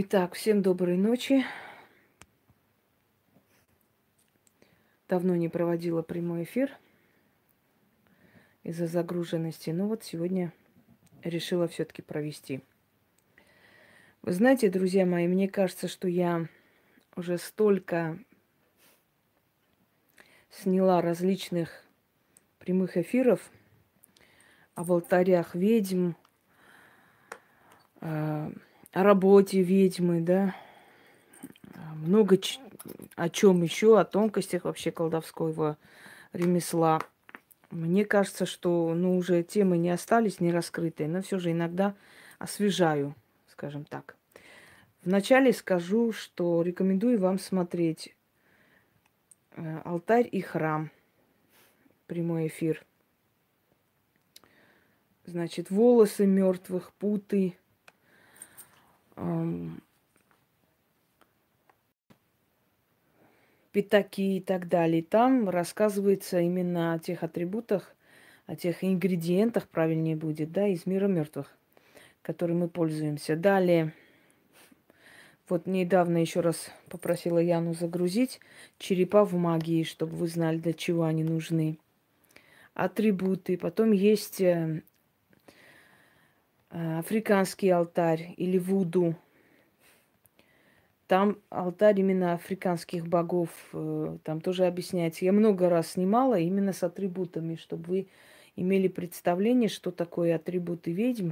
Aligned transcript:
Итак, 0.00 0.34
всем 0.34 0.62
доброй 0.62 0.96
ночи. 0.96 1.44
Давно 5.08 5.34
не 5.34 5.48
проводила 5.48 6.02
прямой 6.02 6.44
эфир 6.44 6.70
из-за 8.62 8.86
загруженности. 8.86 9.70
Но 9.70 9.88
вот 9.88 10.04
сегодня 10.04 10.52
решила 11.24 11.66
все-таки 11.66 12.00
провести. 12.00 12.62
Вы 14.22 14.34
знаете, 14.34 14.70
друзья 14.70 15.04
мои, 15.04 15.26
мне 15.26 15.48
кажется, 15.48 15.88
что 15.88 16.06
я 16.06 16.46
уже 17.16 17.36
столько 17.36 18.20
сняла 20.48 21.02
различных 21.02 21.84
прямых 22.60 22.96
эфиров 22.96 23.50
об 24.76 24.92
алтарях 24.92 25.56
ведьм, 25.56 26.12
э, 28.00 28.52
работе 28.92 29.62
ведьмы, 29.62 30.20
да, 30.20 30.54
много 31.94 32.38
ч- 32.38 32.60
о 33.16 33.28
чем 33.28 33.62
еще, 33.62 33.98
о 33.98 34.04
тонкостях 34.04 34.64
вообще 34.64 34.90
колдовского 34.90 35.76
ремесла. 36.32 37.00
Мне 37.70 38.04
кажется, 38.04 38.46
что 38.46 38.94
ну, 38.94 39.16
уже 39.16 39.42
темы 39.42 39.76
не 39.76 39.90
остались 39.90 40.40
не 40.40 40.50
раскрытые, 40.50 41.08
но 41.08 41.22
все 41.22 41.38
же 41.38 41.52
иногда 41.52 41.94
освежаю, 42.38 43.14
скажем 43.48 43.84
так. 43.84 44.16
Вначале 45.04 45.52
скажу, 45.52 46.12
что 46.12 46.62
рекомендую 46.62 47.18
вам 47.18 47.38
смотреть 47.38 48.14
э, 49.52 49.80
«Алтарь 49.84 50.28
и 50.30 50.40
храм», 50.40 50.90
прямой 52.06 52.48
эфир. 52.48 52.84
Значит, 55.24 55.70
волосы 55.70 56.26
мертвых, 56.26 56.92
путы, 56.94 57.56
пятаки 63.72 64.38
и 64.38 64.40
так 64.40 64.68
далее. 64.68 65.02
Там 65.02 65.48
рассказывается 65.48 66.40
именно 66.40 66.94
о 66.94 66.98
тех 66.98 67.22
атрибутах, 67.22 67.94
о 68.46 68.56
тех 68.56 68.82
ингредиентах, 68.82 69.68
правильнее 69.68 70.16
будет, 70.16 70.52
да, 70.52 70.66
из 70.66 70.86
мира 70.86 71.06
мертвых, 71.06 71.54
которым 72.22 72.60
мы 72.60 72.68
пользуемся. 72.68 73.36
Далее, 73.36 73.92
вот 75.48 75.66
недавно 75.66 76.18
еще 76.18 76.40
раз 76.40 76.70
попросила 76.88 77.38
Яну 77.38 77.74
загрузить 77.74 78.40
черепа 78.78 79.24
в 79.24 79.34
магии, 79.34 79.84
чтобы 79.84 80.16
вы 80.16 80.26
знали, 80.28 80.58
для 80.58 80.72
чего 80.72 81.04
они 81.04 81.24
нужны. 81.24 81.78
Атрибуты. 82.74 83.56
Потом 83.56 83.92
есть 83.92 84.40
Э, 84.40 84.82
африканский 86.70 87.70
алтарь 87.70 88.34
или 88.36 88.58
вуду. 88.58 89.16
Там 91.06 91.38
алтарь 91.48 92.00
именно 92.00 92.34
африканских 92.34 93.06
богов, 93.06 93.48
э, 93.72 94.18
там 94.24 94.42
тоже 94.42 94.66
объясняется. 94.66 95.24
Я 95.24 95.32
много 95.32 95.70
раз 95.70 95.92
снимала 95.92 96.38
именно 96.38 96.74
с 96.74 96.82
атрибутами, 96.82 97.56
чтобы 97.56 97.84
вы 97.84 98.08
имели 98.56 98.88
представление, 98.88 99.70
что 99.70 99.90
такое 99.90 100.36
атрибуты 100.36 100.92
ведьм, 100.92 101.30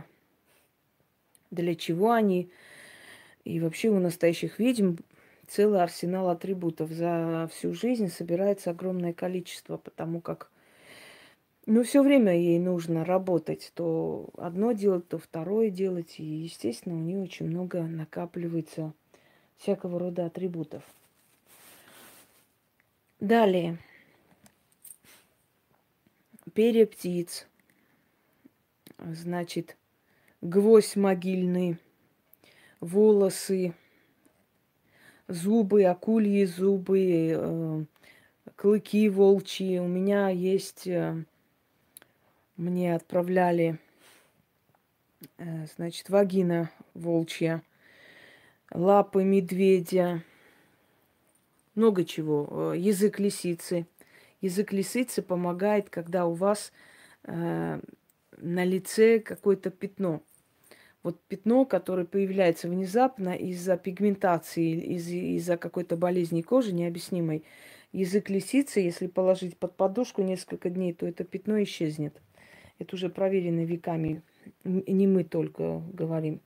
для 1.51 1.75
чего 1.75 2.13
они. 2.13 2.51
И 3.45 3.61
вообще 3.61 3.91
у 3.91 3.99
настоящих 3.99 4.59
ведьм 4.59 4.97
целый 5.47 5.83
арсенал 5.83 6.31
атрибутов. 6.31 6.91
За 6.91 7.49
всю 7.53 7.75
жизнь 7.75 8.09
собирается 8.09 8.71
огромное 8.71 9.13
количество, 9.13 9.77
потому 9.77 10.23
как 10.23 10.51
ну, 11.67 11.83
все 11.83 12.03
время 12.03 12.33
ей 12.37 12.61
нужно 12.61 13.05
работать. 13.05 13.73
То 13.75 14.31
одно 14.37 14.71
делать, 14.73 15.09
то 15.09 15.19
второе 15.19 15.71
делать. 15.71 16.21
И, 16.21 16.25
естественно, 16.25 16.95
у 16.95 17.01
нее 17.01 17.21
очень 17.21 17.47
много 17.47 17.83
накапливается 17.83 18.93
всякого 19.57 19.99
рода 19.99 20.27
атрибутов. 20.27 20.85
Далее. 23.19 23.79
Перья 26.55 26.87
птиц. 26.87 27.49
Значит, 28.99 29.77
гвоздь 30.41 30.97
могильный, 30.97 31.79
волосы, 32.81 33.75
зубы, 35.27 35.85
акульи 35.85 36.45
зубы, 36.45 37.31
э, 37.37 37.85
клыки 38.55 39.09
волчьи. 39.09 39.81
У 39.81 39.87
меня 39.87 40.29
есть 40.31 40.87
э, 40.87 41.25
мне 42.57 42.95
отправляли, 42.95 43.79
э, 45.39 45.67
значит, 45.77 46.09
вагина 46.09 46.71
волчья, 46.95 47.63
лапы 48.71 49.25
медведя, 49.25 50.23
много 51.75 52.05
чего, 52.05 52.73
э, 52.73 52.79
язык 52.79 53.21
лисицы. 53.21 53.87
Язык 54.41 54.73
лисицы 54.73 55.23
помогает, 55.23 55.91
когда 55.91 56.27
у 56.27 56.33
вас 56.33 56.73
э, 57.25 57.81
на 58.39 58.65
лице 58.65 59.19
какое-то 59.21 59.71
пятно. 59.71 60.23
Вот 61.03 61.21
пятно, 61.29 61.65
которое 61.65 62.05
появляется 62.05 62.69
внезапно 62.69 63.35
из-за 63.35 63.77
пигментации, 63.77 64.95
из- 64.95 65.09
из-за 65.09 65.57
какой-то 65.57 65.97
болезни 65.97 66.43
кожи 66.43 66.73
необъяснимой. 66.73 67.45
Язык 67.93 68.29
лисицы, 68.31 68.81
если 68.81 69.07
положить 69.07 69.57
под 69.57 69.77
подушку 69.77 70.23
несколько 70.23 70.71
дней, 70.71 70.93
то 70.93 71.07
это 71.07 71.25
пятно 71.25 71.63
исчезнет. 71.63 72.21
Это 72.79 72.97
уже 72.97 73.09
проверено 73.09 73.65
веками. 73.65 74.23
Не 74.65 75.07
мы 75.07 75.25
только 75.25 75.83
говорим. 75.93 76.41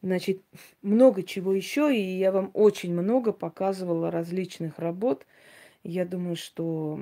Значит, 0.00 0.40
много 0.82 1.24
чего 1.24 1.52
еще, 1.52 1.94
и 1.94 2.18
я 2.18 2.30
вам 2.30 2.50
очень 2.54 2.92
много 2.92 3.32
показывала 3.32 4.10
различных 4.10 4.78
работ. 4.78 5.26
Я 5.82 6.04
думаю, 6.04 6.36
что 6.36 7.00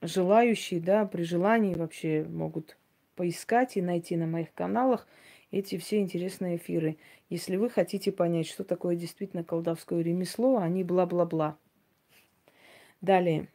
желающие, 0.00 0.80
да, 0.80 1.06
при 1.06 1.22
желании 1.22 1.74
вообще 1.74 2.24
могут 2.28 2.76
поискать 3.14 3.76
и 3.76 3.82
найти 3.82 4.16
на 4.16 4.26
моих 4.26 4.52
каналах 4.54 5.06
эти 5.52 5.78
все 5.78 6.00
интересные 6.00 6.56
эфиры. 6.56 6.96
Если 7.30 7.56
вы 7.56 7.70
хотите 7.70 8.10
понять, 8.10 8.48
что 8.48 8.64
такое 8.64 8.96
действительно 8.96 9.44
колдовское 9.44 10.00
ремесло, 10.02 10.66
не 10.66 10.82
бла-бла-бла. 10.82 11.56
Далее. 13.00 13.48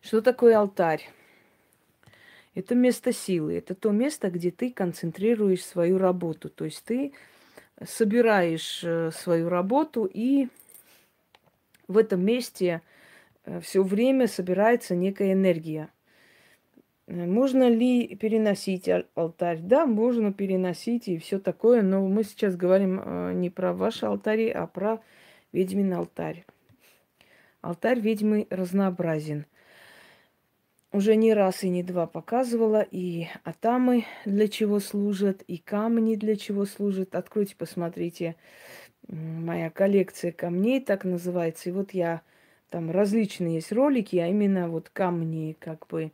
Что 0.00 0.22
такое 0.22 0.58
алтарь? 0.58 1.08
Это 2.56 2.74
место 2.74 3.12
силы, 3.12 3.58
это 3.58 3.74
то 3.74 3.90
место, 3.90 4.30
где 4.30 4.50
ты 4.50 4.72
концентрируешь 4.72 5.62
свою 5.62 5.98
работу. 5.98 6.48
То 6.48 6.64
есть 6.64 6.82
ты 6.84 7.12
собираешь 7.84 8.82
э, 8.82 9.10
свою 9.10 9.50
работу, 9.50 10.08
и 10.10 10.48
в 11.86 11.98
этом 11.98 12.24
месте 12.24 12.80
э, 13.44 13.60
все 13.60 13.82
время 13.82 14.26
собирается 14.26 14.96
некая 14.96 15.34
энергия. 15.34 15.90
Э, 17.06 17.26
можно 17.26 17.68
ли 17.68 18.16
переносить 18.16 18.88
алтарь? 19.14 19.58
Да, 19.60 19.84
можно 19.84 20.32
переносить 20.32 21.08
и 21.08 21.18
все 21.18 21.38
такое, 21.38 21.82
но 21.82 22.08
мы 22.08 22.24
сейчас 22.24 22.56
говорим 22.56 23.38
не 23.38 23.50
про 23.50 23.74
ваши 23.74 24.06
алтари, 24.06 24.48
а 24.48 24.66
про 24.66 25.02
ведьмин 25.52 25.92
алтарь. 25.92 26.46
Алтарь 27.60 28.00
ведьмы 28.00 28.46
разнообразен– 28.48 29.44
уже 30.96 31.14
не 31.14 31.34
раз 31.34 31.62
и 31.62 31.68
не 31.68 31.82
два 31.82 32.06
показывала, 32.06 32.80
и 32.90 33.26
атамы 33.44 34.04
для 34.24 34.48
чего 34.48 34.80
служат, 34.80 35.42
и 35.42 35.58
камни 35.58 36.16
для 36.16 36.36
чего 36.36 36.64
служат. 36.64 37.14
Откройте, 37.14 37.54
посмотрите, 37.56 38.36
моя 39.06 39.70
коллекция 39.70 40.32
камней 40.32 40.80
так 40.80 41.04
называется. 41.04 41.68
И 41.68 41.72
вот 41.72 41.92
я 41.92 42.22
там 42.70 42.90
различные 42.90 43.56
есть 43.56 43.72
ролики, 43.72 44.16
а 44.16 44.28
именно 44.28 44.68
вот 44.68 44.88
камни, 44.88 45.56
как 45.58 45.86
бы 45.86 46.12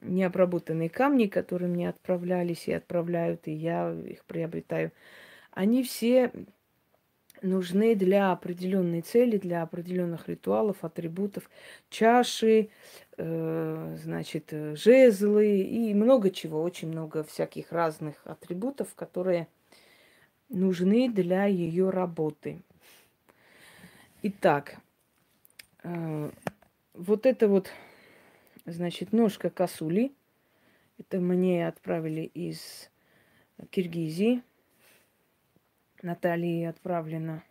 необработанные 0.00 0.88
камни, 0.88 1.26
которые 1.26 1.68
мне 1.68 1.88
отправлялись 1.88 2.68
и 2.68 2.72
отправляют, 2.72 3.48
и 3.48 3.52
я 3.52 3.92
их 3.92 4.24
приобретаю. 4.24 4.92
Они 5.50 5.82
все 5.82 6.30
нужны 7.42 7.94
для 7.94 8.32
определенной 8.32 9.00
цели, 9.00 9.38
для 9.38 9.62
определенных 9.62 10.28
ритуалов, 10.28 10.84
атрибутов, 10.84 11.50
чаши, 11.88 12.68
значит, 13.22 14.52
жезлы 14.74 15.60
и 15.60 15.94
много 15.94 16.30
чего, 16.30 16.62
очень 16.62 16.88
много 16.88 17.22
всяких 17.22 17.72
разных 17.72 18.26
атрибутов, 18.26 18.94
которые 18.94 19.48
нужны 20.48 21.10
для 21.10 21.46
ее 21.46 21.90
работы. 21.90 22.62
Итак, 24.22 24.76
э, 25.82 26.30
вот 26.94 27.26
это 27.26 27.48
вот, 27.48 27.70
значит, 28.66 29.12
ножка 29.12 29.48
косули. 29.50 30.12
Это 30.98 31.18
мне 31.20 31.66
отправили 31.66 32.22
из 32.22 32.90
Киргизии. 33.70 34.42
Наталье 36.02 36.68
отправлено. 36.68 37.42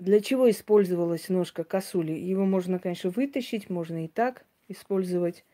Для 0.00 0.22
чего 0.22 0.48
использовалась 0.50 1.28
ножка 1.28 1.62
косули? 1.62 2.12
Его 2.12 2.46
можно, 2.46 2.78
конечно, 2.78 3.10
вытащить, 3.10 3.68
можно 3.68 4.06
и 4.06 4.08
так 4.08 4.46
использовать. 4.66 5.44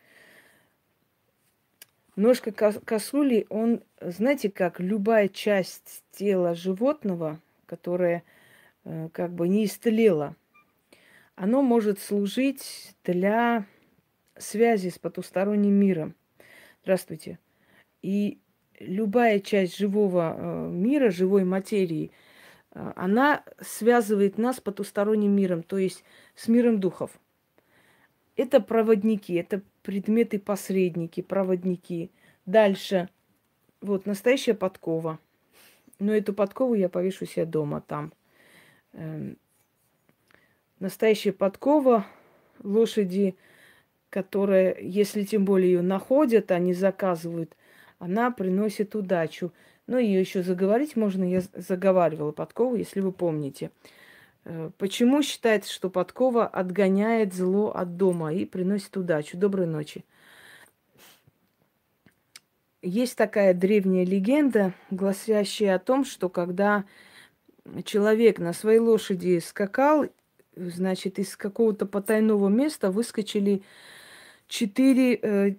Ножка 2.15 2.53
косули, 2.53 3.45
он, 3.49 3.83
знаете, 3.99 4.49
как 4.49 4.79
любая 4.79 5.27
часть 5.27 6.01
тела 6.11 6.55
животного, 6.55 7.41
которая 7.65 8.23
э, 8.85 9.09
как 9.11 9.33
бы 9.33 9.49
не 9.49 9.65
истлела, 9.65 10.33
оно 11.35 11.61
может 11.61 11.99
служить 11.99 12.95
для 13.03 13.65
связи 14.37 14.89
с 14.89 14.97
потусторонним 14.97 15.73
миром. 15.73 16.15
Здравствуйте. 16.83 17.37
И 18.01 18.39
любая 18.79 19.41
часть 19.41 19.77
живого 19.77 20.35
э, 20.37 20.69
мира, 20.69 21.11
живой 21.11 21.43
материи, 21.43 22.11
она 22.95 23.43
связывает 23.59 24.37
нас 24.37 24.57
с 24.57 24.61
потусторонним 24.61 25.35
миром, 25.35 25.63
то 25.63 25.77
есть 25.77 26.03
с 26.35 26.47
миром 26.47 26.79
духов. 26.79 27.11
Это 28.35 28.59
проводники, 28.59 29.33
это 29.33 29.61
предметы-посредники, 29.81 31.21
проводники. 31.21 32.11
Дальше. 32.45 33.09
Вот 33.81 34.05
настоящая 34.05 34.53
подкова. 34.53 35.19
Но 35.99 36.13
эту 36.13 36.33
подкову 36.33 36.75
я 36.75 36.89
повешу 36.89 37.25
себе 37.25 37.45
дома 37.45 37.81
там. 37.81 38.13
Эм, 38.93 39.37
настоящая 40.79 41.31
подкова 41.31 42.05
лошади, 42.61 43.35
которая, 44.09 44.77
если 44.79 45.23
тем 45.23 45.45
более 45.45 45.73
ее 45.73 45.81
находят, 45.81 46.51
они 46.51 46.73
заказывают, 46.73 47.55
она 47.97 48.29
приносит 48.31 48.95
удачу. 48.95 49.51
Ну, 49.87 49.97
ее 49.97 50.19
еще 50.19 50.43
заговорить 50.43 50.97
можно, 50.97 51.23
я 51.23 51.41
заговаривала 51.53 52.33
подкову, 52.33 52.75
если 52.75 52.99
вы 52.99 53.13
помните. 53.13 53.71
Э, 54.43 54.69
почему 54.77 55.21
считается, 55.21 55.71
что 55.71 55.89
подкова 55.89 56.45
отгоняет 56.45 57.33
зло 57.33 57.71
от 57.71 57.95
дома 57.95 58.33
и 58.33 58.45
приносит 58.45 58.95
удачу? 58.97 59.37
Доброй 59.37 59.65
ночи. 59.65 60.03
Есть 62.81 63.17
такая 63.17 63.53
древняя 63.53 64.05
легенда, 64.05 64.73
гласящая 64.91 65.75
о 65.75 65.79
том, 65.79 66.03
что 66.03 66.27
когда 66.29 66.83
человек 67.85 68.39
на 68.39 68.51
своей 68.51 68.79
лошади 68.79 69.39
скакал, 69.39 70.05
значит, 70.55 71.17
из 71.17 71.37
какого-то 71.37 71.85
потайного 71.85 72.49
места 72.49 72.91
выскочили 72.91 73.63
четыре 74.47 75.15
э, 75.15 75.55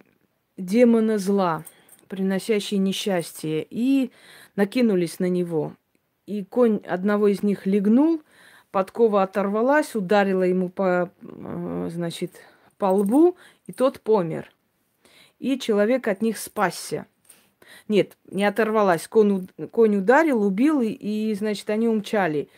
демона 0.58 1.18
зла, 1.18 1.64
приносящие 2.08 2.78
несчастье, 2.78 3.66
и 3.68 4.10
накинулись 4.56 5.18
на 5.18 5.28
него. 5.28 5.74
И 6.26 6.44
конь 6.44 6.80
одного 6.86 7.28
из 7.28 7.42
них 7.42 7.66
легнул, 7.66 8.22
подкова 8.70 9.22
оторвалась, 9.22 9.94
ударила 9.94 10.42
ему 10.42 10.68
по, 10.68 11.10
э, 11.22 11.88
значит, 11.92 12.32
по 12.76 12.86
лбу, 12.86 13.36
и 13.66 13.72
тот 13.72 14.00
помер. 14.00 14.52
И 15.38 15.58
человек 15.58 16.08
от 16.08 16.20
них 16.20 16.38
спасся. 16.38 17.06
Нет, 17.86 18.16
не 18.30 18.44
оторвалась. 18.44 19.06
Конь, 19.08 19.48
конь 19.70 19.96
ударил, 19.96 20.42
убил, 20.42 20.80
и, 20.80 20.88
и, 20.88 21.34
значит, 21.34 21.70
они 21.70 21.88
умчали. 21.88 22.48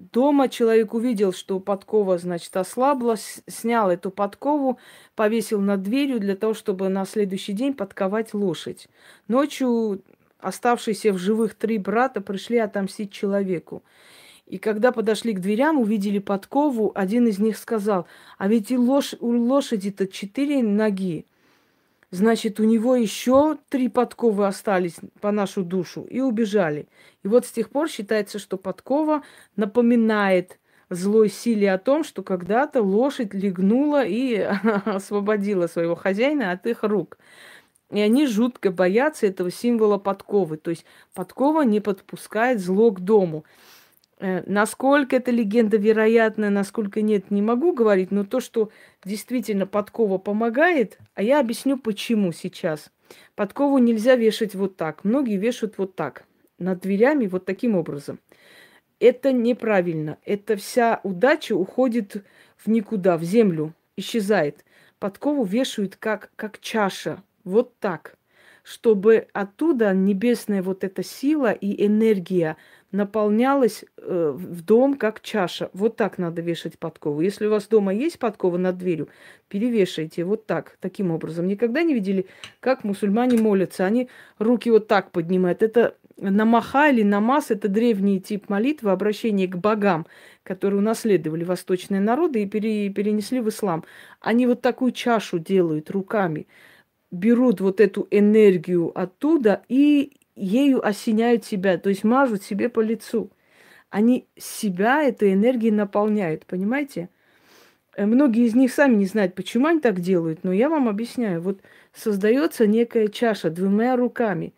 Дома 0.00 0.48
человек 0.48 0.94
увидел, 0.94 1.30
что 1.34 1.60
подкова, 1.60 2.16
значит, 2.16 2.56
ослабла, 2.56 3.16
снял 3.46 3.90
эту 3.90 4.10
подкову, 4.10 4.78
повесил 5.14 5.60
над 5.60 5.82
дверью 5.82 6.20
для 6.20 6.36
того, 6.36 6.54
чтобы 6.54 6.88
на 6.88 7.04
следующий 7.04 7.52
день 7.52 7.74
подковать 7.74 8.32
лошадь. 8.32 8.88
Ночью 9.28 10.00
оставшиеся 10.38 11.12
в 11.12 11.18
живых 11.18 11.54
три 11.54 11.76
брата 11.76 12.22
пришли 12.22 12.56
отомстить 12.56 13.12
человеку. 13.12 13.82
И 14.46 14.56
когда 14.56 14.90
подошли 14.90 15.34
к 15.34 15.40
дверям, 15.40 15.78
увидели 15.78 16.18
подкову, 16.18 16.92
один 16.94 17.26
из 17.26 17.38
них 17.38 17.58
сказал, 17.58 18.06
а 18.38 18.48
ведь 18.48 18.70
и 18.70 18.78
лош... 18.78 19.14
у 19.20 19.36
лошади-то 19.36 20.06
четыре 20.06 20.62
ноги. 20.62 21.26
Значит, 22.10 22.58
у 22.58 22.64
него 22.64 22.96
еще 22.96 23.58
три 23.68 23.88
подковы 23.88 24.46
остались 24.46 24.96
по 25.20 25.30
нашу 25.30 25.62
душу 25.62 26.02
и 26.02 26.20
убежали. 26.20 26.88
И 27.22 27.28
вот 27.28 27.46
с 27.46 27.52
тех 27.52 27.70
пор 27.70 27.88
считается, 27.88 28.40
что 28.40 28.56
подкова 28.56 29.22
напоминает 29.54 30.58
злой 30.90 31.28
силе 31.28 31.72
о 31.72 31.78
том, 31.78 32.02
что 32.02 32.22
когда-то 32.22 32.82
лошадь 32.82 33.32
легнула 33.32 34.04
и 34.04 34.38
освободила 34.84 35.68
своего 35.68 35.94
хозяина 35.94 36.50
от 36.50 36.66
их 36.66 36.82
рук. 36.82 37.16
И 37.90 38.00
они 38.00 38.26
жутко 38.26 38.70
боятся 38.70 39.26
этого 39.26 39.50
символа 39.50 39.98
подковы. 39.98 40.56
То 40.56 40.70
есть 40.70 40.84
подкова 41.14 41.62
не 41.62 41.80
подпускает 41.80 42.60
зло 42.60 42.90
к 42.90 43.00
дому. 43.00 43.44
Э, 44.20 44.42
насколько 44.46 45.16
эта 45.16 45.30
легенда 45.30 45.78
вероятна, 45.78 46.50
насколько 46.50 47.00
нет, 47.00 47.30
не 47.30 47.40
могу 47.40 47.72
говорить, 47.72 48.10
но 48.10 48.24
то, 48.24 48.40
что 48.40 48.70
действительно 49.02 49.66
подкова 49.66 50.18
помогает, 50.18 50.98
а 51.14 51.22
я 51.22 51.40
объясню, 51.40 51.78
почему 51.78 52.30
сейчас. 52.30 52.90
Подкову 53.34 53.78
нельзя 53.78 54.16
вешать 54.16 54.54
вот 54.54 54.76
так. 54.76 55.04
Многие 55.04 55.38
вешают 55.38 55.78
вот 55.78 55.96
так, 55.96 56.24
над 56.58 56.80
дверями 56.80 57.26
вот 57.26 57.46
таким 57.46 57.74
образом. 57.74 58.20
Это 58.98 59.32
неправильно. 59.32 60.18
Это 60.26 60.56
вся 60.56 61.00
удача 61.02 61.54
уходит 61.56 62.22
в 62.58 62.68
никуда, 62.68 63.16
в 63.16 63.22
землю, 63.22 63.72
исчезает. 63.96 64.66
Подкову 64.98 65.44
вешают 65.44 65.96
как, 65.96 66.30
как 66.36 66.60
чаша, 66.60 67.22
вот 67.44 67.78
так, 67.78 68.18
чтобы 68.62 69.28
оттуда 69.32 69.94
небесная 69.94 70.62
вот 70.62 70.84
эта 70.84 71.02
сила 71.02 71.52
и 71.52 71.86
энергия 71.86 72.58
наполнялась 72.92 73.84
э, 73.96 74.32
в 74.34 74.62
дом 74.62 74.94
как 74.94 75.20
чаша. 75.20 75.70
Вот 75.72 75.96
так 75.96 76.18
надо 76.18 76.42
вешать 76.42 76.78
подкову. 76.78 77.20
Если 77.20 77.46
у 77.46 77.50
вас 77.50 77.66
дома 77.68 77.94
есть 77.94 78.18
подкова 78.18 78.56
над 78.56 78.78
дверью, 78.78 79.08
перевешайте 79.48 80.24
вот 80.24 80.46
так, 80.46 80.76
таким 80.80 81.10
образом. 81.10 81.46
Никогда 81.46 81.82
не 81.82 81.94
видели, 81.94 82.26
как 82.60 82.84
мусульмане 82.84 83.38
молятся? 83.38 83.86
Они 83.86 84.08
руки 84.38 84.70
вот 84.70 84.88
так 84.88 85.10
поднимают. 85.12 85.62
Это 85.62 85.96
намаха 86.16 86.90
или 86.90 87.02
намаз– 87.02 87.46
это 87.50 87.68
древний 87.68 88.20
тип 88.20 88.48
молитвы, 88.48 88.90
обращение 88.90 89.48
к 89.48 89.56
богам, 89.56 90.06
которые 90.42 90.80
унаследовали 90.80 91.44
восточные 91.44 92.00
народы 92.00 92.42
и 92.42 92.46
пере, 92.46 92.90
перенесли 92.90 93.40
в 93.40 93.48
ислам. 93.48 93.84
Они 94.20 94.46
вот 94.46 94.60
такую 94.60 94.92
чашу 94.92 95.38
делают 95.38 95.90
руками 95.90 96.46
берут 97.10 97.60
вот 97.60 97.80
эту 97.80 98.06
энергию 98.10 98.92
оттуда 98.94 99.62
и 99.68 100.12
ею 100.40 100.84
осеняют 100.86 101.44
себя, 101.44 101.78
то 101.78 101.88
есть 101.88 102.04
мажут 102.04 102.42
себе 102.42 102.68
по 102.68 102.80
лицу. 102.80 103.30
Они 103.90 104.28
себя 104.36 105.02
этой 105.02 105.34
энергией 105.34 105.72
наполняют, 105.72 106.46
понимаете? 106.46 107.08
Э, 107.96 108.06
многие 108.06 108.46
из 108.46 108.54
них 108.54 108.72
сами 108.72 108.94
не 108.94 109.06
знают, 109.06 109.34
почему 109.34 109.66
они 109.66 109.80
так 109.80 110.00
делают, 110.00 110.44
но 110.44 110.52
я 110.52 110.68
вам 110.68 110.88
объясняю. 110.88 111.40
Вот 111.40 111.60
создается 111.92 112.66
некая 112.66 113.08
чаша 113.08 113.50
двумя 113.50 113.96
руками, 113.96 114.54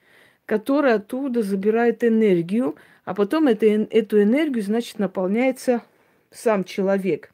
которая 0.47 0.97
оттуда 0.97 1.43
забирает 1.43 2.05
энергию, 2.05 2.77
а 3.05 3.15
потом 3.15 3.49
это, 3.49 3.67
эту 3.67 4.23
энергию, 4.23 4.63
значит, 4.63 4.99
наполняется 4.99 5.83
сам 6.31 6.65
человек. 6.65 7.33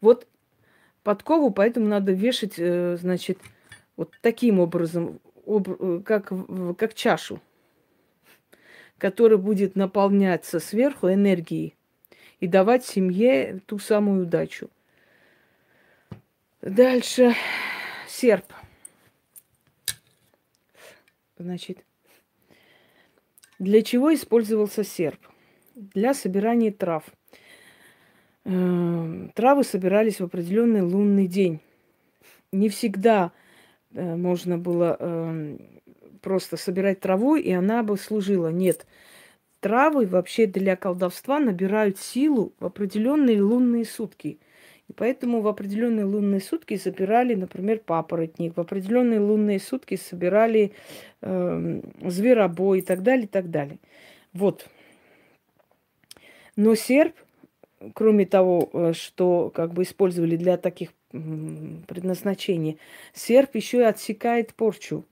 Вот 0.00 0.26
подкову 1.02 1.50
поэтому 1.50 1.86
надо 1.86 2.12
вешать, 2.12 2.54
э, 2.58 2.96
значит, 3.00 3.38
вот 3.96 4.12
таким 4.20 4.58
образом 4.58 5.20
Э, 5.60 6.00
как, 6.04 6.32
как 6.78 6.94
чашу, 6.94 7.40
которая 8.98 9.38
будет 9.38 9.76
наполняться 9.76 10.60
сверху 10.60 11.12
энергией 11.12 11.74
и 12.40 12.46
давать 12.46 12.84
семье 12.84 13.60
ту 13.66 13.78
самую 13.78 14.22
удачу. 14.22 14.70
Дальше 16.62 17.34
серп. 18.08 18.46
Значит, 21.36 21.84
для 23.58 23.82
чего 23.82 24.14
использовался 24.14 24.84
серп? 24.84 25.20
Для 25.74 26.14
собирания 26.14 26.70
трав. 26.70 27.04
Эм, 28.44 29.30
травы 29.34 29.64
собирались 29.64 30.20
в 30.20 30.24
определенный 30.24 30.82
лунный 30.82 31.26
день. 31.26 31.60
Не 32.52 32.68
всегда 32.68 33.32
можно 33.94 34.58
было 34.58 34.96
э, 34.98 35.56
просто 36.20 36.56
собирать 36.56 37.00
траву, 37.00 37.36
и 37.36 37.50
она 37.50 37.82
бы 37.82 37.96
служила. 37.96 38.48
Нет, 38.48 38.86
травы 39.60 40.06
вообще 40.06 40.46
для 40.46 40.76
колдовства 40.76 41.38
набирают 41.38 41.98
силу 41.98 42.52
в 42.58 42.66
определенные 42.66 43.42
лунные 43.42 43.84
сутки. 43.84 44.38
И 44.88 44.92
поэтому 44.92 45.40
в 45.40 45.48
определенные 45.48 46.04
лунные 46.04 46.40
сутки 46.40 46.76
собирали, 46.76 47.34
например, 47.34 47.78
папоротник, 47.78 48.56
в 48.56 48.60
определенные 48.60 49.20
лунные 49.20 49.60
сутки 49.60 49.96
собирали 49.96 50.72
э, 51.20 51.80
зверобой 52.04 52.80
и 52.80 52.82
так 52.82 53.02
далее, 53.02 53.24
и 53.24 53.28
так 53.28 53.50
далее. 53.50 53.78
Вот. 54.32 54.66
Но 56.56 56.74
серп, 56.74 57.14
кроме 57.94 58.26
того, 58.26 58.68
э, 58.72 58.92
что 58.94 59.50
как 59.54 59.72
бы 59.72 59.84
использовали 59.84 60.36
для 60.36 60.56
таких 60.56 60.90
предназначение. 61.12 62.78
Серп 63.14 63.54
еще 63.54 63.78
и 63.78 63.82
отсекает 63.82 64.54
порчу 64.54 65.04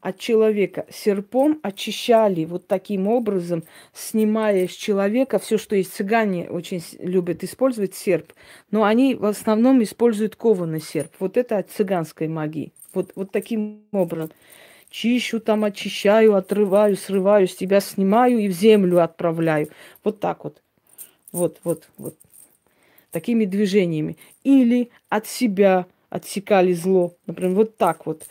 от 0.00 0.18
человека. 0.18 0.86
Серпом 0.90 1.58
очищали 1.62 2.44
вот 2.44 2.66
таким 2.66 3.08
образом, 3.08 3.64
снимая 3.92 4.68
с 4.68 4.72
человека 4.72 5.38
все, 5.38 5.58
что 5.58 5.74
есть 5.74 5.94
цыгане 5.94 6.48
очень 6.48 6.82
любят 7.00 7.42
использовать 7.42 7.94
серп, 7.94 8.32
но 8.70 8.84
они 8.84 9.14
в 9.14 9.24
основном 9.24 9.82
используют 9.82 10.36
кованый 10.36 10.80
серп. 10.80 11.12
Вот 11.18 11.36
это 11.36 11.58
от 11.58 11.70
цыганской 11.70 12.28
магии. 12.28 12.72
Вот, 12.94 13.12
вот 13.16 13.32
таким 13.32 13.82
образом. 13.92 14.30
Чищу 14.90 15.40
там, 15.40 15.64
очищаю, 15.64 16.36
отрываю, 16.36 16.96
срываю, 16.96 17.48
с 17.48 17.56
тебя 17.56 17.80
снимаю 17.80 18.38
и 18.38 18.48
в 18.48 18.52
землю 18.52 19.02
отправляю. 19.02 19.68
Вот 20.04 20.20
так 20.20 20.44
вот. 20.44 20.62
Вот, 21.32 21.58
вот, 21.64 21.88
вот. 21.98 22.16
Такими 23.10 23.44
движениями. 23.44 24.16
Или 24.44 24.90
от 25.08 25.26
себя 25.26 25.86
отсекали 26.10 26.72
зло. 26.72 27.14
Например, 27.26 27.54
вот 27.54 27.76
так 27.76 28.06
вот 28.06 28.24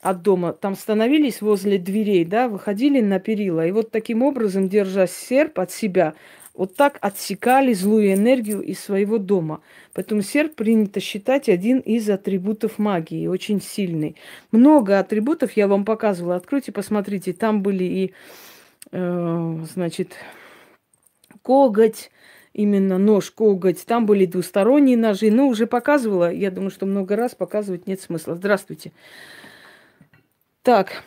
от 0.00 0.22
дома. 0.22 0.52
Там 0.52 0.74
становились 0.74 1.42
возле 1.42 1.78
дверей, 1.78 2.24
да, 2.24 2.48
выходили 2.48 3.00
на 3.00 3.20
перила. 3.20 3.66
И 3.66 3.72
вот 3.72 3.90
таким 3.90 4.22
образом, 4.22 4.68
держа 4.68 5.06
серп 5.06 5.60
от 5.60 5.70
себя, 5.70 6.14
вот 6.54 6.74
так 6.74 6.98
отсекали 7.00 7.72
злую 7.72 8.12
энергию 8.12 8.60
из 8.62 8.80
своего 8.80 9.18
дома. 9.18 9.62
Поэтому 9.92 10.22
серп 10.22 10.54
принято 10.56 11.00
считать 11.00 11.48
один 11.48 11.78
из 11.78 12.08
атрибутов 12.08 12.78
магии, 12.78 13.26
очень 13.26 13.60
сильный. 13.60 14.16
Много 14.52 14.98
атрибутов 14.98 15.52
я 15.52 15.68
вам 15.68 15.84
показывала. 15.84 16.36
Откройте, 16.36 16.72
посмотрите. 16.72 17.32
Там 17.32 17.62
были 17.62 17.84
и, 17.84 18.12
э, 18.92 19.58
значит, 19.72 20.14
коготь, 21.42 22.10
именно 22.52 22.98
нож, 22.98 23.30
коготь. 23.30 23.84
Там 23.86 24.06
были 24.06 24.26
двусторонние 24.26 24.96
ножи. 24.96 25.30
Ну, 25.30 25.48
уже 25.48 25.66
показывала. 25.66 26.32
Я 26.32 26.50
думаю, 26.50 26.70
что 26.70 26.86
много 26.86 27.16
раз 27.16 27.34
показывать 27.34 27.86
нет 27.86 28.00
смысла. 28.00 28.34
Здравствуйте. 28.34 28.92
Так, 30.62 31.04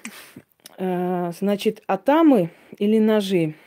э, 0.77 1.31
значит, 1.39 1.83
атамы 1.88 2.51
или 2.77 3.00
ножи– 3.00 3.55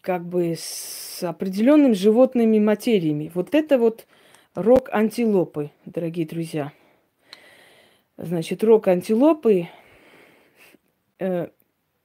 как 0.00 0.24
бы 0.24 0.54
с 0.56 1.22
определенными 1.22 1.94
животными 1.94 2.58
материями. 2.58 3.30
Вот 3.34 3.54
это 3.54 3.78
вот 3.78 4.06
рог 4.54 4.88
антилопы, 4.92 5.70
дорогие 5.84 6.26
друзья. 6.26 6.72
Значит, 8.16 8.62
рог 8.62 8.88
антилопы, 8.88 9.68
э, 11.18 11.48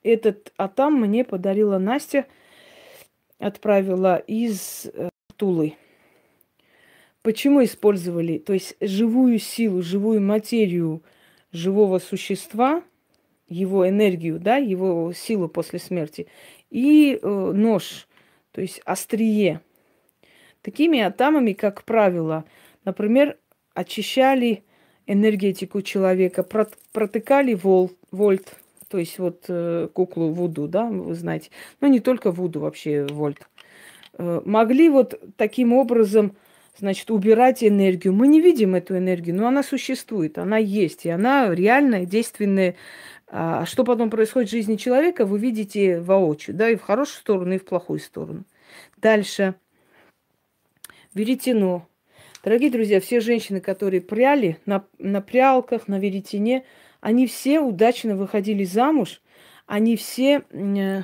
этот 0.06 0.54
атам 0.58 1.02
мне 1.02 1.24
подарила 1.24 1.78
Настя, 1.78 2.26
отправила 3.40 4.18
из 4.18 4.86
э, 4.94 5.10
Тулы. 5.36 5.76
Почему 7.22 7.64
использовали? 7.64 8.38
То 8.38 8.54
есть 8.54 8.76
живую 8.80 9.40
силу, 9.40 9.82
живую 9.82 10.22
материю 10.22 11.04
живого 11.52 12.00
существа– 12.00 12.84
его 13.48 13.88
энергию, 13.88 14.40
да, 14.40 14.58
его 14.58 15.14
силу 15.14 15.48
после 15.48 15.80
смерти, 15.80 16.28
и 16.70 17.20
э, 17.22 17.28
нож, 17.28 18.08
то 18.52 18.62
есть 18.62 18.82
острие. 18.86 19.62
Такими 20.62 21.00
атамами, 21.00 21.54
как 21.54 21.84
правило, 21.84 22.46
например, 22.86 23.38
очищали 23.74 24.64
энергетику 25.06 25.82
человека, 25.84 26.44
протыкали 26.92 27.54
вол, 27.54 27.92
вольт, 28.12 28.56
то 28.90 28.98
есть 28.98 29.20
вот 29.20 29.46
э, 29.48 29.88
куклу 29.94 30.30
Вуду, 30.30 30.68
да, 30.68 30.86
вы 30.86 31.14
знаете, 31.16 31.50
но 31.82 31.88
не 31.88 32.00
только 32.00 32.32
Вуду 32.32 32.60
вообще 32.60 33.06
вольт. 33.06 33.48
Э, 34.18 34.42
могли 34.46 34.90
вот 34.90 35.20
таким 35.38 35.74
образом, 35.74 36.36
значит, 36.78 37.10
убирать 37.12 37.64
энергию. 37.64 38.14
Мы 38.14 38.28
не 38.28 38.42
видим 38.42 38.76
эту 38.76 38.98
энергию, 38.98 39.36
но 39.36 39.48
она 39.48 39.64
существует, 39.64 40.38
она 40.38 40.58
есть, 40.58 41.06
и 41.06 41.10
она 41.10 41.54
реальная, 41.54 42.06
действенная 42.06 42.76
а 43.28 43.66
что 43.66 43.84
потом 43.84 44.10
происходит 44.10 44.50
в 44.50 44.52
жизни 44.52 44.76
человека, 44.76 45.26
вы 45.26 45.40
видите 45.40 46.00
воочию, 46.00 46.56
да, 46.56 46.70
и 46.70 46.76
в 46.76 46.82
хорошую 46.82 47.18
сторону, 47.18 47.56
и 47.56 47.58
в 47.58 47.66
плохую 47.66 48.00
сторону. 48.00 48.46
Дальше. 48.98 49.56
Веретено. 51.14 51.88
Дорогие 52.44 52.70
друзья, 52.70 53.00
все 53.00 53.20
женщины, 53.22 53.60
которые 53.60 54.02
пряли 54.02 54.60
на, 54.66 54.86
на 55.00 55.22
прялках, 55.22 55.88
на 55.88 55.98
веретене, 55.98 56.66
они 57.06 57.28
все 57.28 57.60
удачно 57.60 58.16
выходили 58.16 58.64
замуж, 58.64 59.22
они 59.66 59.96
все 59.96 60.44
э, 60.52 61.04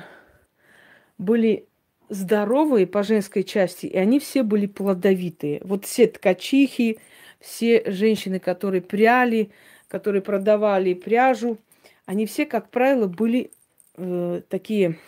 были 1.18 1.66
здоровые 2.08 2.86
по 2.86 3.02
женской 3.02 3.42
части, 3.42 3.86
и 3.86 3.96
они 3.96 4.18
все 4.18 4.42
были 4.42 4.66
плодовитые. 4.66 5.60
Вот 5.64 5.84
все 5.84 6.06
ткачихи, 6.06 6.98
все 7.40 7.82
женщины, 7.90 8.38
которые 8.38 8.82
пряли, 8.82 9.50
которые 9.88 10.22
продавали 10.22 10.94
пряжу– 10.94 11.58
они 12.06 12.26
все, 12.26 12.46
как 12.46 12.70
правило, 12.70 13.06
были 13.06 13.50
э, 13.96 14.42
такие 14.48 14.98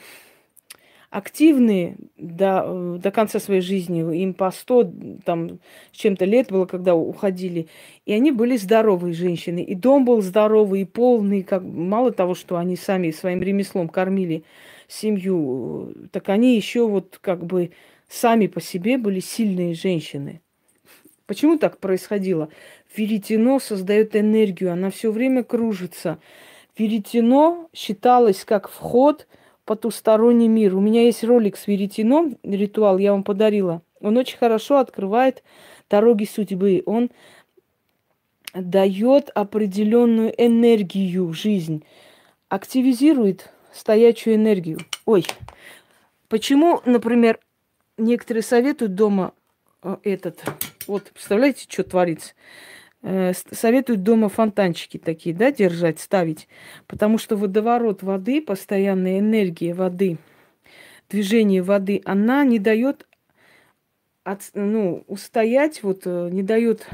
активные 1.15 1.97
до, 2.19 2.65
э, 2.67 2.99
до 3.01 3.11
конца 3.13 3.39
своей 3.39 3.61
жизни. 3.61 4.01
Им 4.23 4.35
по 4.35 4.51
100 4.51 4.93
там, 5.25 5.61
с 5.93 5.97
чем-то 5.97 6.25
лет 6.25 6.51
было, 6.51 6.67
когда 6.67 6.97
уходили. 6.97 7.69
И 8.05 8.13
они 8.13 8.33
были 8.33 8.57
здоровые 8.57 9.15
женщины. 9.15 9.63
И 9.63 9.77
дом 9.77 10.05
был 10.05 10.23
здоровый, 10.23 10.81
и 10.81 10.85
полный. 10.85 11.45
Как, 11.45 11.63
мало 11.63 12.11
того, 12.11 12.35
что 12.35 12.57
они 12.57 12.75
сами 12.75 13.13
своим 13.13 13.41
ремеслом 13.43 13.89
кормили 13.89 14.43
семью, 14.89 15.95
так 16.11 16.29
они 16.31 16.57
еще 16.57 16.89
вот 16.89 17.19
как 17.21 17.45
бы 17.47 17.71
сами 18.09 18.49
по 18.49 18.61
себе 18.61 18.99
были 18.99 19.21
сильные 19.21 19.75
женщины. 19.75 20.41
Почему 21.27 21.59
так 21.59 21.79
происходило? 21.79 22.49
Веретено 22.97 23.61
создает 23.61 24.17
энергию, 24.17 24.73
она 24.73 24.91
все 24.91 25.13
время 25.13 25.45
кружится. 25.45 26.19
Веретено 26.77 27.69
считалось 27.73 28.45
как 28.45 28.69
вход 28.69 29.29
потусторонний 29.65 30.49
мир. 30.49 30.75
У 30.75 30.81
меня 30.81 31.05
есть 31.05 31.25
ролик 31.25 31.57
с 31.57 31.67
веретеном, 31.67 32.39
ритуал, 32.43 32.99
я 32.99 33.13
вам 33.13 33.23
подарила. 33.23 33.83
Он 34.01 34.17
очень 34.17 34.39
хорошо 34.39 34.79
открывает 34.79 35.43
дороги 35.89 36.25
судьбы. 36.25 36.83
Он 36.87 37.11
дает 38.53 39.31
определенную 39.35 40.33
энергию 40.37 41.27
в 41.27 41.33
жизнь, 41.33 41.85
активизирует 42.49 43.51
стоячую 43.73 44.37
энергию. 44.37 44.79
Ой, 45.07 45.27
почему, 46.29 46.81
например, 46.85 47.41
некоторые 47.99 48.43
советуют 48.43 48.95
дома 48.95 49.33
э, 49.83 49.97
этот, 50.05 50.45
вот, 50.87 51.11
представляете, 51.13 51.67
что 51.69 51.83
творится? 51.83 52.35
Э, 53.07 53.33
советуют 53.35 54.03
дома 54.03 54.31
фонтанчики 54.31 54.97
такие, 54.97 55.37
да, 55.37 55.53
держать, 55.53 56.01
ставить. 56.01 56.49
Потому 56.87 57.19
что 57.19 57.37
водоворот 57.37 58.03
воды, 58.03 58.41
постоянная 58.41 59.19
энергия 59.19 59.75
воды, 59.75 60.17
движение 61.11 61.61
воды, 61.61 62.01
она 62.07 62.45
не 62.45 62.59
дает 62.59 63.07
от, 64.23 64.41
ну, 64.55 65.05
устоять, 65.07 65.83
вот 65.83 66.07
э, 66.07 66.31
не 66.33 66.43
дает 66.43 66.89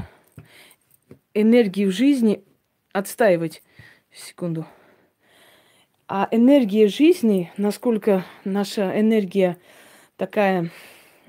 энергии 1.33 1.85
в 1.85 1.91
жизни 1.91 2.43
отстаивать. 2.91 3.63
Секунду. 4.11 4.65
А 6.09 6.27
энергия 6.31 6.89
жизни, 6.89 7.53
насколько 7.55 8.25
наша 8.43 8.99
энергия 8.99 9.55
такая, 10.17 10.71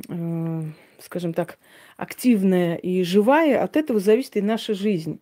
э, 0.08 0.62
скажем 0.98 1.34
так, 1.34 1.60
активная 2.02 2.74
и 2.74 3.04
живая, 3.04 3.62
от 3.62 3.76
этого 3.76 4.00
зависит 4.00 4.36
и 4.36 4.42
наша 4.42 4.74
жизнь. 4.74 5.20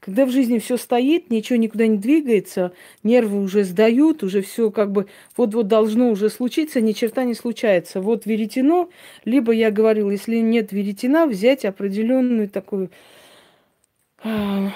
Когда 0.00 0.24
в 0.24 0.30
жизни 0.30 0.58
все 0.58 0.78
стоит, 0.78 1.30
ничего 1.30 1.58
никуда 1.58 1.86
не 1.86 1.98
двигается, 1.98 2.72
нервы 3.02 3.42
уже 3.42 3.64
сдают, 3.64 4.22
уже 4.22 4.40
все 4.40 4.70
как 4.70 4.90
бы 4.92 5.06
вот-вот 5.36 5.68
должно 5.68 6.08
уже 6.10 6.30
случиться, 6.30 6.80
ни 6.80 6.92
черта 6.92 7.24
не 7.24 7.34
случается. 7.34 8.00
Вот 8.00 8.24
веретено, 8.24 8.88
либо 9.26 9.52
я 9.52 9.70
говорила, 9.70 10.10
если 10.10 10.38
нет 10.38 10.72
веретена, 10.72 11.26
взять 11.26 11.66
определенную 11.66 12.48
такую, 12.48 12.90
а, 14.24 14.72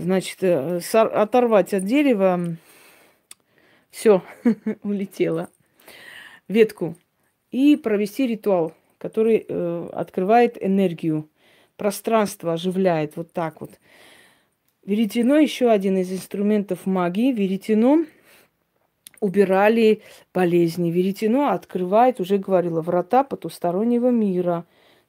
значит, 0.00 0.38
э, 0.42 0.80
оторвать 0.92 1.74
от 1.74 1.84
дерева, 1.84 2.56
все, 3.90 4.22
улетело, 4.84 5.48
ветку, 6.46 6.94
и 7.50 7.74
провести 7.74 8.28
ритуал 8.28 8.74
который 8.98 9.44
э, 9.48 9.88
открывает 9.92 10.62
энергию, 10.62 11.28
пространство 11.76 12.52
оживляет 12.52 13.16
вот 13.16 13.32
так 13.32 13.60
вот. 13.60 13.70
Веретено 14.84 15.36
еще 15.36 15.70
один 15.70 15.98
из 15.98 16.12
инструментов 16.12 16.86
магии. 16.86 17.32
Веретено 17.32 18.04
убирали 19.20 20.02
болезни. 20.32 20.90
Веретено 20.90 21.50
открывает, 21.50 22.20
уже 22.20 22.38
говорила, 22.38 22.80
врата 22.80 23.24
потустороннего 23.24 24.10
мира. 24.10 24.64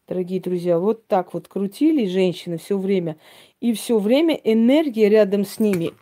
Дорогие 0.07 0.41
друзья, 0.41 0.79
вот 0.79 1.07
так 1.07 1.33
вот 1.33 1.47
крутили 1.47 2.07
женщины 2.07 2.57
все 2.57 2.77
время. 2.77 3.17
И 3.61 3.73
все 3.73 3.99
время 3.99 4.33
энергия 4.43 5.07
рядом 5.07 5.45
с 5.45 5.59
ними 5.59 5.93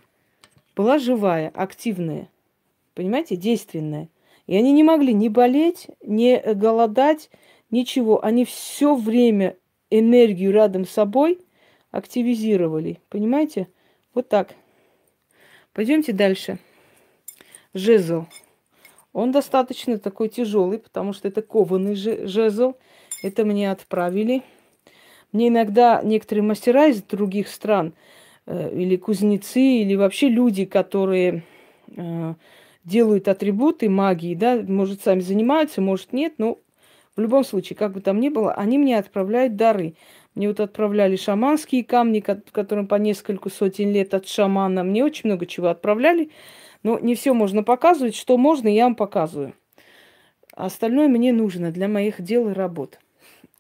была 0.76 0.98
живая, 0.98 1.52
активная. 1.54 2.30
Понимаете, 2.94 3.36
действенная. 3.36 4.10
И 4.48 4.56
они 4.56 4.72
не 4.72 4.84
могли 4.84 5.14
ни 5.14 5.28
болеть, 5.28 5.88
ни 6.02 6.42
голодать, 6.54 7.30
Ничего, 7.70 8.24
они 8.24 8.46
все 8.46 8.96
время 8.96 9.58
энергию 9.90 10.52
рядом 10.52 10.86
с 10.86 10.92
собой 10.92 11.40
активизировали. 11.92 13.00
Понимаете? 13.10 13.68
Вот 14.14 14.30
так. 14.30 14.56
Пойдемте 15.74 16.14
дальше. 16.14 16.60
Жезл. 17.74 18.26
Он 19.14 19.32
достаточно 19.32 19.98
такой 19.98 20.30
тяжелый, 20.30 20.80
потому 20.80 21.14
что 21.14 21.28
это 21.28 21.42
кованый 21.42 21.96
жезл. 21.96 22.76
Это 23.24 23.46
мне 23.46 23.72
отправили. 23.72 24.44
Мне 25.32 25.50
иногда 25.50 26.02
некоторые 26.04 26.44
мастера 26.44 26.88
из 26.88 27.02
других 27.02 27.48
стран, 27.50 27.94
э, 28.46 28.74
или 28.74 28.96
кузнецы, 28.96 29.60
или 29.60 29.96
вообще 29.96 30.30
люди, 30.30 30.66
которые 30.66 31.44
э, 31.96 32.34
делают 32.84 33.28
атрибуты 33.28 33.90
магии, 33.90 34.36
да, 34.36 34.56
может, 34.56 35.02
сами 35.02 35.20
занимаются, 35.20 35.82
может, 35.82 36.14
нет, 36.14 36.36
но 36.38 36.60
в 37.18 37.20
любом 37.20 37.44
случае, 37.44 37.76
как 37.76 37.94
бы 37.94 38.00
там 38.00 38.20
ни 38.20 38.30
было, 38.30 38.54
они 38.54 38.78
мне 38.78 38.98
отправляют 38.98 39.56
дары. 39.56 39.96
Мне 40.36 40.48
вот 40.48 40.60
отправляли 40.60 41.16
шаманские 41.16 41.84
камни, 41.84 42.20
которым 42.20 42.88
по 42.88 42.96
несколько 42.96 43.50
сотен 43.50 43.92
лет 43.92 44.14
от 44.14 44.28
шамана. 44.28 44.84
Мне 44.84 45.04
очень 45.04 45.30
много 45.30 45.48
чего 45.48 45.68
отправляли. 45.68 46.30
Но 46.84 47.00
не 47.00 47.16
все 47.16 47.34
можно 47.34 47.64
показывать. 47.64 48.16
Что 48.16 48.38
можно, 48.38 48.68
я 48.68 48.84
вам 48.84 48.96
показываю. 48.96 49.54
А 50.56 50.68
остальное 50.68 51.08
мне 51.08 51.34
нужно 51.34 51.72
для 51.72 51.88
моих 51.88 52.22
дел 52.22 52.50
и 52.50 52.54
работ. 52.54 53.00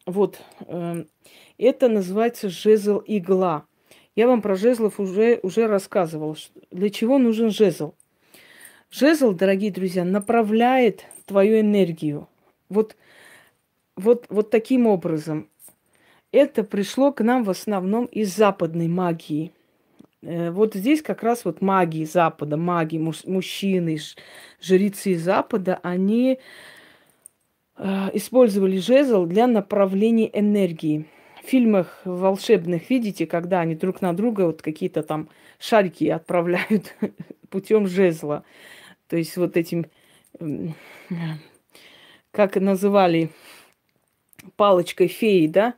Вот. 0.05 0.39
Э, 0.67 1.03
это 1.57 1.89
называется 1.89 2.49
жезл 2.49 3.01
игла. 3.07 3.65
Я 4.15 4.27
вам 4.27 4.43
про 4.43 4.55
жезлов 4.55 4.99
уже, 4.99 5.39
уже 5.41 5.65
рассказывала. 5.65 6.35
Для 6.69 6.91
чего 6.91 7.17
нужен 7.17 7.49
жезл? 7.49 7.95
Жезл, 8.91 9.31
дорогие 9.31 9.71
друзья, 9.71 10.05
направляет 10.05 11.05
твою 11.25 11.59
энергию. 11.59 12.27
Вот, 12.69 12.95
вот, 13.97 14.25
вот 14.29 14.49
таким 14.49 14.87
образом 14.87 15.49
это 16.31 16.63
пришло 16.63 17.11
к 17.11 17.21
нам 17.21 17.43
в 17.43 17.49
основном 17.49 18.05
из 18.05 18.35
западной 18.35 18.87
магии. 18.87 19.51
Э, 20.21 20.51
вот 20.51 20.75
здесь 20.75 21.01
как 21.01 21.23
раз 21.23 21.45
вот 21.45 21.61
магии 21.61 22.05
Запада, 22.05 22.57
маги, 22.57 22.97
мужчины, 22.97 23.97
жрецы 24.61 25.17
Запада, 25.17 25.79
они 25.83 26.39
э, 27.77 28.09
использовали 28.13 28.77
жезл 28.77 29.25
для 29.25 29.47
направления 29.47 30.29
энергии. 30.37 31.05
В 31.43 31.49
фильмах 31.49 32.01
волшебных, 32.03 32.89
видите, 32.89 33.25
когда 33.25 33.61
они 33.61 33.73
друг 33.73 34.01
на 34.01 34.13
друга 34.13 34.41
вот 34.41 34.61
какие-то 34.61 35.01
там 35.01 35.29
шарики 35.59 36.05
отправляют 36.05 36.93
путем 37.49 37.87
жезла. 37.87 38.43
То 39.07 39.15
есть 39.15 39.37
вот 39.37 39.55
этим, 39.55 39.85
как 42.31 42.57
называли, 42.57 43.31
палочкой 44.55 45.07
феи, 45.07 45.47
да, 45.47 45.73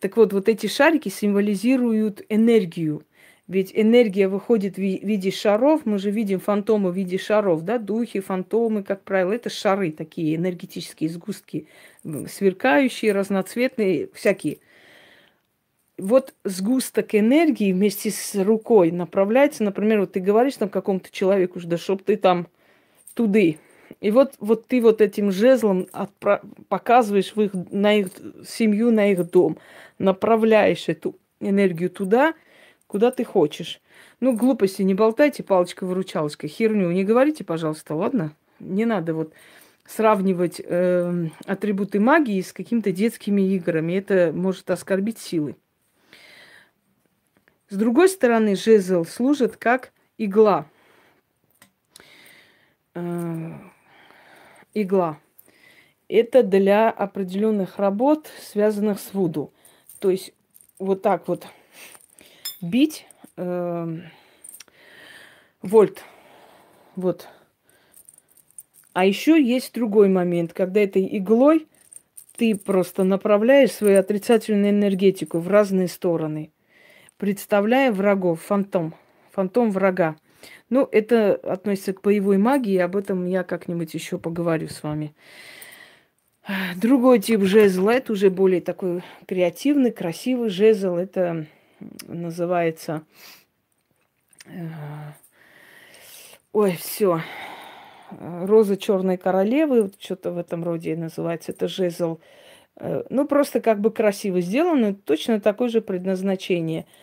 так 0.00 0.16
вот, 0.16 0.32
вот 0.32 0.48
эти 0.48 0.66
шарики 0.66 1.08
символизируют 1.08 2.22
энергию. 2.28 3.04
Ведь 3.46 3.72
энергия 3.74 4.28
выходит 4.28 4.76
в 4.76 4.78
виде 4.78 5.30
шаров. 5.30 5.82
Мы 5.84 5.98
же 5.98 6.10
видим 6.10 6.40
фантомы 6.40 6.90
в 6.90 6.96
виде 6.96 7.18
шаров, 7.18 7.62
да, 7.62 7.78
духи, 7.78 8.20
фантомы, 8.20 8.82
как 8.82 9.02
правило, 9.02 9.32
это 9.32 9.50
шары 9.50 9.92
такие 9.92 10.36
энергетические 10.36 11.10
сгустки, 11.10 11.68
сверкающие, 12.02 13.12
разноцветные, 13.12 14.08
всякие. 14.14 14.58
Вот 15.98 16.34
сгусток 16.42 17.14
энергии 17.14 17.72
вместе 17.72 18.10
с 18.10 18.34
рукой 18.34 18.90
направляется, 18.90 19.62
например, 19.62 20.00
вот 20.00 20.12
ты 20.12 20.20
говоришь 20.20 20.56
там 20.56 20.70
какому-то 20.70 21.10
человеку, 21.12 21.60
да 21.64 21.76
чтоб 21.76 22.02
ты 22.02 22.16
там 22.16 22.48
туды, 23.12 23.58
и 24.00 24.10
вот, 24.10 24.34
вот 24.38 24.66
ты 24.66 24.80
вот 24.80 25.00
этим 25.00 25.30
жезлом 25.30 25.86
отпра- 25.92 26.42
показываешь 26.68 27.34
в 27.34 27.40
их, 27.40 27.52
на 27.70 27.94
их 27.94 28.08
семью, 28.46 28.90
на 28.90 29.12
их 29.12 29.30
дом, 29.30 29.58
направляешь 29.98 30.88
эту 30.88 31.16
энергию 31.40 31.90
туда, 31.90 32.34
куда 32.86 33.10
ты 33.10 33.24
хочешь. 33.24 33.80
Ну, 34.20 34.36
глупости 34.36 34.82
не 34.82 34.94
болтайте, 34.94 35.42
палочка-выручалочка, 35.42 36.48
херню 36.48 36.90
не 36.90 37.04
говорите, 37.04 37.44
пожалуйста, 37.44 37.94
ладно? 37.94 38.32
Не 38.60 38.84
надо 38.84 39.14
вот 39.14 39.32
сравнивать 39.86 40.60
э, 40.64 41.28
атрибуты 41.46 42.00
магии 42.00 42.40
с 42.40 42.52
какими-то 42.52 42.92
детскими 42.92 43.42
играми. 43.54 43.94
Это 43.94 44.32
может 44.34 44.70
оскорбить 44.70 45.18
силы. 45.18 45.56
С 47.68 47.76
другой 47.76 48.08
стороны, 48.08 48.56
жезл 48.56 49.04
служит 49.04 49.56
как 49.56 49.92
игла. 50.16 50.66
Э, 52.94 53.52
игла. 54.74 55.18
Это 56.08 56.42
для 56.42 56.90
определенных 56.90 57.78
работ, 57.78 58.28
связанных 58.40 59.00
с 59.00 59.14
вуду. 59.14 59.52
То 59.98 60.10
есть 60.10 60.34
вот 60.78 61.02
так 61.02 61.28
вот 61.28 61.46
бить 62.60 63.06
э, 63.36 64.00
вольт. 65.62 66.04
Вот. 66.96 67.28
А 68.92 69.04
еще 69.04 69.42
есть 69.42 69.74
другой 69.74 70.08
момент, 70.08 70.52
когда 70.52 70.80
этой 70.80 71.08
иглой 71.18 71.66
ты 72.36 72.56
просто 72.56 73.04
направляешь 73.04 73.72
свою 73.72 73.98
отрицательную 73.98 74.70
энергетику 74.70 75.38
в 75.38 75.48
разные 75.48 75.88
стороны, 75.88 76.52
представляя 77.16 77.92
врагов, 77.92 78.42
фантом, 78.42 78.94
фантом 79.30 79.70
врага. 79.70 80.16
Ну, 80.70 80.88
это 80.90 81.34
относится 81.34 81.92
к 81.92 82.02
боевой 82.02 82.38
магии, 82.38 82.78
об 82.78 82.96
этом 82.96 83.26
я 83.26 83.44
как-нибудь 83.44 83.94
еще 83.94 84.18
поговорю 84.18 84.68
с 84.68 84.82
вами. 84.82 85.14
Другой 86.76 87.20
тип 87.20 87.42
жезла, 87.42 87.90
это 87.90 88.12
уже 88.12 88.30
более 88.30 88.60
такой 88.60 89.02
креативный, 89.26 89.92
красивый 89.92 90.50
жезл. 90.50 90.96
Это 90.96 91.46
называется... 92.06 93.02
Э, 94.46 94.68
ой, 96.52 96.76
все. 96.76 97.22
Роза 98.10 98.76
черной 98.76 99.16
королевы, 99.16 99.90
что-то 99.98 100.32
в 100.32 100.38
этом 100.38 100.64
роде 100.64 100.96
называется. 100.96 101.52
Это 101.52 101.66
жезл. 101.66 102.18
Э, 102.76 103.04
ну, 103.08 103.26
просто 103.26 103.60
как 103.60 103.80
бы 103.80 103.90
красиво 103.90 104.40
сделано, 104.40 104.94
точно 104.94 105.40
такое 105.40 105.68
же 105.68 105.80
предназначение– 105.80 106.86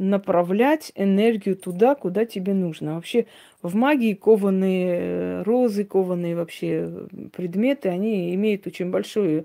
направлять 0.00 0.92
энергию 0.94 1.56
туда, 1.56 1.94
куда 1.94 2.24
тебе 2.24 2.54
нужно. 2.54 2.94
Вообще 2.94 3.26
в 3.62 3.74
магии 3.74 4.14
кованые 4.14 4.86
э, 4.88 5.42
розы, 5.42 5.84
кованые 5.84 6.34
вообще 6.34 7.06
предметы, 7.36 7.90
они 7.90 8.34
имеют 8.34 8.66
очень 8.66 8.90
большое 8.90 9.44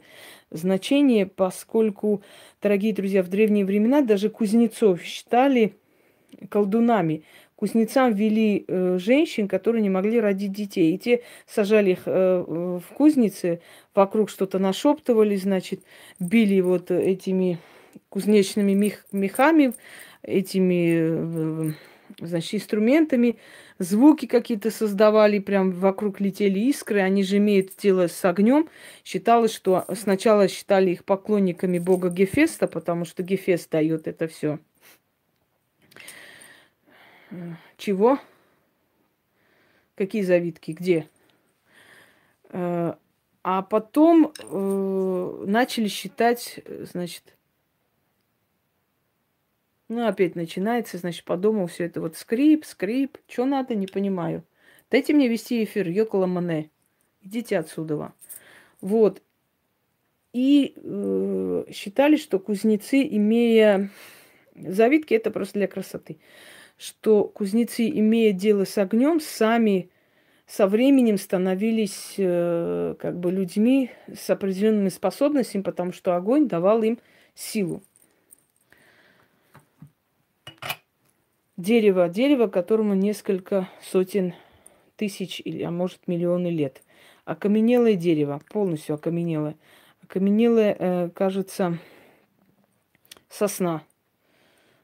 значение, 0.51 1.25
поскольку, 1.25 2.21
дорогие 2.61 2.93
друзья, 2.93 3.21
в 3.21 3.27
древние 3.27 3.65
времена 3.65 4.01
даже 4.01 4.29
кузнецов 4.29 5.01
считали 5.03 5.75
колдунами. 6.47 7.23
Кузнецам 7.57 8.13
вели 8.13 8.63
э, 8.65 8.97
женщин, 8.97 9.49
которые 9.49 9.81
не 9.81 9.89
могли 9.89 10.21
родить 10.21 10.53
детей. 10.53 10.95
И 10.95 10.97
те 10.97 11.21
сажали 11.47 11.91
их 11.91 12.03
э, 12.05 12.45
в 12.47 12.93
кузнице, 12.93 13.59
вокруг 13.93 14.29
что-то 14.29 14.57
нашептывали, 14.57 15.35
значит, 15.35 15.81
били 16.17 16.61
вот 16.61 16.91
этими 16.91 17.59
кузнечными 18.07 18.73
мех, 18.73 19.05
мехами, 19.11 19.73
этими, 20.25 21.69
э, 21.69 21.71
значит, 22.19 22.55
инструментами, 22.55 23.37
звуки 23.79 24.25
какие-то 24.25 24.71
создавали, 24.71 25.39
прям 25.39 25.71
вокруг 25.71 26.19
летели 26.19 26.59
искры, 26.59 27.01
они 27.01 27.23
же 27.23 27.37
имеют 27.37 27.71
дело 27.77 28.07
с 28.07 28.25
огнем. 28.25 28.69
Считалось, 29.03 29.53
что 29.53 29.85
сначала 29.95 30.47
считали 30.47 30.91
их 30.91 31.05
поклонниками 31.05 31.79
бога 31.79 32.09
Гефеста, 32.09 32.67
потому 32.67 33.05
что 33.05 33.23
Гефест 33.23 33.69
дает 33.71 34.07
это 34.07 34.27
все. 34.27 34.59
Чего? 37.77 38.19
Какие 39.95 40.23
завитки? 40.23 40.71
Где? 40.71 41.09
Э, 42.49 42.93
а 43.43 43.61
потом 43.61 44.33
э, 44.37 45.43
начали 45.45 45.87
считать, 45.87 46.59
значит, 46.91 47.35
ну, 49.87 50.07
опять 50.07 50.35
начинается, 50.35 50.97
значит, 50.97 51.25
подумал 51.25 51.67
все 51.67 51.85
это 51.85 52.01
вот 52.01 52.17
скрип, 52.17 52.65
скрип. 52.65 53.17
Что 53.27 53.45
надо, 53.45 53.75
не 53.75 53.87
понимаю. 53.87 54.43
Дайте 54.89 55.13
мне 55.13 55.27
вести 55.27 55.63
эфир, 55.63 55.87
Йокола 55.87 56.25
Мане. 56.25 56.71
Идите 57.21 57.59
отсюда. 57.59 58.13
Вот. 58.81 59.21
И 60.33 60.73
э, 60.75 61.65
считали, 61.71 62.17
что 62.17 62.39
кузнецы, 62.39 63.07
имея... 63.09 63.89
Завитки 64.55 65.13
это 65.13 65.31
просто 65.31 65.59
для 65.59 65.67
красоты. 65.67 66.17
Что 66.77 67.25
кузнецы, 67.25 67.89
имея 67.89 68.31
дело 68.31 68.63
с 68.63 68.77
огнем, 68.77 69.19
сами 69.19 69.89
со 70.47 70.67
временем 70.67 71.17
становились 71.17 72.15
э, 72.17 72.95
как 72.99 73.19
бы 73.19 73.31
людьми 73.31 73.91
с 74.13 74.29
определенными 74.29 74.89
способностями, 74.89 75.61
потому 75.61 75.91
что 75.91 76.15
огонь 76.15 76.47
давал 76.47 76.83
им 76.83 76.99
силу. 77.33 77.83
Дерево, 81.57 82.09
дерево, 82.09 82.47
которому 82.47 82.93
несколько 82.93 83.69
сотен 83.81 84.33
тысяч, 84.95 85.41
или, 85.43 85.63
а 85.63 85.71
может, 85.71 86.07
миллионы 86.07 86.47
лет. 86.47 86.81
Окаменелое 87.25 87.95
дерево, 87.95 88.41
полностью 88.49 88.95
окаменелое. 88.95 89.55
Окаменелое, 90.03 90.75
э, 90.77 91.09
кажется, 91.13 91.79
сосна. 93.29 93.83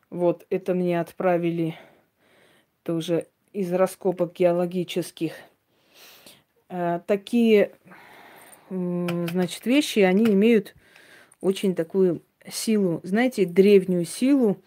Вот, 0.10 0.46
это 0.50 0.74
мне 0.74 1.00
отправили 1.00 1.76
тоже 2.84 3.28
из 3.54 3.72
раскопок 3.72 4.34
геологических. 4.34 5.34
Э, 6.70 7.00
такие, 7.06 7.72
значит, 8.70 9.66
вещи, 9.66 10.00
они 10.00 10.26
имеют 10.26 10.76
очень 11.42 11.76
такую 11.76 12.22
силу, 12.50 13.02
знаете, 13.04 13.46
древнюю 13.46 14.06
силу, 14.06 14.58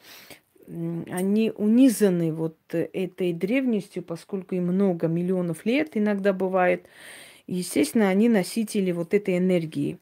они 0.67 1.53
унизаны 1.55 2.33
вот 2.33 2.57
этой 2.71 3.33
древностью, 3.33 4.03
поскольку 4.03 4.55
им 4.55 4.67
много 4.67 5.07
миллионов 5.07 5.67
лет 5.67 5.91
иногда 5.95 6.33
бывает. 6.33 6.87
естественно, 7.47 8.09
они 8.09 8.29
носители 8.29 8.93
вот 8.93 9.15
этой 9.15 9.39
энергии. 9.39 9.99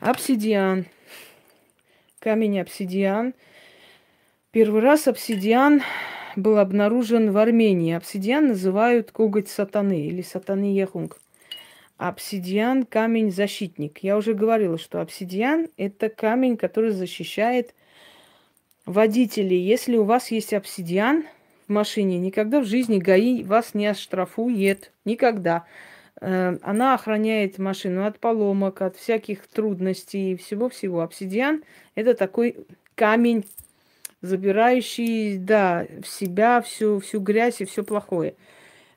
Обсидиан, 0.00 0.86
камень 2.18 2.60
обсидиан. 2.60 3.34
Первый 4.50 4.80
раз 4.80 5.06
обсидиан 5.06 5.82
был 6.36 6.58
обнаружен 6.58 7.30
в 7.30 7.36
Армении. 7.36 7.94
Обсидиан 7.94 8.48
называют 8.48 9.10
коготь 9.10 9.48
сатаны 9.48 10.06
или 10.06 10.22
сатаны 10.22 10.74
Ехунг. 10.74 11.18
Обсидиан– 11.98 12.84
камень-защитник. 12.84 13.98
Я 14.00 14.18
уже 14.18 14.34
говорила, 14.34 14.76
что 14.76 15.00
обсидиан– 15.00 15.68
это 15.78 16.10
камень, 16.10 16.58
который 16.58 16.90
защищает 16.90 17.74
водителей. 18.86 19.60
Если 19.60 19.96
у 19.96 20.04
вас 20.04 20.30
есть 20.30 20.54
обсидиан 20.54 21.24
в 21.68 21.72
машине, 21.72 22.18
никогда 22.18 22.60
в 22.60 22.64
жизни 22.64 22.98
ГАИ 22.98 23.42
вас 23.42 23.74
не 23.74 23.88
оштрафует. 23.88 24.92
Никогда. 25.04 25.66
Э, 26.20 26.56
она 26.62 26.94
охраняет 26.94 27.58
машину 27.58 28.06
от 28.06 28.18
поломок, 28.20 28.80
от 28.80 28.96
всяких 28.96 29.46
трудностей 29.48 30.32
и 30.32 30.36
всего-всего. 30.36 31.02
Обсидиан– 31.02 31.64
это 31.94 32.14
такой 32.14 32.56
камень, 32.94 33.44
забирающий, 34.22 35.36
да, 35.36 35.86
в 36.02 36.06
себя 36.06 36.62
всю, 36.62 37.00
всю 37.00 37.20
грязь 37.20 37.60
и 37.60 37.64
все 37.64 37.82
плохое. 37.82 38.34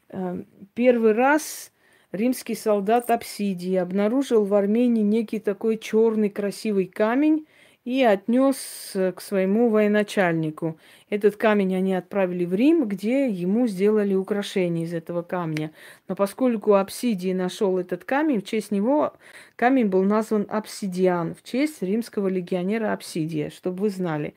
Э, 0.10 0.44
первый 0.76 1.14
раз 1.14 1.72
римский 2.12 2.56
солдат 2.56 3.10
Апсидий 3.10 3.80
обнаружил 3.82 4.46
в 4.46 4.54
Армении 4.54 5.04
некий 5.04 5.40
такой 5.40 5.78
черный 5.78 6.30
красивый 6.30 6.86
камень 6.86 7.48
и 7.90 8.04
отнес 8.04 8.92
к 8.94 9.20
своему 9.20 9.70
военачальнику. 9.70 10.78
Этот 11.10 11.38
камень 11.38 11.76
они 11.76 11.96
отправили 11.96 12.46
в 12.46 12.54
Рим, 12.54 12.88
где 12.88 13.28
ему 13.28 13.66
сделали 13.66 14.14
украшение 14.14 14.86
из 14.86 14.94
этого 14.94 15.24
камня. 15.24 15.72
Но 16.08 16.16
поскольку 16.16 16.76
Апсидий 16.76 17.34
нашел 17.34 17.80
этот 17.80 18.04
камень, 18.04 18.42
в 18.42 18.46
честь 18.46 18.70
него 18.70 19.14
камень 19.56 19.88
был 19.88 20.04
назван 20.04 20.46
Обсидиан, 20.50 21.34
в 21.34 21.42
честь 21.42 21.82
римского 21.82 22.28
легионера 22.28 22.94
Апсидия, 22.94 23.50
чтобы 23.50 23.82
вы 23.82 23.90
знали. 23.90 24.36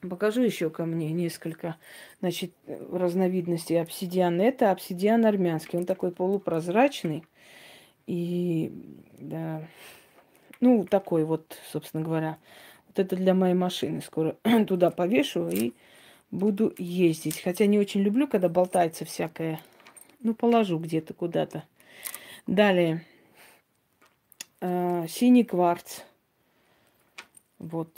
Покажу 0.00 0.42
еще 0.42 0.68
ко 0.68 0.86
мне 0.86 1.12
несколько 1.12 1.76
значит, 2.18 2.50
разновидностей 2.90 3.80
обсидиана. 3.80 4.42
Это 4.42 4.72
обсидиан 4.72 5.26
армянский. 5.26 5.78
Он 5.78 5.86
такой 5.86 6.10
полупрозрачный. 6.10 7.24
И 8.08 8.72
да, 9.20 9.62
ну, 10.60 10.84
такой 10.84 11.24
вот, 11.24 11.58
собственно 11.72 12.02
говоря. 12.02 12.38
Вот 12.86 12.98
это 12.98 13.16
для 13.16 13.34
моей 13.34 13.54
машины. 13.54 14.00
Скоро 14.02 14.36
туда 14.66 14.90
повешу 14.90 15.48
и 15.48 15.72
буду 16.30 16.74
ездить. 16.78 17.40
Хотя 17.40 17.66
не 17.66 17.78
очень 17.78 18.02
люблю, 18.02 18.26
когда 18.26 18.48
болтается 18.48 19.04
всякое. 19.04 19.60
Ну, 20.22 20.34
положу 20.34 20.78
где-то 20.78 21.14
куда-то. 21.14 21.64
Далее. 22.46 23.04
Э, 24.60 25.06
синий 25.08 25.44
кварц. 25.44 26.00
Вот 27.58 27.90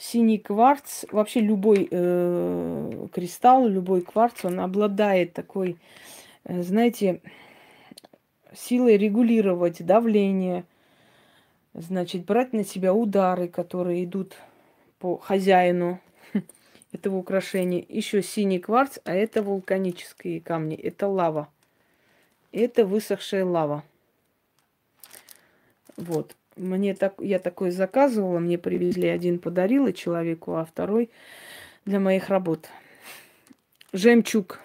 синий 0.00 0.38
кварц, 0.38 1.04
вообще 1.12 1.40
любой 1.40 1.86
э, 1.90 3.06
кристалл, 3.12 3.68
любой 3.68 4.00
кварц, 4.00 4.44
он 4.44 4.58
обладает 4.60 5.34
такой, 5.34 5.76
э, 6.44 6.62
знаете, 6.62 7.20
силой 8.54 8.96
регулировать 8.96 9.84
давление, 9.84 10.64
значит, 11.74 12.24
брать 12.24 12.52
на 12.52 12.64
себя 12.64 12.92
удары, 12.92 13.48
которые 13.48 14.04
идут 14.04 14.34
по 14.98 15.16
хозяину 15.16 16.00
этого 16.92 17.16
украшения. 17.16 17.84
Еще 17.88 18.22
синий 18.22 18.58
кварц, 18.58 18.98
а 19.04 19.14
это 19.14 19.42
вулканические 19.42 20.40
камни, 20.40 20.76
это 20.76 21.06
лава. 21.06 21.48
Это 22.52 22.84
высохшая 22.84 23.44
лава. 23.44 23.84
Вот. 25.96 26.34
Мне 26.56 26.94
так, 26.94 27.14
я 27.18 27.38
такой 27.38 27.70
заказывала, 27.70 28.38
мне 28.38 28.58
привезли, 28.58 29.08
один 29.08 29.38
подарила 29.38 29.92
человеку, 29.92 30.56
а 30.56 30.64
второй 30.64 31.10
для 31.84 32.00
моих 32.00 32.28
работ. 32.28 32.68
Жемчуг, 33.92 34.60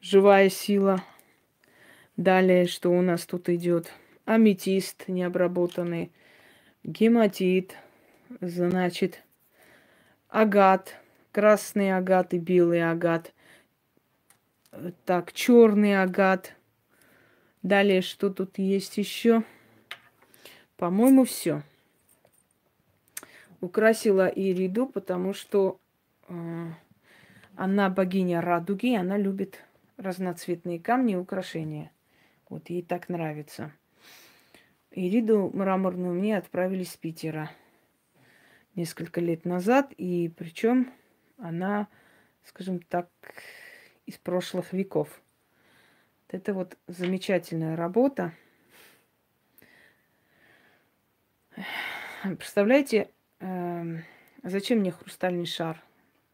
живая 0.00 0.48
сила. 0.50 1.02
Далее, 2.16 2.66
что 2.66 2.90
у 2.90 3.00
нас 3.00 3.24
тут 3.24 3.48
идет? 3.48 3.90
Аметист 4.24 5.08
необработанный, 5.08 6.12
гематит, 6.84 7.76
значит, 8.40 9.22
агат, 10.28 10.96
красный 11.32 11.96
агат 11.96 12.34
и 12.34 12.38
белый 12.38 12.88
агат. 12.88 13.32
Так, 15.04 15.32
черный 15.32 16.00
агат. 16.00 16.54
Далее, 17.62 18.02
что 18.02 18.30
тут 18.30 18.58
есть 18.58 18.98
еще? 18.98 19.42
По-моему, 20.76 21.24
все. 21.24 21.62
Украсила 23.60 24.26
Ириду, 24.26 24.86
потому 24.86 25.32
что 25.32 25.78
э, 26.28 26.68
она 27.56 27.88
богиня 27.88 28.40
радуги, 28.40 28.96
она 28.96 29.16
любит 29.16 29.62
разноцветные 29.96 30.80
камни 30.80 31.12
и 31.12 31.16
украшения. 31.16 31.92
Вот 32.52 32.68
ей 32.68 32.82
так 32.82 33.08
нравится. 33.08 33.72
Ириду 34.90 35.50
мраморную 35.54 36.12
мне 36.12 36.36
отправили 36.36 36.84
с 36.84 36.94
Питера 36.98 37.50
несколько 38.74 39.22
лет 39.22 39.46
назад, 39.46 39.90
и 39.96 40.30
причем 40.36 40.92
она, 41.38 41.88
скажем 42.44 42.80
так, 42.80 43.08
из 44.04 44.18
прошлых 44.18 44.74
веков. 44.74 45.22
Это 46.28 46.52
вот 46.52 46.76
замечательная 46.88 47.74
работа. 47.74 48.34
Представляете, 52.22 53.08
э, 53.40 53.96
зачем 54.42 54.80
мне 54.80 54.92
хрустальный 54.92 55.46
шар? 55.46 55.82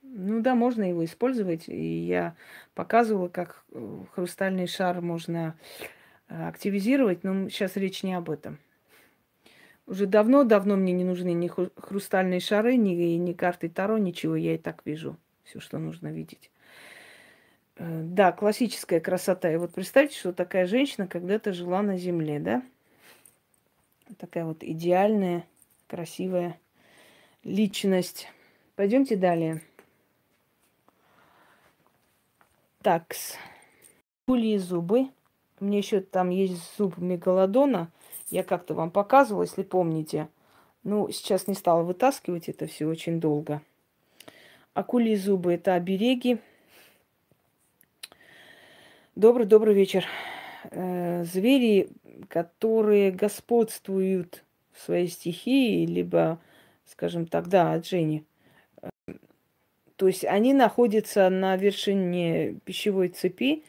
Ну 0.03 0.41
да, 0.41 0.57
можно 0.57 0.83
его 0.83 1.05
использовать. 1.05 1.69
И 1.69 2.07
я 2.07 2.35
показывала, 2.75 3.29
как 3.29 3.63
э, 3.71 4.05
хрустальный 4.15 4.67
шар 4.67 5.01
можно 5.01 5.57
активизировать, 6.29 7.25
но 7.25 7.49
сейчас 7.49 7.77
речь 7.77 8.03
не 8.03 8.15
об 8.15 8.31
этом. 8.31 8.59
Уже 9.87 10.07
давно-давно 10.07 10.77
мне 10.77 10.93
не 10.93 11.05
нужны 11.05 11.33
ни 11.33 11.49
хрустальные 11.49 12.41
шары, 12.41 12.77
ни, 12.77 12.91
ни 12.91 13.33
карты 13.33 13.71
Таро, 13.71 13.97
ничего. 13.97 14.37
Я 14.37 14.55
и 14.55 14.59
так 14.59 14.83
вижу 14.85 15.17
все, 15.45 15.61
что 15.61 15.79
нужно 15.79 16.09
видеть. 16.09 16.51
Э, 17.77 18.03
да, 18.03 18.33
классическая 18.33 19.01
красота. 19.01 19.51
И 19.51 19.57
вот 19.57 19.73
представьте, 19.73 20.19
что 20.19 20.33
такая 20.35 20.67
женщина 20.67 21.07
когда-то 21.07 21.55
жила 21.55 21.81
на 21.83 21.97
Земле, 21.97 22.39
да? 22.39 22.63
Такая 24.19 24.45
вот 24.45 24.63
идеальная 24.63 25.47
красивая 25.87 26.59
личность. 27.45 28.29
Пойдемте 28.77 29.17
далее. 29.17 29.63
Такс. 32.83 33.37
Пули 34.27 34.59
зубы. 34.59 35.09
Меня 35.61 35.79
еще 35.79 36.01
там 36.01 36.31
есть 36.31 36.77
зуб 36.77 36.99
мегалодона. 36.99 37.91
Я 38.31 38.43
как-то 38.43 38.75
вам 38.75 38.91
показывала, 38.91 39.43
если 39.43 39.63
помните. 39.63 40.29
Ну, 40.85 41.11
сейчас 41.11 41.47
не 41.47 41.55
стала 41.55 41.83
вытаскивать 41.83 42.49
это 42.49 42.67
все 42.67 42.87
очень 42.87 43.21
долго. 43.21 43.63
Акулии 44.75 45.17
зубы– 45.17 45.53
это 45.55 45.75
обереги. 45.75 46.39
Добрый-добрый 49.17 49.75
вечер. 49.75 50.07
Э, 50.71 51.25
звери, 51.25 51.89
которые 52.29 53.11
господствуют 53.11 54.45
своей 54.77 55.09
стихии, 55.09 55.87
либо, 55.87 56.39
скажем 56.87 57.27
так, 57.27 57.49
да, 57.49 57.73
от 57.73 57.87
Жени. 57.87 58.25
То 59.97 60.07
есть 60.07 60.25
они 60.25 60.55
находятся 60.55 61.29
на 61.29 61.57
вершине 61.57 62.61
пищевой 62.65 63.09
цепи. 63.09 63.65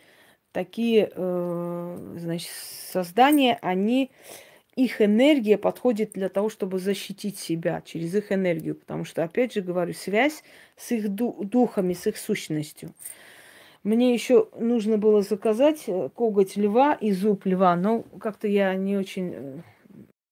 Такие, 0.52 1.12
э, 1.14 2.16
значит, 2.18 2.52
создания, 2.92 3.60
они, 3.62 4.12
их 4.76 5.02
энергия 5.02 5.58
подходит 5.58 6.14
для 6.14 6.30
того, 6.30 6.50
чтобы 6.50 6.80
защитить 6.80 7.38
себя 7.38 7.82
через 7.86 8.16
их 8.16 8.32
энергию. 8.32 8.76
Потому 8.76 9.06
что, 9.06 9.24
опять 9.24 9.54
же 9.54 9.62
говорю, 9.62 9.94
связь 9.94 10.44
с 10.76 10.92
их 10.92 11.10
духами, 11.10 11.94
с 11.94 12.08
их 12.08 12.18
сущностью. 12.18 12.94
Мне 13.84 14.14
еще 14.14 14.50
нужно 14.58 14.98
было 14.98 15.22
заказать 15.22 15.84
э, 15.88 16.10
коготь 16.14 16.58
льва 16.58 16.94
и 16.94 17.12
зуб 17.12 17.46
льва, 17.46 17.76
но 17.76 18.04
как-то 18.20 18.48
я 18.48 18.76
не 18.76 18.98
очень 18.98 19.34
э, 19.34 19.58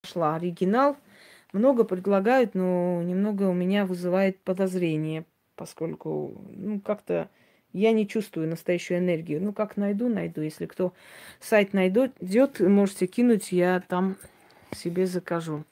нашла 0.04 0.36
оригинал. 0.36 0.98
Много 1.54 1.86
предлагают, 1.86 2.56
но 2.56 3.02
немного 3.04 3.44
у 3.44 3.54
меня 3.54 3.86
вызывает 3.86 4.40
подозрение, 4.40 5.26
поскольку, 5.56 6.42
ну, 6.50 6.82
как-то 6.82 7.30
я 7.74 7.92
не 7.92 8.08
чувствую 8.08 8.48
настоящую 8.48 9.00
энергию. 9.00 9.42
Ну, 9.42 9.54
как 9.54 9.78
найду, 9.78 10.10
найду. 10.10 10.42
Если 10.42 10.66
кто 10.66 10.94
сайт 11.40 11.74
найдет, 11.74 12.14
можете 12.60 13.08
кинуть, 13.08 13.52
я 13.52 13.82
там 13.82 14.18
себе 14.76 15.06
закажу. 15.06 15.64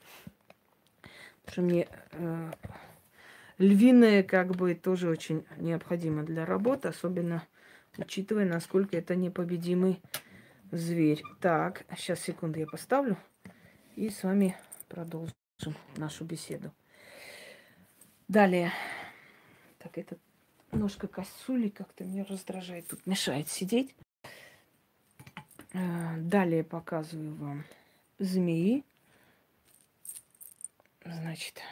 что 1.48 1.62
мне 1.62 1.88
э, 2.12 2.50
львиное 3.58 4.22
как 4.22 4.54
бы 4.54 4.74
тоже 4.74 5.08
очень 5.08 5.44
необходимо 5.58 6.22
для 6.22 6.44
работы, 6.44 6.88
особенно 6.88 7.42
учитывая, 7.96 8.44
насколько 8.44 8.96
это 8.96 9.16
непобедимый 9.16 10.00
зверь. 10.70 11.22
Так, 11.40 11.84
сейчас 11.96 12.20
секунду 12.20 12.58
я 12.58 12.66
поставлю 12.66 13.16
и 13.94 14.10
с 14.10 14.22
вами 14.22 14.56
продолжим 14.88 15.32
нашу 15.96 16.24
беседу. 16.24 16.72
Далее. 18.28 18.72
Так, 19.78 19.96
это 19.98 20.16
ножка 20.72 21.08
косули 21.08 21.68
как-то 21.68 22.04
меня 22.04 22.24
раздражает, 22.24 22.88
тут 22.88 23.06
мешает 23.06 23.48
сидеть. 23.48 23.94
Э, 25.72 26.16
далее 26.18 26.64
показываю 26.64 27.34
вам 27.34 27.64
змеи. 28.18 28.84
Значит, 31.04 31.62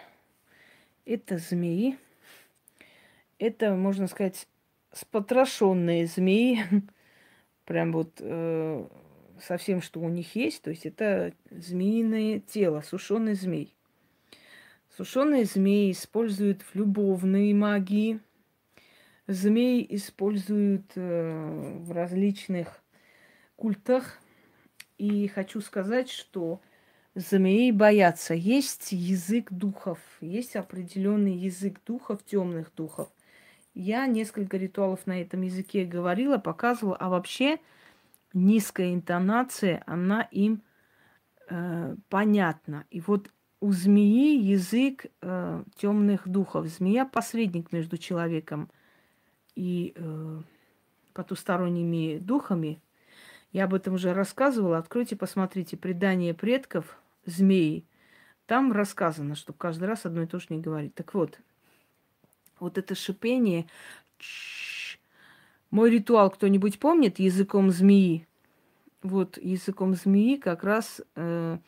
это 1.04 1.38
змеи. 1.38 1.98
Это, 3.38 3.74
можно 3.74 4.06
сказать, 4.06 4.46
спотрошенные 4.92 6.06
змеи. 6.06 6.64
Прям 7.64 7.92
вот 7.92 8.18
э, 8.20 8.86
со 9.40 9.56
всем, 9.56 9.82
что 9.82 10.00
у 10.00 10.08
них 10.08 10.36
есть. 10.36 10.62
То 10.62 10.70
есть 10.70 10.86
это 10.86 11.32
змеиное 11.50 12.40
тело, 12.40 12.80
сушеный 12.82 13.34
змей. 13.34 13.74
Сушеные 14.96 15.44
змеи 15.44 15.90
используют 15.90 16.62
в 16.62 16.74
любовной 16.74 17.52
магии. 17.52 18.20
Змей 19.26 19.86
используют 19.90 20.92
э, 20.96 21.78
в 21.78 21.92
различных 21.92 22.82
культах. 23.56 24.20
И 24.98 25.28
хочу 25.28 25.60
сказать, 25.60 26.10
что 26.10 26.60
змеи 27.14 27.70
боятся. 27.70 28.34
Есть 28.34 28.92
язык 28.92 29.50
духов, 29.50 29.98
есть 30.20 30.56
определенный 30.56 31.34
язык 31.34 31.80
духов, 31.86 32.24
темных 32.24 32.72
духов. 32.74 33.08
Я 33.74 34.06
несколько 34.06 34.56
ритуалов 34.56 35.06
на 35.06 35.20
этом 35.20 35.42
языке 35.42 35.84
говорила, 35.84 36.38
показывала, 36.38 36.96
а 36.96 37.08
вообще 37.08 37.58
низкая 38.32 38.94
интонация, 38.94 39.82
она 39.86 40.22
им 40.22 40.62
э, 41.48 41.96
понятна. 42.08 42.84
И 42.90 43.00
вот 43.00 43.30
у 43.60 43.72
змеи 43.72 44.38
язык 44.38 45.06
э, 45.22 45.64
темных 45.76 46.28
духов. 46.28 46.66
Змея 46.66 47.06
посредник 47.06 47.72
между 47.72 47.96
человеком 47.96 48.64
и 48.64 48.83
э, 49.56 50.42
потусторонними 51.12 52.18
духами. 52.18 52.80
Я 53.52 53.64
об 53.64 53.74
этом 53.74 53.94
уже 53.94 54.12
рассказывала. 54.12 54.78
Откройте, 54.78 55.16
посмотрите 55.16 55.76
предание 55.76 56.34
предков 56.34 56.98
змеи. 57.24 57.84
Там 58.46 58.72
рассказано, 58.72 59.36
что 59.36 59.52
каждый 59.52 59.84
раз 59.84 60.04
одно 60.04 60.22
и 60.22 60.26
то 60.26 60.38
же 60.38 60.46
не 60.50 60.60
говорить. 60.60 60.94
Так 60.94 61.14
вот, 61.14 61.38
вот 62.58 62.78
это 62.78 62.94
шипение. 62.94 63.66
Мой 65.70 65.90
ритуал 65.90 66.30
кто-нибудь 66.30 66.78
помнит 66.78 67.18
языком 67.18 67.70
змеи? 67.70 68.26
Вот 69.02 69.38
языком 69.38 69.94
змеи 69.94 70.36
как 70.36 70.64
раз 70.64 71.00
э, 71.14 71.58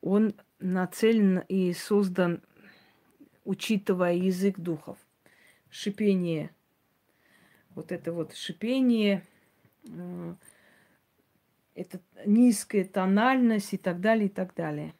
он 0.00 0.34
нацелен 0.58 1.40
и 1.48 1.72
создан, 1.72 2.40
учитывая 3.44 4.14
язык 4.14 4.58
духов. 4.58 4.98
Шипение. 5.70 6.50
Вот 7.74 7.92
это 7.92 8.12
вот 8.12 8.34
шипение. 8.34 9.24
Э, 9.88 10.34
это 11.74 12.00
низкая 12.26 12.84
тональность 12.84 13.72
и 13.72 13.78
так 13.78 14.00
далее, 14.00 14.26
и 14.26 14.28
так 14.28 14.54
далее. 14.54 14.94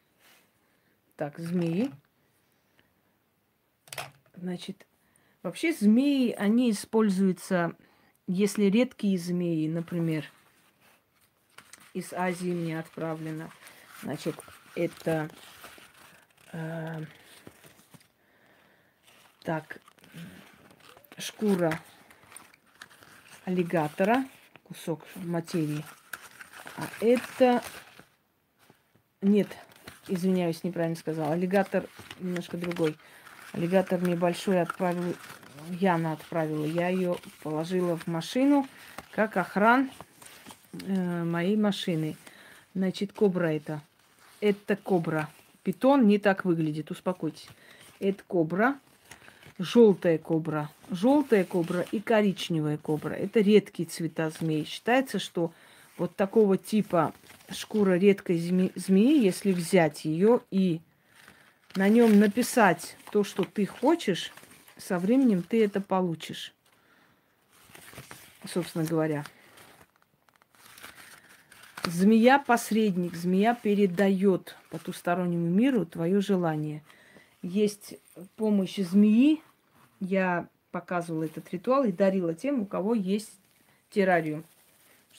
Так, 1.16 1.38
змеи. 1.38 1.90
Значит, 4.34 4.86
вообще 5.42 5.72
змеи, 5.72 6.32
они 6.32 6.70
используются, 6.70 7.76
если 8.26 8.64
редкие 8.64 9.18
змеи, 9.18 9.68
например, 9.68 10.24
из 11.92 12.12
Азии 12.12 12.52
мне 12.52 12.78
отправлено. 12.78 13.50
Значит, 14.02 14.34
это 14.74 15.28
э, 16.52 17.04
так, 19.42 19.80
шкура 21.18 21.78
аллигатора, 23.44 24.24
кусок 24.64 25.04
материи– 25.16 25.84
а 26.76 26.88
это... 27.00 27.62
Нет, 29.20 29.48
извиняюсь, 30.08 30.64
неправильно 30.64 30.96
сказала. 30.96 31.32
Аллигатор 31.32 31.84
немножко 32.18 32.56
другой. 32.56 32.96
Аллигатор 33.52 34.00
мне 34.00 34.16
большой 34.16 34.60
отправил, 34.60 35.14
Яна 35.68 36.12
отправила. 36.12 36.64
Я 36.64 36.88
ее 36.88 37.16
положила 37.42 37.96
в 37.96 38.06
машину, 38.06 38.66
как 39.12 39.36
охран 39.36 39.90
э, 40.72 41.24
моей 41.24 41.56
машины. 41.56 42.16
Значит, 42.74 43.12
кобра 43.12 43.48
это. 43.48 43.80
Это 44.40 44.74
кобра. 44.76 45.28
Питон 45.62 46.08
не 46.08 46.18
так 46.18 46.44
выглядит, 46.44 46.90
успокойтесь. 46.90 47.48
Это 48.00 48.24
кобра. 48.26 48.78
Желтая 49.58 50.18
кобра. 50.18 50.70
Желтая 50.90 51.44
кобра 51.44 51.84
и 51.92 52.00
коричневая 52.00 52.78
кобра. 52.78 53.12
Это 53.12 53.40
редкие 53.40 53.88
цвета 53.88 54.30
змей. 54.30 54.64
Считается, 54.64 55.18
что 55.18 55.52
вот 55.98 56.16
такого 56.16 56.56
типа 56.56 57.12
шкура 57.50 57.98
редкой 57.98 58.38
змеи, 58.38 59.22
если 59.22 59.52
взять 59.52 60.04
ее 60.04 60.40
и 60.50 60.80
на 61.74 61.88
нем 61.88 62.18
написать 62.18 62.96
то, 63.10 63.24
что 63.24 63.44
ты 63.44 63.66
хочешь, 63.66 64.32
со 64.76 64.98
временем 64.98 65.42
ты 65.42 65.64
это 65.64 65.80
получишь. 65.80 66.52
Собственно 68.46 68.84
говоря. 68.84 69.24
Змея 71.84 72.38
посредник, 72.38 73.14
змея 73.14 73.54
передает 73.54 74.56
потустороннему 74.70 75.48
миру 75.48 75.84
твое 75.84 76.20
желание. 76.20 76.82
Есть 77.42 77.94
помощь 78.36 78.76
змеи. 78.76 79.42
Я 80.00 80.48
показывала 80.70 81.24
этот 81.24 81.52
ритуал 81.52 81.84
и 81.84 81.92
дарила 81.92 82.34
тем, 82.34 82.62
у 82.62 82.66
кого 82.66 82.94
есть 82.94 83.32
террариум 83.90 84.44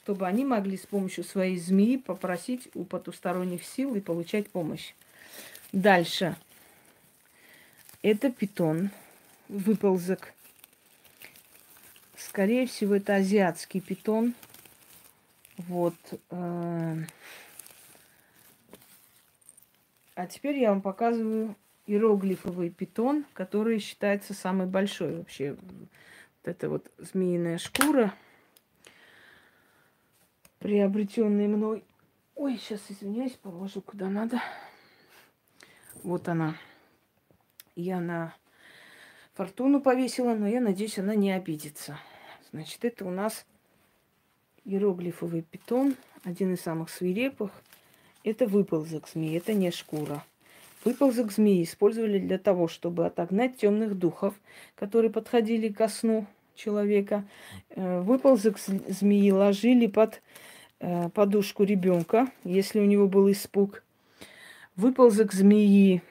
чтобы 0.04 0.28
они 0.28 0.44
могли 0.44 0.78
с 0.78 0.86
помощью 0.86 1.24
своей 1.24 1.58
змеи 1.58 1.98
попросить 1.98 2.68
у 2.74 2.84
потусторонних 2.84 3.64
сил 3.64 3.96
и 3.96 4.02
получать 4.02 4.50
помощь. 4.50 4.94
Дальше. 5.72 6.36
Это 8.02 8.30
питон, 8.30 8.90
выползок. 9.48 10.34
Скорее 12.18 12.68
всего, 12.68 12.96
это 12.96 13.16
азиатский 13.16 13.80
питон. 13.80 14.34
Вот. 15.58 15.96
Э, 16.32 17.06
а 20.16 20.28
теперь 20.28 20.58
я 20.58 20.72
вам 20.72 20.82
показываю 20.82 21.56
иероглифовый 21.86 22.70
питон, 22.70 23.26
который 23.34 23.80
считается 23.80 24.34
самый 24.34 24.68
большой 24.68 25.18
вообще. 25.18 25.54
Вот 25.54 25.90
это 26.44 26.70
вот 26.70 26.92
змеиная 26.98 27.58
шкура– 27.58 28.14
приобретенный 30.64 31.48
мной. 31.48 31.84
Ой, 32.36 32.58
сейчас 32.58 32.80
извиняюсь, 32.88 33.34
положу 33.34 33.82
куда 33.82 34.08
надо. 34.08 34.42
Вот 36.04 36.30
она. 36.30 36.56
Я 37.76 38.00
на 38.00 38.34
фортуну 39.34 39.82
повесила, 39.82 40.34
но 40.34 40.48
я 40.48 40.62
надеюсь, 40.62 40.98
она 40.98 41.16
не 41.16 41.34
обидится. 41.34 42.00
Значит, 42.52 42.86
это 42.86 43.04
у 43.04 43.10
нас 43.10 43.46
иероглифовый 44.64 45.42
питон, 45.42 45.98
один 46.24 46.54
из 46.54 46.62
самых 46.62 46.90
свирепых. 46.90 47.52
Это 48.24 48.48
выползок 48.48 49.10
змеи, 49.10 49.36
это 49.36 49.54
не 49.54 49.70
шкура. 49.70 50.24
Выползок 50.84 51.32
змеи 51.32 51.64
использовали 51.64 52.20
для 52.20 52.38
того, 52.38 52.68
чтобы 52.68 53.06
отогнать 53.06 53.58
темных 53.58 53.98
духов, 53.98 54.34
которые 54.76 55.12
подходили 55.12 55.70
ко 55.70 55.88
сну 55.88 56.26
человека. 56.56 57.26
Э, 57.70 58.02
выползок 58.02 58.58
змеи 58.60 59.32
ложили 59.32 59.88
под 59.88 60.22
Э, 60.86 61.08
подушку 61.08 61.64
ребенка, 61.64 62.28
если 62.44 62.82
у 62.82 62.84
него 62.84 63.08
был 63.08 63.32
испуг. 63.32 63.86
Выползок 64.76 65.32
змеи 65.32 66.02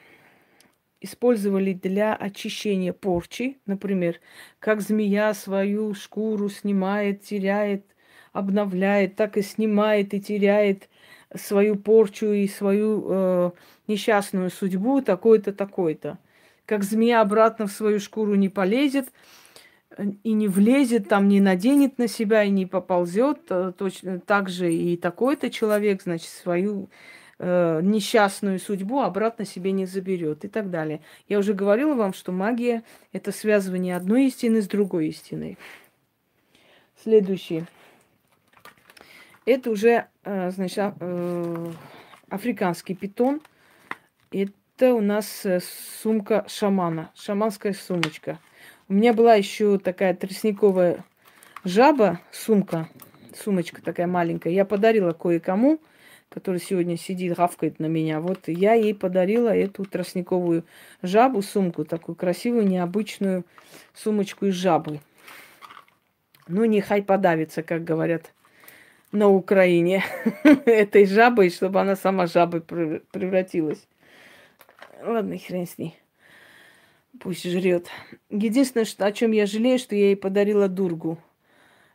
использовали 0.99 1.73
для 1.73 2.15
очищения 2.15 2.91
порчи, 2.91 3.59
например, 3.67 4.19
как 4.57 4.81
змея 4.81 5.35
свою 5.35 5.93
шкуру 5.93 6.49
снимает, 6.49 7.21
теряет, 7.21 7.85
обновляет, 8.31 9.15
так 9.15 9.37
и 9.37 9.43
снимает 9.43 10.15
и 10.15 10.19
теряет 10.19 10.89
свою 11.35 11.75
порчу 11.75 12.31
и 12.31 12.47
свою 12.47 13.05
э, 13.07 13.51
несчастную 13.87 14.49
судьбу, 14.49 15.01
такой-то, 15.01 15.53
такой-то. 15.53 16.17
Как 16.65 16.83
змея 16.83 17.21
обратно 17.21 17.67
в 17.67 17.71
свою 17.71 17.99
шкуру 17.99 18.35
не 18.35 18.49
полезет, 18.49 19.09
и 20.23 20.33
не 20.33 20.47
влезет, 20.47 21.07
там 21.07 21.27
не 21.27 21.39
наденет 21.39 21.97
на 21.97 22.07
себя 22.07 22.43
и 22.43 22.49
не 22.49 22.65
поползет. 22.65 23.39
Э, 23.49 23.71
точно 23.77 24.19
так 24.19 24.49
же 24.49 24.73
и 24.73 24.97
такой-то 24.97 25.49
человек, 25.49 26.03
значит, 26.03 26.29
свою 26.29 26.89
э, 27.39 27.79
несчастную 27.83 28.59
судьбу 28.59 29.01
обратно 29.01 29.45
себе 29.45 29.71
не 29.71 29.85
заберет 29.85 30.45
и 30.45 30.47
так 30.47 30.69
далее. 30.69 31.01
Я 31.27 31.39
уже 31.39 31.53
говорила 31.53 31.93
вам, 31.93 32.13
что 32.13 32.31
магия– 32.31 32.83
это 33.11 33.31
связывание 33.31 33.95
одной 33.95 34.27
истины 34.27 34.61
с 34.61 34.67
другой 34.67 35.09
истиной. 35.09 35.57
Следующий. 37.03 37.65
Это 39.45 39.71
уже, 39.71 40.07
э, 40.23 40.51
значит, 40.51 40.77
а, 40.77 40.95
э, 40.99 41.71
африканский 42.29 42.95
питон. 42.95 43.41
Это 44.31 44.93
у 44.93 45.01
нас 45.01 45.45
э, 45.45 45.59
сумка 46.01 46.45
шамана, 46.47 47.11
шаманская 47.15 47.73
сумочка. 47.73 48.39
У 48.89 48.93
меня 48.93 49.13
была 49.13 49.35
еще 49.35 49.77
такая 49.79 50.13
тростниковая 50.13 51.03
жаба, 51.63 52.19
сумка, 52.31 52.89
сумочка 53.35 53.81
такая 53.81 54.07
маленькая. 54.07 54.53
Я 54.53 54.65
подарила 54.65 55.13
кое-кому– 55.13 55.79
который 56.33 56.59
сегодня 56.59 56.97
сидит, 56.97 57.35
гавкает 57.35 57.77
на 57.77 57.85
меня. 57.85 58.19
Вот 58.19 58.47
я 58.47 58.73
ей 58.73 58.95
подарила 58.95 59.55
эту 59.55 59.85
тростниковую 59.85 60.65
жабу, 61.03 61.43
сумку, 61.43 61.85
такую 61.85 62.15
красивую, 62.15 62.67
необычную 62.67 63.45
сумочку 63.93 64.47
из 64.47 64.55
жабы. 64.55 64.99
Ну, 66.47 66.65
не 66.65 66.81
хай 66.81 67.03
подавится, 67.03 67.61
как 67.61 67.83
говорят 67.83 68.33
на 69.13 69.29
Украине, 69.29 70.03
этой 70.65 71.05
жабой, 71.05 71.49
чтобы 71.49 71.79
она 71.79 71.95
сама 71.95 72.27
жабой 72.27 72.61
превратилась. 72.61 73.87
Ладно, 75.01 75.37
хрен 75.37 75.65
с 75.65 75.77
ней. 75.77 75.97
Пусть 77.19 77.43
жрет. 77.43 77.87
Единственное, 78.29 78.85
что, 78.85 79.05
о 79.05 79.11
чем 79.11 79.31
я 79.31 79.45
жалею, 79.45 79.79
что 79.79 79.95
я 79.95 80.07
ей 80.07 80.15
подарила 80.17 80.67
дургу. 80.67 81.19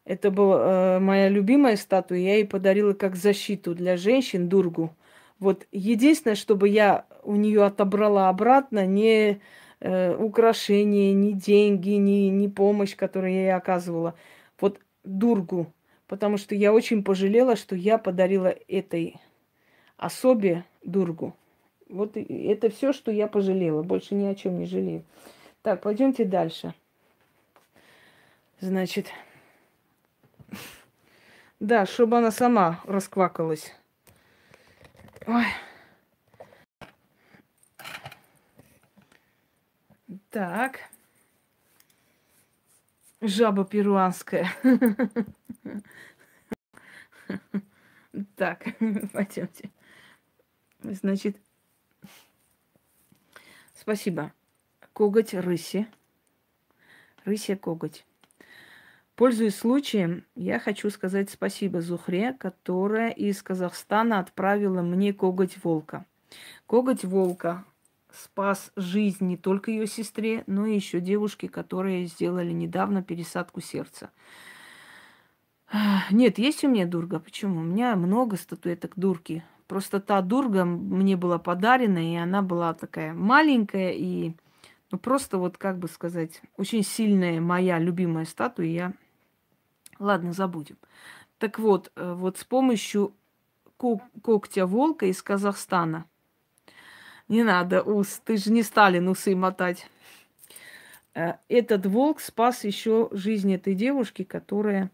Это 0.08 0.30
была 0.30 0.96
э, 0.96 0.98
моя 1.00 1.28
любимая 1.28 1.76
статуя. 1.76 2.18
Я 2.18 2.34
ей 2.36 2.46
подарила 2.46 2.94
как 2.94 3.14
защиту 3.14 3.74
для 3.74 3.98
женщин 3.98 4.48
Дургу. 4.48 4.96
Вот 5.38 5.66
единственное, 5.70 6.34
чтобы 6.34 6.70
я 6.70 7.04
у 7.24 7.36
нее 7.36 7.62
отобрала 7.62 8.30
обратно 8.30 8.86
не 8.86 9.42
э, 9.80 10.16
украшения, 10.16 11.12
не 11.12 11.34
деньги, 11.34 11.90
не, 11.90 12.30
не 12.30 12.48
помощь, 12.48 12.96
которую 12.96 13.34
я 13.34 13.40
ей 13.40 13.54
оказывала. 13.54 14.14
Вот 14.58 14.80
Дургу. 15.04 15.74
Потому 16.08 16.38
что 16.38 16.54
я 16.54 16.72
очень 16.72 17.04
пожалела, 17.04 17.54
что 17.54 17.76
я 17.76 17.98
подарила 17.98 18.54
этой 18.66 19.20
особе 19.98 20.64
Дургу. 20.82 21.36
Вот 21.88 22.16
это 22.16 22.70
все, 22.70 22.92
что 22.92 23.12
я 23.12 23.28
пожалела. 23.28 23.82
Больше 23.82 24.14
ни 24.14 24.24
о 24.24 24.34
чем 24.34 24.58
не 24.58 24.66
жалею. 24.66 25.04
Так, 25.62 25.82
пойдемте 25.82 26.24
дальше. 26.24 26.74
Значит, 28.60 29.08
да, 31.60 31.84
чтобы 31.84 32.18
она 32.18 32.30
сама 32.30 32.80
расквакалась. 32.84 33.74
Ой. 35.26 35.44
Так. 40.30 40.80
Жаба 43.20 43.64
перуанская. 43.64 44.48
Так, 48.36 48.64
пойдемте. 49.12 49.70
Значит, 50.80 51.36
спасибо. 53.74 54.32
Коготь 54.92 55.34
рыси. 55.34 55.86
Рысья 57.24 57.56
коготь. 57.56 58.06
Пользуясь 59.14 59.56
случаем, 59.56 60.24
я 60.36 60.60
хочу 60.60 60.88
сказать 60.90 61.28
спасибо 61.28 61.80
Зухре, 61.80 62.32
которая 62.34 63.10
из 63.10 63.42
Казахстана 63.42 64.20
отправила 64.20 64.80
мне 64.80 65.12
коготь 65.12 65.62
волка. 65.62 66.06
Коготь 66.66 67.04
волка 67.04 67.64
спас 68.12 68.72
жизнь 68.76 69.26
не 69.26 69.36
только 69.36 69.70
ее 69.70 69.86
сестре, 69.86 70.44
но 70.46 70.66
и 70.66 70.74
еще 70.74 71.00
девушке, 71.00 71.48
которые 71.48 72.06
сделали 72.06 72.52
недавно 72.52 73.02
пересадку 73.02 73.60
сердца. 73.60 74.10
Нет, 76.10 76.38
есть 76.38 76.64
у 76.64 76.68
меня 76.68 76.86
дурга. 76.86 77.20
Почему? 77.20 77.60
У 77.60 77.64
меня 77.64 77.94
много 77.96 78.36
статуэток 78.36 78.92
дурки. 78.96 79.44
Просто 79.66 80.00
та 80.00 80.22
дурга 80.22 80.64
мне 80.64 81.16
была 81.16 81.38
подарена, 81.38 81.98
и 81.98 82.16
она 82.16 82.40
была 82.40 82.72
такая 82.72 83.12
маленькая 83.12 83.92
и 83.92 84.32
ну, 84.90 84.98
просто 84.98 85.36
вот, 85.36 85.58
как 85.58 85.78
бы 85.78 85.86
сказать, 85.86 86.40
очень 86.56 86.82
сильная 86.82 87.40
моя 87.42 87.78
любимая 87.78 88.24
статуя. 88.24 88.66
Я 88.66 88.92
Ладно, 89.98 90.32
забудем. 90.32 90.76
Так 91.38 91.58
вот, 91.58 91.90
э, 91.96 92.14
вот 92.16 92.38
с 92.38 92.44
помощью 92.44 93.12
когтя 94.22 94.66
волка 94.66 95.06
из 95.06 95.22
Казахстана. 95.22 96.06
Не 97.28 97.42
надо 97.42 97.82
ус, 97.82 98.20
ты 98.24 98.36
же 98.36 98.50
не 98.50 98.62
Сталин 98.62 99.08
усы 99.08 99.36
мотать. 99.36 99.86
Э, 101.14 101.34
этот 101.48 101.84
волк 101.86 102.20
спас 102.20 102.64
еще 102.64 103.08
жизнь 103.12 103.52
этой 103.54 103.74
девушки, 103.74 104.24
которая, 104.24 104.90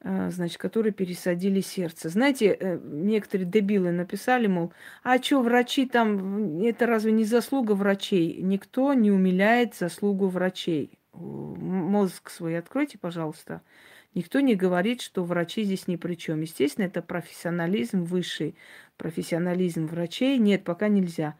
э, 0.00 0.30
значит, 0.30 0.56
которой 0.56 0.92
пересадили 0.92 1.60
сердце. 1.60 2.08
Знаете, 2.08 2.80
некоторые 2.82 3.46
дебилы 3.46 3.92
написали, 3.92 4.46
мол, 4.46 4.72
а 5.02 5.22
что, 5.22 5.42
врачи 5.42 5.86
там, 5.86 6.62
это 6.62 6.86
разве 6.86 7.12
не 7.12 7.24
заслуга 7.24 7.72
врачей? 7.72 8.40
Никто 8.40 8.94
не 8.94 9.10
умиляет 9.10 9.74
заслугу 9.74 10.28
врачей. 10.28 10.98
Мозг 11.12 12.30
свой 12.30 12.58
откройте, 12.58 12.96
пожалуйста. 12.96 13.60
Никто 14.14 14.40
не 14.40 14.56
говорит, 14.56 15.02
что 15.02 15.22
врачи 15.22 15.62
здесь 15.62 15.86
ни 15.86 15.96
при 15.96 16.14
чем. 16.14 16.40
Естественно, 16.40 16.86
это 16.86 17.00
профессионализм 17.00 18.04
высший. 18.04 18.56
Профессионализм 18.96 19.86
врачей 19.86 20.38
нет, 20.38 20.64
пока 20.64 20.88
нельзя. 20.88 21.36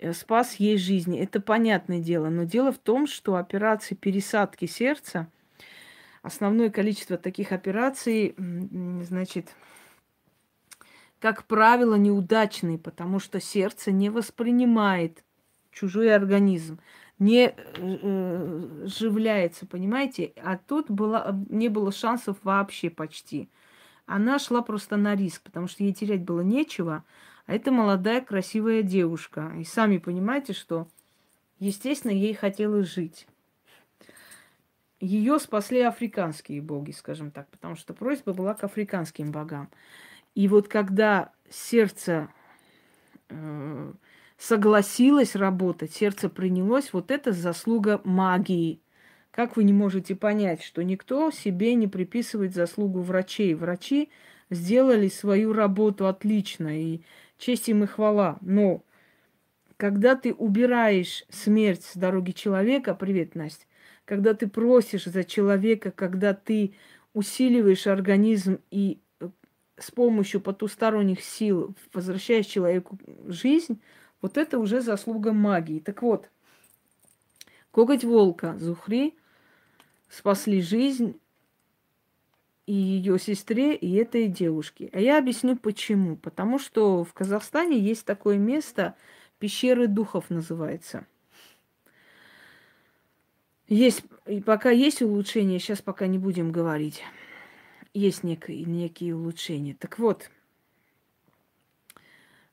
Э, 0.00 0.12
спас 0.14 0.56
ей 0.56 0.78
жизни. 0.78 1.20
Это 1.20 1.40
понятное 1.40 2.00
дело. 2.00 2.28
Но 2.30 2.44
дело 2.44 2.72
в 2.72 2.78
том, 2.78 3.06
что 3.06 3.36
операции 3.36 3.94
пересадки 3.94 4.64
сердца, 4.64 5.28
основное 6.22 6.70
количество 6.70 7.18
таких 7.18 7.52
операций, 7.52 8.34
значит, 8.38 9.54
как 11.18 11.44
правило, 11.44 11.96
неудачные, 11.96 12.78
потому 12.78 13.18
что 13.18 13.40
сердце 13.40 13.92
не 13.92 14.08
воспринимает 14.08 15.22
чужой 15.70 16.14
организм 16.14 16.80
не 17.20 17.48
э, 17.48 17.52
э, 17.76 18.86
живляется, 18.86 19.66
понимаете? 19.66 20.32
А 20.42 20.56
тут 20.56 20.90
было, 20.90 21.38
не 21.50 21.68
было 21.68 21.92
шансов 21.92 22.38
вообще 22.42 22.88
почти. 22.88 23.50
Она 24.06 24.38
шла 24.38 24.62
просто 24.62 24.96
на 24.96 25.14
риск, 25.14 25.42
потому 25.42 25.68
что 25.68 25.84
ей 25.84 25.92
терять 25.92 26.22
было 26.22 26.40
нечего. 26.40 27.04
А 27.46 27.54
это 27.54 27.70
молодая, 27.70 28.20
красивая 28.20 28.82
девушка. 28.82 29.52
И 29.58 29.64
сами 29.64 29.98
понимаете, 29.98 30.52
что, 30.52 30.88
естественно, 31.58 32.12
ей 32.12 32.34
хотелось 32.34 32.92
жить. 32.92 33.26
Ее 35.00 35.38
спасли 35.38 35.80
африканские 35.80 36.60
боги, 36.60 36.90
скажем 36.90 37.30
так, 37.30 37.48
потому 37.48 37.74
что 37.74 37.94
просьба 37.94 38.34
была 38.34 38.54
к 38.54 38.64
африканским 38.64 39.32
богам. 39.32 39.70
И 40.34 40.46
вот 40.46 40.68
когда 40.68 41.32
сердце 41.48 42.28
э, 43.30 43.92
согласилась 44.36 45.34
работать, 45.34 45.92
сердце 45.92 46.28
принялось, 46.28 46.92
вот 46.92 47.10
это 47.10 47.32
заслуга 47.32 48.00
магии. 48.04 48.80
Как 49.30 49.56
вы 49.56 49.64
не 49.64 49.72
можете 49.72 50.16
понять, 50.16 50.62
что 50.62 50.82
никто 50.82 51.30
себе 51.30 51.74
не 51.74 51.86
приписывает 51.86 52.54
заслугу 52.54 53.00
врачей? 53.00 53.54
Врачи 53.54 54.10
сделали 54.50 55.08
свою 55.08 55.52
работу 55.52 56.08
отлично, 56.08 56.78
и 56.78 57.00
честь 57.40 57.68
им 57.68 57.82
и 57.82 57.86
хвала. 57.86 58.38
Но 58.42 58.84
когда 59.76 60.14
ты 60.14 60.32
убираешь 60.32 61.24
смерть 61.30 61.84
с 61.84 61.96
дороги 61.96 62.32
человека, 62.32 62.94
привет, 62.94 63.34
Настя, 63.34 63.64
когда 64.04 64.34
ты 64.34 64.46
просишь 64.46 65.06
за 65.06 65.24
человека, 65.24 65.90
когда 65.90 66.34
ты 66.34 66.74
усиливаешь 67.14 67.86
организм 67.86 68.58
и 68.70 69.00
э, 69.20 69.28
с 69.78 69.90
помощью 69.90 70.40
потусторонних 70.40 71.22
сил 71.22 71.74
возвращаешь 71.92 72.46
человеку 72.46 72.98
жизнь, 73.26 73.80
вот 74.20 74.36
это 74.36 74.58
уже 74.58 74.82
заслуга 74.82 75.32
магии. 75.32 75.80
Так 75.80 76.02
вот, 76.02 76.30
коготь 77.70 78.04
волка 78.04 78.56
Зухри 78.58 79.16
спасли 80.08 80.60
жизнь 80.60 81.18
и 82.66 82.72
ее 82.72 83.18
сестре, 83.18 83.74
и 83.74 83.94
этой 83.94 84.28
девушке. 84.28 84.90
А 84.92 85.00
я 85.00 85.18
объясню 85.18 85.56
почему. 85.56 86.16
Потому 86.16 86.58
что 86.58 87.04
в 87.04 87.12
Казахстане 87.12 87.78
есть 87.78 88.04
такое 88.04 88.38
место, 88.38 88.94
пещеры 89.38 89.86
духов 89.86 90.30
называется. 90.30 91.06
Есть, 93.66 94.02
и 94.26 94.40
пока 94.40 94.70
есть 94.70 95.00
улучшения, 95.00 95.60
сейчас 95.60 95.80
пока 95.80 96.06
не 96.06 96.18
будем 96.18 96.50
говорить. 96.50 97.02
Есть 97.94 98.24
некие, 98.24 98.64
некие 98.64 99.14
улучшения. 99.14 99.74
Так 99.74 99.98
вот, 99.98 100.30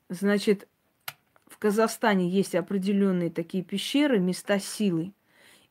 значит, 0.09 0.67
в 1.47 1.57
Казахстане 1.57 2.29
есть 2.29 2.53
определенные 2.53 3.31
такие 3.31 3.63
пещеры, 3.63 4.19
места 4.19 4.59
силы. 4.59 5.11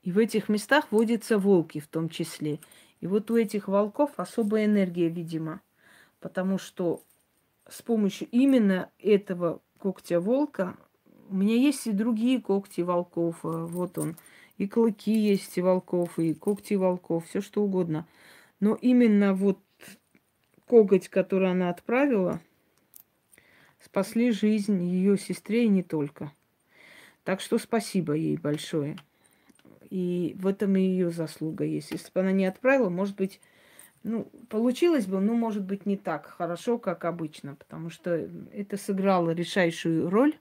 И 0.02 0.10
в 0.10 0.18
этих 0.18 0.48
местах 0.48 0.86
водятся 0.90 1.38
волки 1.38 1.78
в 1.78 1.86
том 1.86 2.08
числе. 2.08 2.58
И 3.00 3.06
вот 3.06 3.30
у 3.30 3.36
этих 3.36 3.68
волков 3.68 4.12
особая 4.16 4.66
энергия, 4.66 5.08
видимо. 5.08 5.60
Потому 6.20 6.58
что 6.58 7.02
с 7.68 7.82
помощью 7.82 8.28
именно 8.30 8.90
этого 8.98 9.60
когтя 9.78 10.20
волка, 10.20 10.76
у 11.28 11.34
меня 11.34 11.56
есть 11.56 11.86
и 11.86 11.92
другие 11.92 12.40
когти 12.40 12.80
волков, 12.80 13.44
э, 13.44 13.48
вот 13.48 13.98
он, 13.98 14.16
и 14.58 14.66
клыки 14.66 15.12
есть 15.12 15.58
и 15.58 15.62
волков, 15.62 16.18
и 16.18 16.34
когти 16.34 16.74
волков, 16.74 17.26
все 17.26 17.40
что 17.40 17.62
угодно. 17.62 18.06
Но 18.60 18.74
именно 18.74 19.34
вот 19.34 19.58
коготь, 20.66 21.08
который 21.08 21.50
она 21.50 21.70
отправила, 21.70 22.40
спасли 23.80 24.30
жизнь 24.30 24.82
ее 24.82 25.18
сестре 25.18 25.64
и 25.64 25.68
не 25.68 25.82
только. 25.82 26.32
Так 27.24 27.40
что 27.40 27.58
спасибо 27.58 28.14
ей 28.14 28.36
большое. 28.36 28.96
И 29.90 30.36
в 30.38 30.46
этом 30.46 30.76
и 30.76 30.80
ее 30.80 31.10
заслуга 31.10 31.64
есть. 31.64 31.90
Если 31.90 32.10
бы 32.12 32.20
она 32.20 32.32
не 32.32 32.46
отправила, 32.46 32.88
может 32.88 33.16
быть, 33.16 33.40
ну, 34.02 34.30
получилось 34.48 35.06
бы, 35.06 35.20
но, 35.20 35.34
может 35.34 35.64
быть, 35.64 35.86
не 35.86 35.96
так 35.96 36.26
хорошо, 36.26 36.78
как 36.78 37.04
обычно, 37.04 37.56
потому 37.56 37.90
что 37.90 38.28
это 38.52 38.76
сыграло 38.76 39.30
решающую 39.30 40.08
роль. 40.08 40.34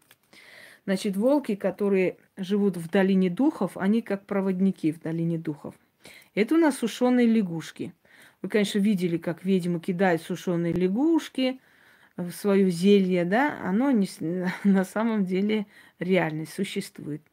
Значит, 0.85 1.17
волки, 1.17 1.55
которые 1.55 2.17
живут 2.37 2.77
в 2.77 2.89
долине 2.91 3.29
духов, 3.29 3.75
они 3.75 4.01
как 4.01 4.25
проводники 4.25 4.91
в 4.91 5.01
долине 5.01 5.39
духов. 5.39 5.73
Это 6.35 6.55
у 6.55 6.57
нас 6.59 6.77
сушеные 6.77 7.25
лягушки. 7.25 7.93
Вы, 8.41 8.49
конечно, 8.49 8.77
видели, 8.77 9.17
как 9.17 9.43
ведьмы 9.43 9.79
кидают 9.79 10.21
сушеные 10.21 10.73
лягушки 10.73 11.59
в 12.17 12.29
свое 12.31 12.69
зелье, 12.69 13.25
да? 13.25 13.59
Оно 13.63 13.89
не, 13.89 14.07
на 14.63 14.85
самом 14.85 15.25
деле 15.25 15.65
реальность 15.97 16.53
существует. 16.53 17.23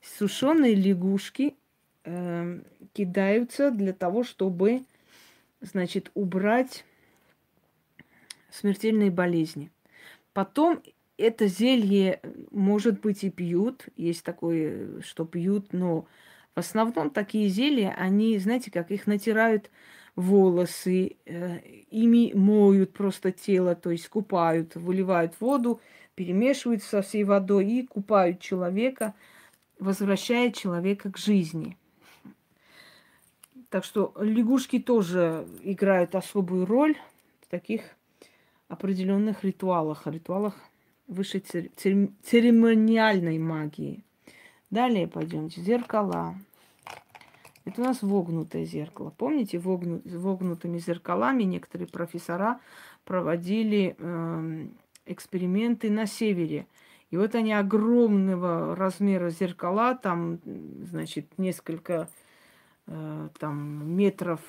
Сушеные 0.00 0.74
лягушки 0.74 1.56
э, 2.04 2.60
кидаются 2.92 3.70
для 3.70 3.92
того, 3.92 4.24
чтобы 4.24 4.82
значит, 5.60 6.10
убрать 6.14 6.84
смертельные 8.50 9.10
болезни. 9.10 9.70
Потом 10.32 10.82
это 11.18 11.46
зелье, 11.46 12.20
может 12.50 13.00
быть, 13.00 13.24
и 13.24 13.30
пьют. 13.30 13.86
Есть 13.96 14.24
такое, 14.24 15.02
что 15.02 15.24
пьют, 15.24 15.72
но 15.72 16.06
в 16.54 16.58
основном 16.58 17.10
такие 17.10 17.48
зелья, 17.48 17.94
они, 17.96 18.38
знаете, 18.38 18.70
как 18.70 18.90
их 18.90 19.06
натирают 19.06 19.70
волосы, 20.16 21.16
э, 21.26 21.58
ими 21.90 22.32
моют 22.34 22.92
просто 22.92 23.32
тело, 23.32 23.74
то 23.74 23.90
есть 23.90 24.08
купают, 24.08 24.74
выливают 24.74 25.34
воду, 25.40 25.80
перемешивают 26.14 26.82
со 26.82 27.02
всей 27.02 27.24
водой 27.24 27.66
и 27.66 27.86
купают 27.86 28.40
человека, 28.40 29.14
возвращая 29.80 30.52
человека 30.52 31.10
к 31.10 31.18
жизни. 31.18 31.76
Так 33.70 33.84
что 33.84 34.12
лягушки 34.20 34.78
тоже 34.78 35.46
играют 35.62 36.14
особую 36.14 36.66
роль 36.66 36.96
в 37.40 37.48
таких 37.48 37.82
определенных 38.68 39.44
ритуалах, 39.44 40.06
ритуалах 40.06 40.54
высшей 41.06 41.40
церемониальной 41.40 43.38
магии. 43.38 44.04
Далее 44.70 45.08
пойдемте. 45.08 45.60
Зеркала. 45.60 46.36
Это 47.64 47.82
у 47.82 47.84
нас 47.84 48.02
вогнутое 48.02 48.64
зеркало. 48.64 49.12
Помните, 49.16 49.58
вогну, 49.58 50.00
вогнутыми 50.04 50.78
зеркалами 50.78 51.42
некоторые 51.42 51.88
профессора 51.88 52.60
проводили 53.04 53.96
э, 53.98 54.66
эксперименты 55.06 55.90
на 55.90 56.06
севере. 56.06 56.66
И 57.10 57.16
вот 57.16 57.34
они 57.34 57.52
огромного 57.52 58.76
размера 58.76 59.30
зеркала, 59.30 59.94
там, 59.96 60.38
значит, 60.84 61.38
несколько 61.38 62.08
Э, 62.92 63.28
там 63.38 63.88
метров, 63.94 64.40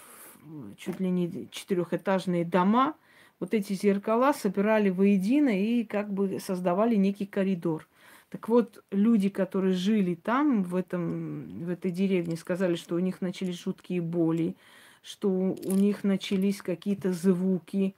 чуть 0.76 0.99
ли 0.99 1.12
не 1.12 1.47
четырехэтажные 1.51 2.43
дома, 2.43 2.95
вот 3.39 3.53
эти 3.53 3.74
зеркала 3.74 4.34
собирали 4.34 4.89
воедино 4.89 5.49
и 5.49 5.84
как 5.84 6.12
бы 6.12 6.39
создавали 6.39 6.95
некий 6.95 7.28
коридор. 7.28 7.88
Так 8.30 8.49
вот, 8.49 8.84
люди, 8.91 9.30
которые 9.30 9.74
жили 9.74 10.16
там, 10.16 10.64
в, 10.64 10.76
этом, 10.76 11.66
в 11.66 11.70
этой 11.70 11.91
деревне, 11.91 12.36
сказали, 12.36 12.76
что 12.76 12.95
у 12.95 12.99
них 12.99 13.22
начались 13.22 13.62
жуткие 13.62 14.01
боли, 14.01 14.55
что 15.03 15.30
у 15.30 15.76
них 15.76 16.03
начались 16.03 16.64
какие-то 16.64 17.12
звуки, 17.14 17.95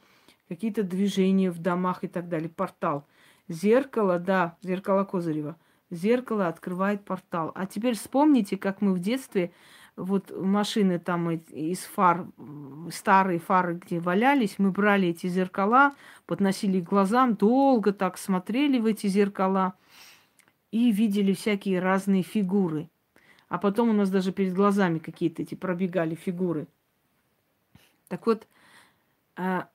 какие-то 0.50 0.84
движения 0.84 1.52
в 1.52 1.60
домах 1.60 2.04
и 2.04 2.08
так 2.08 2.28
далее. 2.28 2.50
Портал. 2.50 3.06
Зеркало, 3.48 4.20
да, 4.20 4.58
зеркало 4.62 5.04
Козырева. 5.04 5.58
Зеркало 5.90 6.48
открывает 6.48 7.06
портал. 7.06 7.52
А 7.56 7.66
теперь 7.66 7.96
вспомните, 7.96 8.58
как 8.58 8.82
мы 8.82 8.94
в 8.94 9.00
детстве 9.00 9.52
вот 9.96 10.32
машины 10.36 10.98
там 10.98 11.30
из 11.30 11.80
фар, 11.80 12.26
старые 12.92 13.40
фары, 13.40 13.76
где 13.76 14.00
валялись, 14.00 14.56
мы 14.58 14.72
брали 14.72 15.10
эти 15.10 15.28
зеркала, 15.28 15.94
подносили 16.26 16.82
к 16.82 16.90
глазам, 16.90 17.36
долго 17.36 17.94
так 17.94 18.18
смотрели 18.18 18.80
в 18.80 18.88
эти 18.88 19.08
зеркала 19.08 19.76
и 20.72 20.92
видели 20.92 21.34
всякие 21.34 21.80
разные 21.80 22.24
фигуры. 22.24 22.90
А 23.50 23.60
потом 23.60 23.90
у 23.90 23.94
нас 23.94 24.10
даже 24.10 24.32
перед 24.32 24.54
глазами 24.54 24.98
какие-то 24.98 25.44
эти 25.44 25.54
пробегали 25.54 26.16
фигуры. 26.16 26.68
Так 28.08 28.26
вот, 28.26 28.48
а, 29.36 29.70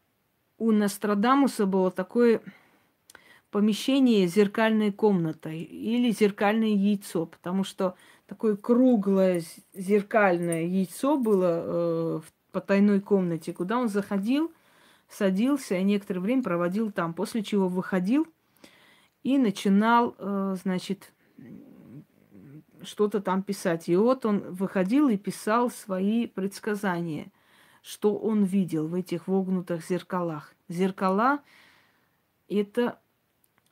у 0.59 0.73
Нострадамуса 0.73 1.67
было 1.67 1.93
такое 1.93 2.41
помещение 3.51 4.27
зеркальной 4.27 4.93
комнатой 4.93 5.61
или 5.61 6.11
зеркальное 6.11 6.69
яйцо, 6.69 7.27
потому 7.27 7.65
что 7.65 7.95
такое 8.27 8.57
круглое 8.57 9.43
зеркальное 9.73 10.65
яйцо 10.65 11.17
было 11.17 11.63
э, 11.65 12.21
в 12.25 12.53
потайной 12.53 13.01
комнате, 13.01 13.53
куда 13.53 13.79
он 13.79 13.89
заходил, 13.89 14.53
садился 15.09 15.77
и 15.77 15.83
некоторое 15.83 16.21
время 16.21 16.43
проводил 16.43 16.93
там, 16.93 17.15
после 17.15 17.43
чего 17.43 17.69
выходил 17.69 18.27
и 19.23 19.39
начинал, 19.39 20.15
э, 20.19 20.57
значит, 20.63 21.13
что-то 22.83 23.21
там 23.21 23.43
писать. 23.43 23.89
И 23.89 23.97
вот 23.97 24.27
он 24.27 24.41
выходил 24.53 25.09
и 25.09 25.17
писал 25.17 25.71
свои 25.71 26.27
предсказания, 26.27 27.33
что 27.83 28.17
он 28.17 28.45
видел 28.45 28.87
в 28.87 28.95
этих 28.95 29.27
вогнутых 29.27 29.87
зеркалах. 29.87 30.55
Зеркала– 30.69 31.41
это 32.49 32.99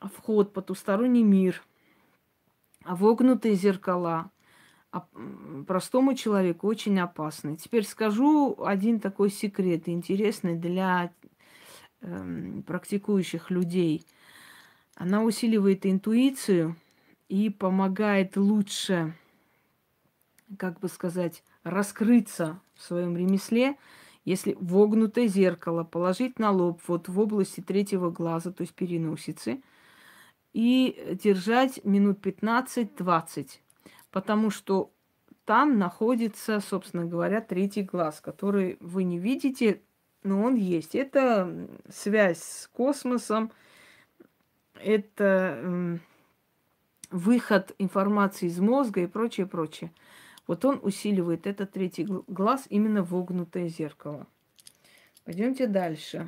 вход, 0.01 0.53
потусторонний 0.53 1.23
мир, 1.23 1.63
а 2.83 2.95
вогнутые 2.95 3.55
зеркала 3.55 4.31
простому 5.67 6.15
человеку 6.15 6.67
очень 6.67 6.99
опасны. 6.99 7.57
Теперь 7.57 7.85
скажу 7.85 8.55
один 8.63 8.99
такой 8.99 9.29
секрет, 9.29 9.87
интересный 9.87 10.55
для 10.55 11.11
э, 12.01 12.61
практикующих 12.65 13.51
людей. 13.51 14.05
Она 14.95 15.23
усиливает 15.23 15.85
интуицию 15.85 16.75
и 17.29 17.49
помогает 17.49 18.37
лучше, 18.37 19.13
как 20.57 20.79
бы 20.79 20.87
сказать, 20.87 21.43
раскрыться 21.63 22.59
в 22.75 22.83
своем 22.83 23.17
ремесле, 23.17 23.75
если 24.25 24.57
вогнутое 24.59 25.27
зеркало 25.27 25.83
положить 25.83 26.39
на 26.39 26.51
лоб, 26.51 26.81
вот 26.87 27.07
в 27.07 27.19
области 27.19 27.61
третьего 27.61 28.09
глаза, 28.09 28.51
то 28.51 28.61
есть 28.61 28.73
переносицы, 28.73 29.61
и 30.53 31.17
держать 31.21 31.83
минут 31.83 32.25
15-20 32.25 33.59
потому 34.11 34.49
что 34.49 34.91
там 35.45 35.77
находится, 35.77 36.59
собственно 36.59 37.05
говоря, 37.05 37.39
третий 37.39 37.83
глаз, 37.83 38.19
который 38.19 38.77
вы 38.79 39.03
не 39.03 39.19
видите, 39.19 39.81
но 40.23 40.43
он 40.43 40.55
есть. 40.55 40.95
Это 40.95 41.69
связь 41.89 42.41
с 42.41 42.67
космосом, 42.67 43.51
это 44.73 45.99
выход 47.11 47.75
информации 47.77 48.47
из 48.47 48.59
мозга 48.59 49.01
и 49.01 49.07
прочее, 49.07 49.45
прочее. 49.45 49.91
Вот 50.47 50.65
он 50.65 50.79
усиливает 50.81 51.45
этот 51.45 51.71
третий 51.73 52.05
глаз, 52.05 52.65
именно 52.69 53.03
вогнутое 53.03 53.67
зеркало. 53.67 54.25
Пойдемте 55.25 55.67
дальше. 55.67 56.27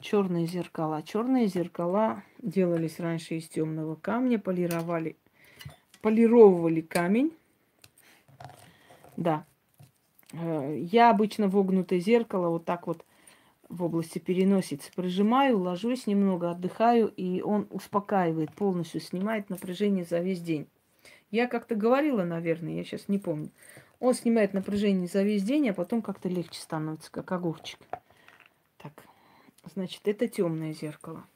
Черные 0.00 0.46
зеркала. 0.46 1.02
Черные 1.02 1.46
зеркала 1.46 2.22
делались 2.38 3.00
раньше 3.00 3.36
из 3.36 3.48
темного 3.48 3.96
камня, 3.96 4.38
полировали 4.38 5.16
полировывали 6.00 6.80
камень. 6.80 7.32
Да. 9.16 9.44
Э, 10.32 10.78
я 10.78 11.10
обычно 11.10 11.48
вогнутое 11.48 11.98
зеркало 11.98 12.48
вот 12.48 12.64
так 12.64 12.86
вот 12.86 13.04
в 13.68 13.82
области 13.82 14.18
переносицы 14.18 14.90
прижимаю, 14.94 15.58
ложусь 15.58 16.06
немного, 16.06 16.50
отдыхаю, 16.50 17.08
и 17.08 17.42
он 17.42 17.66
успокаивает, 17.70 18.54
полностью 18.54 19.00
снимает 19.00 19.50
напряжение 19.50 20.04
за 20.04 20.20
весь 20.20 20.40
день. 20.40 20.66
Я 21.30 21.46
как-то 21.46 21.74
говорила, 21.74 22.24
наверное, 22.24 22.74
я 22.74 22.84
сейчас 22.84 23.08
не 23.08 23.18
помню. 23.18 23.50
Он 24.00 24.14
снимает 24.14 24.54
напряжение 24.54 25.08
за 25.08 25.22
весь 25.22 25.42
день, 25.42 25.68
а 25.68 25.74
потом 25.74 26.00
как-то 26.00 26.28
легче 26.28 26.60
становится, 26.60 27.10
как 27.10 27.30
огурчик. 27.32 27.78
Так, 28.78 28.92
значит, 29.68 30.02
это 30.06 30.28
темное 30.28 30.72
зеркало 30.72 31.26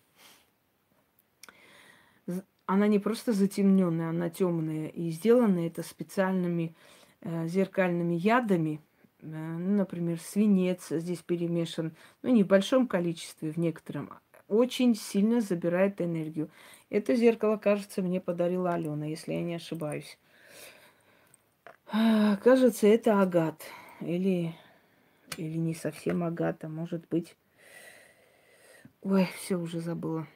она 2.66 2.86
не 2.86 2.98
просто 2.98 3.32
затемненная, 3.32 4.10
она 4.10 4.30
темная. 4.30 4.88
И 4.88 5.10
сделано 5.10 5.66
это 5.66 5.82
специальными 5.82 6.74
э, 7.20 7.46
зеркальными 7.46 8.14
ядами, 8.14 8.80
ну, 9.20 9.76
например, 9.76 10.18
свинец 10.20 10.88
здесь 10.88 11.20
перемешан, 11.20 11.92
ну, 12.22 12.30
не 12.30 12.42
в 12.42 12.48
большом 12.48 12.88
количестве, 12.88 13.52
в 13.52 13.56
некотором, 13.56 14.10
очень 14.48 14.96
сильно 14.96 15.40
забирает 15.40 16.00
энергию. 16.00 16.50
Это 16.90 17.14
зеркало, 17.14 17.56
кажется, 17.56 18.02
мне 18.02 18.20
подарила 18.20 18.72
Алена, 18.72 19.06
если 19.06 19.34
я 19.34 19.42
не 19.42 19.54
ошибаюсь. 19.54 20.18
А, 21.92 22.36
кажется, 22.36 22.88
это 22.88 23.20
агат. 23.20 23.62
Или, 24.00 24.54
или 25.36 25.56
не 25.56 25.74
совсем 25.74 26.24
агат, 26.24 26.64
а 26.64 26.68
может 26.68 27.06
быть... 27.08 27.36
Ой, 29.02 29.28
все 29.36 29.56
уже 29.56 29.80
забыла. 29.80 30.28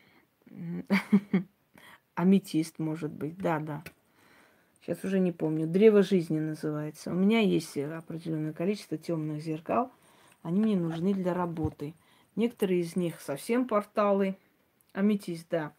Аметист, 2.16 2.80
может 2.80 3.12
быть. 3.12 3.38
Да, 3.38 3.60
да. 3.60 3.84
Сейчас 4.80 5.04
уже 5.04 5.20
не 5.20 5.30
помню. 5.30 5.68
Древо 5.68 6.02
жизни 6.02 6.40
называется. 6.40 7.12
У 7.12 7.14
меня 7.14 7.40
есть 7.40 7.78
определенное 7.78 8.52
количество 8.52 8.98
темных 8.98 9.40
зеркал. 9.40 9.92
Они 10.42 10.60
мне 10.60 10.76
нужны 10.76 11.14
для 11.14 11.32
работы. 11.32 11.94
Некоторые 12.34 12.80
из 12.80 12.96
них 12.96 13.20
совсем 13.20 13.68
порталы. 13.68 14.36
Аметист, 14.92 15.46
да. 15.48 15.72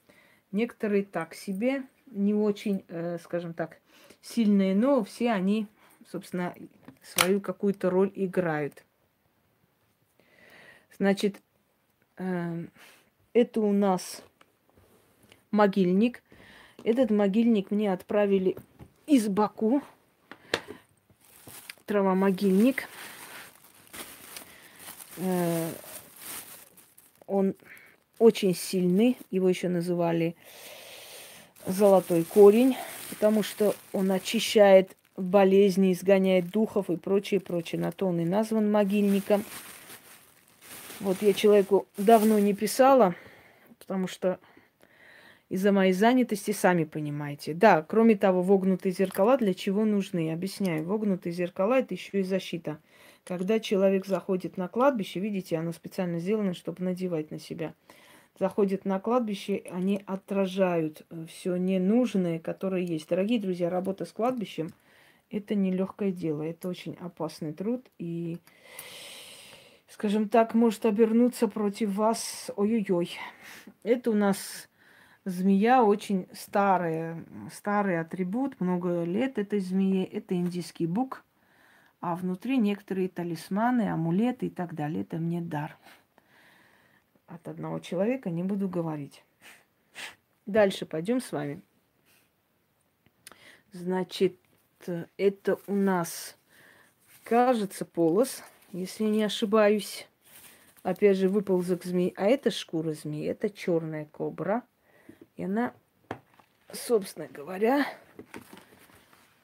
Некоторые 0.54 1.04
так 1.04 1.34
себе, 1.34 1.84
не 2.06 2.34
очень, 2.34 2.86
э, 2.88 3.18
скажем 3.18 3.54
так, 3.54 3.82
сильные, 4.22 4.76
но 4.76 5.04
все 5.04 5.32
они, 5.32 5.68
собственно, 6.10 6.56
свою 7.02 7.42
какую-то 7.42 7.90
роль 7.90 8.12
играют. 8.16 8.86
Значит, 10.98 11.42
это 12.18 13.62
у 13.62 13.72
нас 13.72 14.24
могильник. 15.52 16.24
Этот 16.84 17.12
могильник 17.12 17.72
мне 17.72 17.92
отправили 17.92 18.56
из 19.06 19.28
Баку. 19.28 19.82
Травомогильник. 21.86 22.88
Э, 25.18 25.70
он 27.26 27.56
очень 28.20 28.56
сильный. 28.56 29.18
Его 29.32 29.50
еще 29.50 29.70
называли 29.70 30.36
золотой 31.66 32.24
корень, 32.24 32.76
потому 33.10 33.44
что 33.44 33.76
он 33.94 34.12
очищает 34.12 34.96
болезни, 35.16 35.92
изгоняет 35.92 36.50
духов 36.50 36.90
и 36.90 36.98
прочее, 36.98 37.40
прочее. 37.40 37.82
На 37.82 37.92
то 37.92 38.08
он 38.08 38.20
и 38.20 38.26
назван 38.26 38.72
могильником. 38.72 39.44
Вот 41.00 41.22
я 41.22 41.34
человеку 41.34 41.88
давно 41.98 42.40
не 42.40 42.54
писала, 42.54 43.14
потому 43.80 44.08
что 44.08 44.40
из-за 45.50 45.72
моей 45.72 45.94
занятости, 45.94 46.52
сами 46.52 46.84
понимаете. 46.84 47.54
Да, 47.54 47.82
кроме 47.82 48.16
того, 48.16 48.42
вогнутые 48.42 48.92
зеркала 48.92 49.38
для 49.38 49.54
чего 49.54 49.86
нужны? 49.86 50.32
Объясняю. 50.34 50.84
Вогнутые 50.84 51.34
зеркала– 51.34 51.74
это 51.80 51.94
еще 51.94 52.20
и 52.20 52.24
защита. 52.24 52.80
Когда 53.24 53.60
человек 53.60 54.06
заходит 54.06 54.58
на 54.58 54.68
кладбище, 54.68 55.20
видите, 55.20 55.58
оно 55.58 55.72
специально 55.72 56.20
сделано, 56.20 56.54
чтобы 56.54 56.84
надевать 56.84 57.32
на 57.32 57.40
себя. 57.40 57.74
Заходит 58.40 58.86
на 58.86 59.00
кладбище, 59.00 59.64
они 59.72 60.02
отражают 60.06 61.06
э, 61.10 61.26
все 61.28 61.56
ненужное, 61.58 62.40
которое 62.40 62.84
есть. 62.84 63.10
Дорогие 63.10 63.40
друзья, 63.40 63.70
работа 63.70 64.06
с 64.06 64.12
кладбищем– 64.12 64.70
это 65.32 65.56
нелегкое 65.56 66.12
дело. 66.12 66.44
Это 66.44 66.68
очень 66.68 66.96
опасный 67.00 67.54
труд. 67.54 67.86
И, 67.98 68.38
скажем 69.90 70.30
так, 70.30 70.54
может 70.54 70.86
обернуться 70.86 71.48
против 71.48 71.96
вас 71.96 72.52
ой-ой-ой. 72.56 73.18
Это 73.84 74.12
у 74.12 74.16
нас 74.16 74.68
Змея 75.28 75.84
очень 75.84 76.26
старая, 76.32 77.26
старый 77.52 78.00
атрибут, 78.00 78.62
много 78.62 79.04
лет 79.04 79.38
этой 79.38 79.60
змеи. 79.60 80.06
Это 80.06 80.36
индийский 80.36 80.88
бук, 80.88 81.26
а 82.00 82.16
внутри 82.16 82.58
некоторые 82.58 83.10
талисманы, 83.10 83.90
амулеты 83.90 84.46
и 84.46 84.50
так 84.50 84.74
далее. 84.74 85.02
Это 85.02 85.18
мне 85.18 85.42
дар. 85.42 85.78
От 87.26 87.46
одного 87.50 87.80
человека 87.80 88.30
не 88.30 88.42
буду 88.42 88.70
говорить. 88.70 89.26
Дальше 90.46 90.86
пойдем 90.86 91.20
с 91.20 91.34
вами. 91.34 91.62
Значит, 93.74 94.40
это 95.18 95.60
у 95.68 95.76
нас, 95.76 96.38
кажется, 97.26 97.84
полос, 97.84 98.44
если 98.80 99.04
не 99.04 99.24
ошибаюсь. 99.24 100.08
Опять 100.84 101.18
же, 101.18 101.30
выползок 101.30 101.84
змеи. 101.84 102.14
А 102.16 102.26
это 102.26 102.52
шкура 102.52 102.94
змеи, 102.94 103.28
это 103.28 103.50
черная 103.50 104.06
кобра– 104.06 104.64
и 105.38 105.44
она, 105.44 105.72
собственно 106.72 107.28
говоря, 107.28 107.86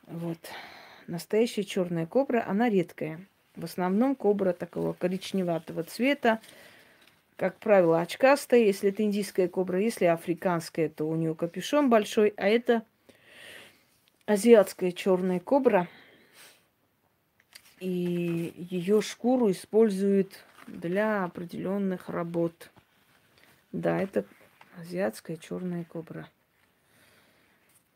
вот, 0.07 0.39
настоящая 1.07 1.63
черная 1.63 2.07
кобра, 2.07 2.43
она 2.47 2.67
редкая. 2.67 3.25
В 3.55 3.63
основном 3.63 4.15
кобра 4.15 4.53
такого 4.53 4.93
коричневатого 4.93 5.83
цвета, 5.83 6.41
как 7.35 7.59
правило, 7.59 8.01
очкастая, 8.01 8.61
если 8.61 8.89
это 8.89 9.03
индийская 9.03 9.47
кобра, 9.47 9.79
если 9.79 10.05
африканская, 10.05 10.89
то 10.89 11.07
у 11.07 11.15
нее 11.15 11.35
капюшон 11.35 11.91
большой, 11.91 12.33
а 12.37 12.47
это 12.47 12.83
азиатская 14.25 14.91
черная 14.91 15.39
кобра. 15.39 15.87
И 17.83 18.53
ее 18.71 19.01
шкуру 19.01 19.51
используют 19.51 20.45
для 20.67 21.25
определенных 21.25 22.07
работ. 22.07 22.71
Да, 23.73 24.01
это 24.01 24.23
Азиатская 24.79 25.35
черная 25.35 25.83
кобра. 25.83 26.29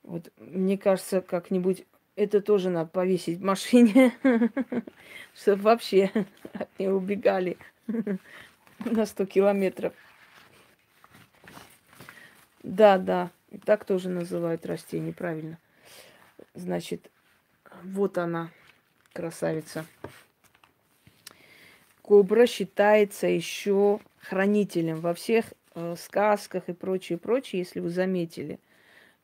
Вот 0.03 0.29
мне 0.35 0.77
кажется, 0.77 1.21
как-нибудь 1.21 1.85
это 2.17 2.41
тоже 2.41 2.69
надо 2.69 2.89
повесить 2.89 3.39
в 3.39 3.43
машине, 3.45 4.13
чтобы 5.33 5.61
вообще 5.61 6.11
не 6.79 6.89
убегали 6.89 7.57
на 8.79 9.05
100 9.05 9.25
километров. 9.25 9.93
Да, 12.61 12.97
да, 12.97 13.31
так 13.63 13.85
тоже 13.85 14.09
называют 14.09 14.65
растение, 14.65 15.13
правильно. 15.13 15.57
Значит, 16.55 17.09
вот 17.83 18.17
она, 18.17 18.51
красавица. 19.17 19.83
Кобра 22.03 22.45
считается 22.45 23.25
еще 23.25 23.99
хранителем 24.19 25.01
во 25.01 25.15
всех 25.15 25.45
э, 25.73 25.95
сказках 25.97 26.69
и 26.69 26.73
прочее, 26.73 27.17
прочее, 27.17 27.61
если 27.61 27.79
вы 27.79 27.89
заметили. 27.89 28.59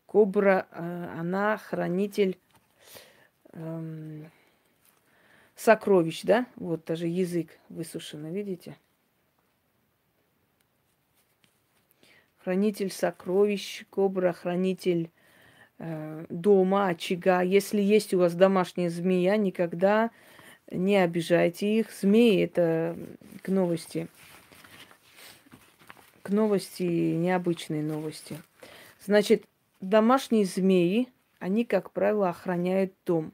Кобра, 0.07 0.65
э, 0.71 1.15
она 1.15 1.57
хранитель 1.57 2.39
э, 3.51 4.23
сокровищ, 5.55 6.23
да? 6.23 6.47
Вот 6.55 6.85
даже 6.85 7.05
язык 7.05 7.49
высушенный, 7.69 8.31
видите? 8.31 8.75
Хранитель 12.39 12.91
сокровищ, 12.91 13.85
кобра, 13.91 14.33
хранитель 14.33 15.11
дома, 15.79 16.87
очага. 16.87 17.41
Если 17.41 17.81
есть 17.81 18.13
у 18.13 18.19
вас 18.19 18.35
домашняя 18.35 18.89
змея, 18.89 19.37
никогда 19.37 20.11
не 20.71 20.97
обижайте 20.97 21.79
их. 21.79 21.87
Змеи 21.91 22.43
это 22.43 22.95
к 23.41 23.49
новости 23.49 24.07
к 26.23 26.29
новости, 26.29 26.83
необычной 26.83 27.83
новости. 27.83 28.37
Значит, 29.05 29.43
домашние 29.81 30.45
змеи, 30.45 31.09
они, 31.37 31.65
как 31.65 31.91
правило, 31.91 32.29
охраняют 32.29 32.93
дом. 33.05 33.33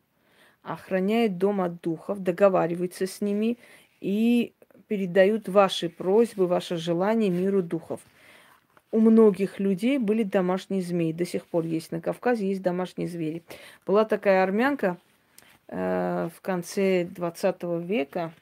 Охраняют 0.63 1.37
дом 1.37 1.61
от 1.61 1.81
духов, 1.81 2.19
договариваются 2.19 3.05
с 3.05 3.21
ними 3.21 3.57
и 4.01 4.53
передают 4.87 5.47
ваши 5.47 5.87
просьбы, 5.87 6.47
ваши 6.47 6.77
желания 6.77 7.29
миру 7.29 7.61
духов. 7.61 8.01
У 8.91 8.99
многих 8.99 9.59
людей 9.59 9.97
были 9.97 10.23
домашние 10.23 10.81
змеи. 10.81 11.11
До 11.11 11.25
сих 11.25 11.45
пор 11.45 11.65
есть 11.65 11.91
на 11.91 12.01
Кавказе, 12.01 12.47
есть 12.47 12.61
домашние 12.61 13.07
звери. 13.07 13.43
Была 13.85 14.05
такая 14.05 14.43
армянка 14.43 14.97
э, 15.67 16.29
в 16.35 16.41
конце 16.41 17.05
20 17.05 17.63
века, 17.83 18.33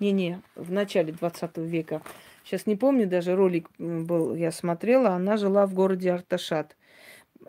не-не, 0.00 0.40
в 0.54 0.72
начале 0.72 1.12
20 1.12 1.58
века, 1.58 2.00
Сейчас 2.44 2.66
не 2.66 2.76
помню, 2.76 3.08
даже 3.08 3.34
ролик 3.34 3.70
был, 3.78 4.34
я 4.34 4.52
смотрела. 4.52 5.10
Она 5.10 5.38
жила 5.38 5.66
в 5.66 5.72
городе 5.72 6.12
Арташат. 6.12 6.76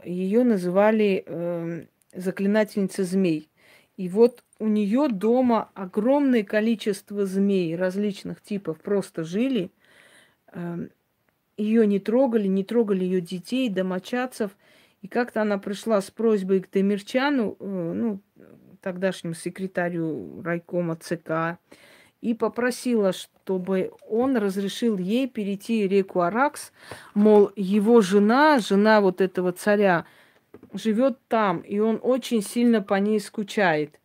Ее 0.03 0.43
называли 0.43 1.23
э, 1.25 1.85
заклинательница 2.13 3.03
змей. 3.03 3.49
И 3.97 4.07
вот 4.07 4.43
у 4.57 4.67
нее 4.67 5.09
дома 5.09 5.69
огромное 5.73 6.43
количество 6.43 7.25
змей 7.25 7.75
различных 7.75 8.41
типов 8.41 8.79
просто 8.79 9.25
жили. 9.25 9.69
Э, 10.53 10.87
ее 11.57 11.87
не 11.87 11.99
трогали, 11.99 12.47
не 12.47 12.63
трогали 12.63 13.03
ее 13.03 13.21
детей, 13.21 13.69
домочадцев. 13.69 14.51
И 15.01 15.07
как-то 15.07 15.41
она 15.41 15.57
пришла 15.57 16.01
с 16.01 16.09
просьбой 16.09 16.61
к 16.61 16.71
Демирчану, 16.71 17.55
э, 17.59 17.93
ну, 17.95 18.21
тогдашнему 18.81 19.33
секретарю 19.33 20.41
райкома 20.43 20.95
ЦК, 20.95 21.59
и 22.21 22.33
попросила, 22.33 23.13
чтобы 23.13 23.91
он 24.07 24.37
разрешил 24.37 24.97
ей 24.97 25.27
перейти 25.27 25.87
реку 25.87 26.21
Аракс. 26.21 26.71
Мол, 27.13 27.51
его 27.55 28.01
жена, 28.01 28.59
жена 28.59 29.01
вот 29.01 29.21
этого 29.21 29.51
царя, 29.51 30.05
живет 30.73 31.19
там, 31.27 31.59
и 31.59 31.79
он 31.79 31.99
очень 32.01 32.41
сильно 32.41 32.81
по 32.81 32.95
ней 32.95 33.19
скучает. 33.19 33.99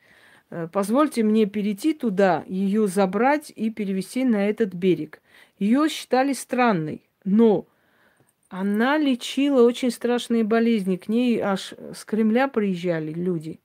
Э, 0.50 0.68
позвольте 0.70 1.22
мне 1.22 1.46
перейти 1.46 1.94
туда, 1.94 2.44
ее 2.46 2.86
забрать 2.88 3.52
и 3.54 3.70
перевести 3.70 4.24
на 4.24 4.48
этот 4.48 4.74
берег. 4.74 5.22
Ее 5.58 5.88
считали 5.88 6.32
странной, 6.32 7.02
но 7.24 7.66
она 8.48 8.98
лечила 8.98 9.62
очень 9.62 9.90
страшные 9.90 10.44
болезни. 10.44 10.96
К 10.96 11.08
ней 11.08 11.40
аж 11.40 11.74
с 11.94 12.04
Кремля 12.04 12.48
приезжали 12.48 13.12
люди. 13.12 13.60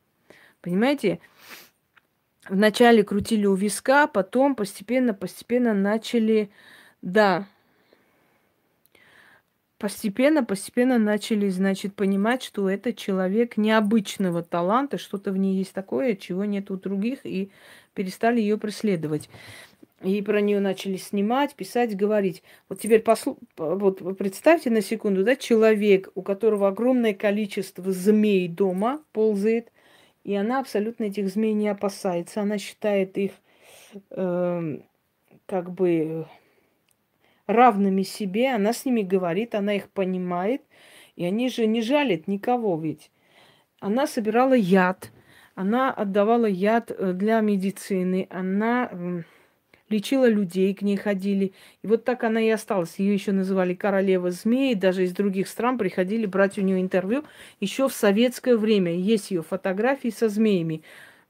Понимаете? 0.62 1.20
Вначале 2.48 3.04
крутили 3.04 3.48
у 3.48 3.56
виска, 3.56 4.06
потом 4.06 4.56
постепенно-постепенно 4.56 5.74
начали, 5.74 6.52
да, 7.02 7.48
постепенно-постепенно 9.80 11.00
начали, 11.00 11.50
значит, 11.50 11.96
понимать, 11.96 12.44
что 12.44 12.70
это 12.70 12.94
человек 12.94 13.58
необычного 13.58 14.44
таланта, 14.44 15.00
что-то 15.00 15.32
в 15.32 15.38
ней 15.38 15.58
есть 15.58 15.74
такое, 15.74 16.16
чего 16.16 16.46
нет 16.46 16.72
у 16.72 16.78
других, 16.78 17.20
и 17.24 17.52
перестали 17.94 18.40
ее 18.40 18.58
преследовать. 18.58 19.30
И 20.06 20.22
про 20.22 20.40
нее 20.40 20.60
начали 20.60 20.98
снимать, 20.98 21.56
писать, 21.56 21.96
говорить. 21.96 22.44
Вот 22.70 22.80
теперь 22.80 23.02
послу... 23.02 23.38
вот 23.58 24.18
представьте 24.18 24.70
на 24.70 24.82
секунду, 24.82 25.24
да, 25.24 25.36
человек, 25.36 26.10
у 26.14 26.22
которого 26.22 26.68
огромное 26.68 27.14
количество 27.14 27.92
змей 27.92 28.48
дома 28.48 29.02
ползает, 29.14 29.72
и 30.24 30.36
она 30.36 30.60
абсолютно 30.60 31.06
этих 31.06 31.30
змей 31.30 31.54
не 31.54 31.68
опасается. 31.68 32.42
Она 32.42 32.58
считает 32.60 33.18
их 33.18 33.32
э, 34.12 34.78
как 35.46 35.72
бы 35.72 36.28
равными 37.48 38.04
себе, 38.04 38.54
она 38.54 38.74
с 38.74 38.86
ними 38.86 39.02
говорит, 39.02 39.56
она 39.56 39.76
их 39.76 39.90
понимает, 39.90 40.62
и 41.16 41.26
они 41.26 41.50
же 41.50 41.66
не 41.66 41.82
жалят 41.82 42.28
никого 42.28 42.80
ведь. 42.80 43.12
Она 43.80 44.08
собирала 44.08 44.54
яд, 44.54 45.12
она 45.56 45.92
отдавала 45.92 46.46
яд 46.46 46.92
э, 46.92 47.14
для 47.14 47.40
медицины, 47.40 48.28
она 48.30 49.24
лечила 49.96 50.28
людей, 50.28 50.74
к 50.74 50.82
ней 50.82 50.98
ходили. 50.98 51.54
И 51.82 51.88
вот 51.88 52.04
так 52.04 52.24
она 52.24 52.42
и 52.42 52.50
осталась. 52.50 52.96
Ее 52.98 53.14
еще 53.14 53.32
называли 53.32 53.74
королева 53.74 54.30
змеи, 54.32 54.74
даже 54.74 55.04
из 55.04 55.14
других 55.14 55.48
стран 55.48 55.78
приходили 55.78 56.26
брать 56.26 56.58
у 56.58 56.62
нее 56.62 56.82
интервью 56.82 57.24
еще 57.60 57.88
в 57.88 57.94
советское 57.94 58.58
время. 58.58 58.94
Есть 58.94 59.32
ее 59.32 59.42
фотографии 59.42 60.10
со 60.10 60.28
змеями. 60.28 60.84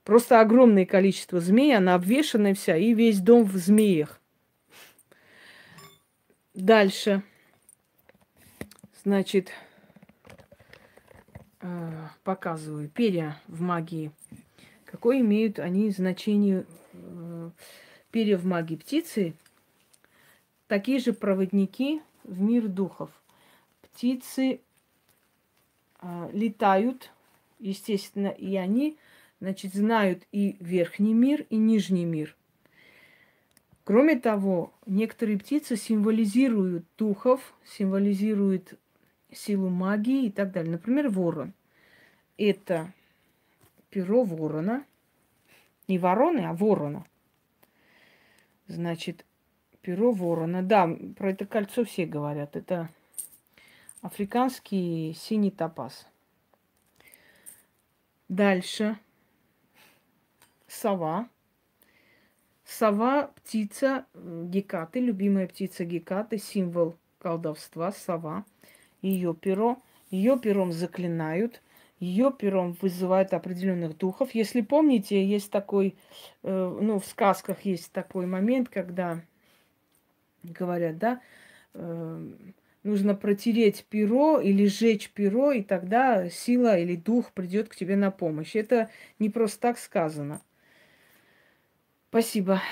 Просто 0.04 0.40
огромное 0.40 0.86
количество 0.86 1.40
змей, 1.40 1.76
она 1.76 1.94
обвешанная 1.94 2.54
вся, 2.54 2.76
и 2.76 2.92
весь 2.94 3.20
дом 3.20 3.44
в 3.44 3.56
змеях. 3.56 4.20
Дальше. 6.54 7.22
Значит, 9.04 9.50
э, 11.60 11.92
показываю 12.24 12.88
перья 12.88 13.40
в 13.46 13.60
магии. 13.60 14.10
Какое 14.84 15.20
имеют 15.20 15.58
они 15.58 15.90
значение 15.90 16.64
э, 18.16 18.18
перья 18.18 18.38
в 18.38 18.46
магии 18.46 18.76
птицы? 18.76 19.34
Такие 20.68 20.98
же 20.98 21.12
проводники 21.12 22.00
в 22.24 22.40
мир 22.40 22.68
духов. 22.68 23.10
Птицы 23.82 24.60
э, 26.00 26.30
летают, 26.32 27.10
естественно, 27.58 28.28
и 28.28 28.56
они, 28.56 28.96
значит, 29.40 29.74
знают 29.74 30.22
и 30.32 30.56
верхний 30.60 31.14
мир, 31.14 31.46
и 31.50 31.56
нижний 31.56 32.04
мир– 32.04 32.34
Кроме 33.86 34.18
того, 34.18 34.72
некоторые 34.84 35.38
птицы 35.38 35.76
символизируют 35.76 36.84
духов, 36.98 37.54
символизируют 37.64 38.74
силу 39.30 39.68
магии 39.68 40.26
и 40.26 40.30
так 40.32 40.50
далее. 40.50 40.72
Например, 40.72 41.08
ворон. 41.08 41.52
Это 42.36 42.92
перо 43.90 44.24
ворона. 44.24 44.84
Не 45.86 45.98
вороны, 45.98 46.40
а 46.40 46.52
ворона. 46.52 47.06
Значит, 48.68 49.24
перо 49.80 50.12
ворона. 50.12 50.62
Да, 50.62 50.88
про 51.16 51.30
это 51.30 51.46
кольцо 51.46 51.84
все 51.84 52.06
говорят. 52.06 52.56
Это 52.56 52.90
африканский 54.02 55.14
синий 55.14 55.50
топаз. 55.50 56.06
Дальше. 58.28 58.98
Сова. 60.66 61.28
Сова– 62.64 63.30
птица 63.36 64.06
Гекаты, 64.14 64.98
любимая 64.98 65.46
птица 65.46 65.84
Гекаты, 65.84 66.38
символ 66.38 66.96
колдовства, 67.20 67.92
сова. 67.92 68.44
Ее 69.02 69.34
перо. 69.34 69.80
Ее 70.10 70.38
пером 70.38 70.72
заклинают, 70.72 71.62
ее 71.98 72.30
пером 72.30 72.76
вызывают 72.80 73.32
определенных 73.32 73.96
духов. 73.96 74.34
Если 74.34 74.60
помните, 74.60 75.24
есть 75.24 75.50
такой, 75.50 75.96
э, 76.42 76.78
ну, 76.80 76.98
в 76.98 77.06
сказках 77.06 77.64
есть 77.64 77.90
такой 77.92 78.26
момент, 78.26 78.68
когда 78.68 79.22
говорят, 80.42 80.98
да, 80.98 81.20
э, 81.74 82.32
нужно 82.82 83.14
протереть 83.14 83.86
перо 83.88 84.40
или 84.40 84.66
сжечь 84.66 85.10
перо, 85.10 85.52
и 85.52 85.62
тогда 85.62 86.28
сила 86.28 86.78
или 86.78 86.96
дух 86.96 87.32
придет 87.32 87.68
к 87.68 87.76
тебе 87.76 87.96
на 87.96 88.10
помощь. 88.10 88.54
Это 88.54 88.90
не 89.18 89.30
просто 89.30 89.60
так 89.60 89.78
сказано. 89.78 90.40
Спасибо. 92.10 92.62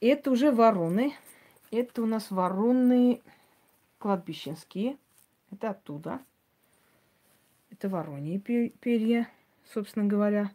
Это 0.00 0.30
уже 0.30 0.52
вороны. 0.52 1.12
Это 1.70 2.02
у 2.02 2.06
нас 2.06 2.30
вороны 2.30 3.20
кладбищенские. 3.98 4.96
Это 5.50 5.70
оттуда. 5.70 6.20
Это 7.78 7.88
вороньи 7.88 8.38
перья, 8.38 9.28
собственно 9.72 10.04
говоря. 10.04 10.50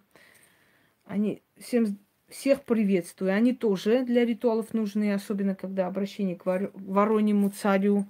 Они 1.05 1.41
всем, 1.57 1.97
всех 2.27 2.63
приветствую. 2.65 3.33
Они 3.33 3.53
тоже 3.53 4.03
для 4.03 4.25
ритуалов 4.25 4.73
нужны, 4.73 5.13
особенно 5.13 5.55
когда 5.55 5.87
обращение 5.87 6.35
к 6.35 6.45
вороньему 6.45 7.49
царю. 7.49 8.05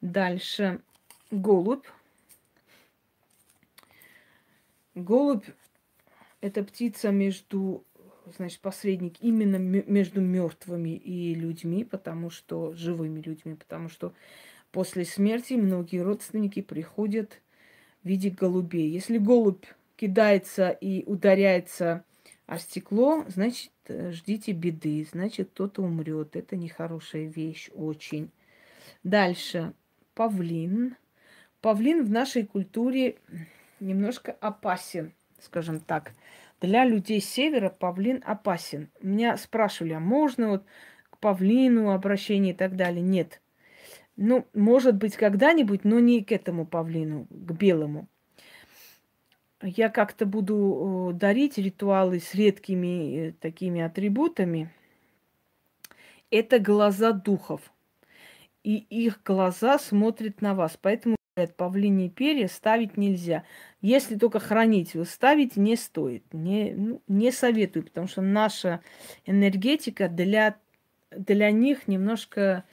Дальше 0.00 0.80
голубь. 1.30 1.84
Голубь– 4.94 5.44
это 6.40 6.64
птица 6.64 7.10
между 7.10 7.84
значит, 8.36 8.60
посредник 8.60 9.16
именно 9.20 9.56
между 9.56 10.22
мертвыми 10.22 10.96
и 10.96 11.34
людьми, 11.34 11.84
потому 11.84 12.30
что 12.30 12.72
живыми 12.72 13.20
людьми, 13.20 13.54
потому 13.54 13.90
что 13.90 14.14
после 14.72 15.04
смерти 15.04 15.54
многие 15.54 16.00
родственники 16.00 16.62
приходят 16.62 17.42
в 18.08 18.10
виде 18.10 18.30
голубей. 18.30 18.88
Если 18.88 19.18
голубь 19.18 19.66
кидается 19.96 20.70
и 20.70 21.04
ударяется 21.04 22.04
о 22.46 22.58
стекло, 22.58 23.24
значит, 23.28 23.70
ждите 23.86 24.52
беды, 24.52 25.06
значит, 25.12 25.50
кто-то 25.50 25.82
умрет. 25.82 26.34
Это 26.34 26.56
нехорошая 26.56 27.26
вещь 27.26 27.68
очень. 27.74 28.30
Дальше. 29.04 29.74
Павлин. 30.14 30.96
Павлин 31.60 32.02
в 32.02 32.08
нашей 32.08 32.46
культуре 32.46 33.16
немножко 33.78 34.32
опасен, 34.40 35.12
скажем 35.38 35.78
так. 35.78 36.12
Для 36.62 36.86
людей 36.86 37.20
севера 37.20 37.68
павлин 37.68 38.22
опасен. 38.24 38.88
Меня 39.02 39.36
спрашивали, 39.36 39.92
а 39.92 40.00
можно 40.00 40.48
вот 40.48 40.64
к 41.10 41.18
павлину 41.18 41.90
обращение 41.90 42.54
и 42.54 42.56
так 42.56 42.74
далее? 42.74 43.02
Нет. 43.02 43.42
Ну, 44.20 44.48
может 44.52 44.96
быть, 44.96 45.16
когда-нибудь, 45.16 45.84
но 45.84 46.00
не 46.00 46.24
к 46.24 46.32
этому 46.32 46.66
павлину, 46.66 47.28
к 47.30 47.52
белому. 47.52 48.08
Я 49.62 49.90
как-то 49.90 50.26
буду 50.26 51.12
дарить 51.14 51.56
ритуалы 51.56 52.18
с 52.18 52.34
редкими 52.34 53.28
э, 53.28 53.32
такими 53.32 53.80
атрибутами. 53.80 54.72
Это 56.32 56.58
глаза 56.58 57.12
духов. 57.12 57.60
И 58.64 58.74
их 58.74 59.22
глаза 59.24 59.78
смотрят 59.78 60.42
на 60.42 60.54
вас. 60.54 60.76
Поэтому 60.82 61.14
павлиньи 61.56 62.08
перья 62.08 62.48
ставить 62.48 62.96
нельзя. 62.96 63.44
Если 63.80 64.18
только 64.18 64.40
хранить, 64.40 64.94
вы 64.94 65.04
ставить 65.04 65.56
не 65.56 65.76
стоит. 65.76 66.24
Не, 66.34 66.74
ну, 66.74 67.02
не 67.06 67.30
советую, 67.30 67.84
потому 67.84 68.08
что 68.08 68.20
наша 68.20 68.80
энергетика 69.26 70.08
для, 70.08 70.56
для 71.12 71.52
них 71.52 71.86
немножко 71.86 72.64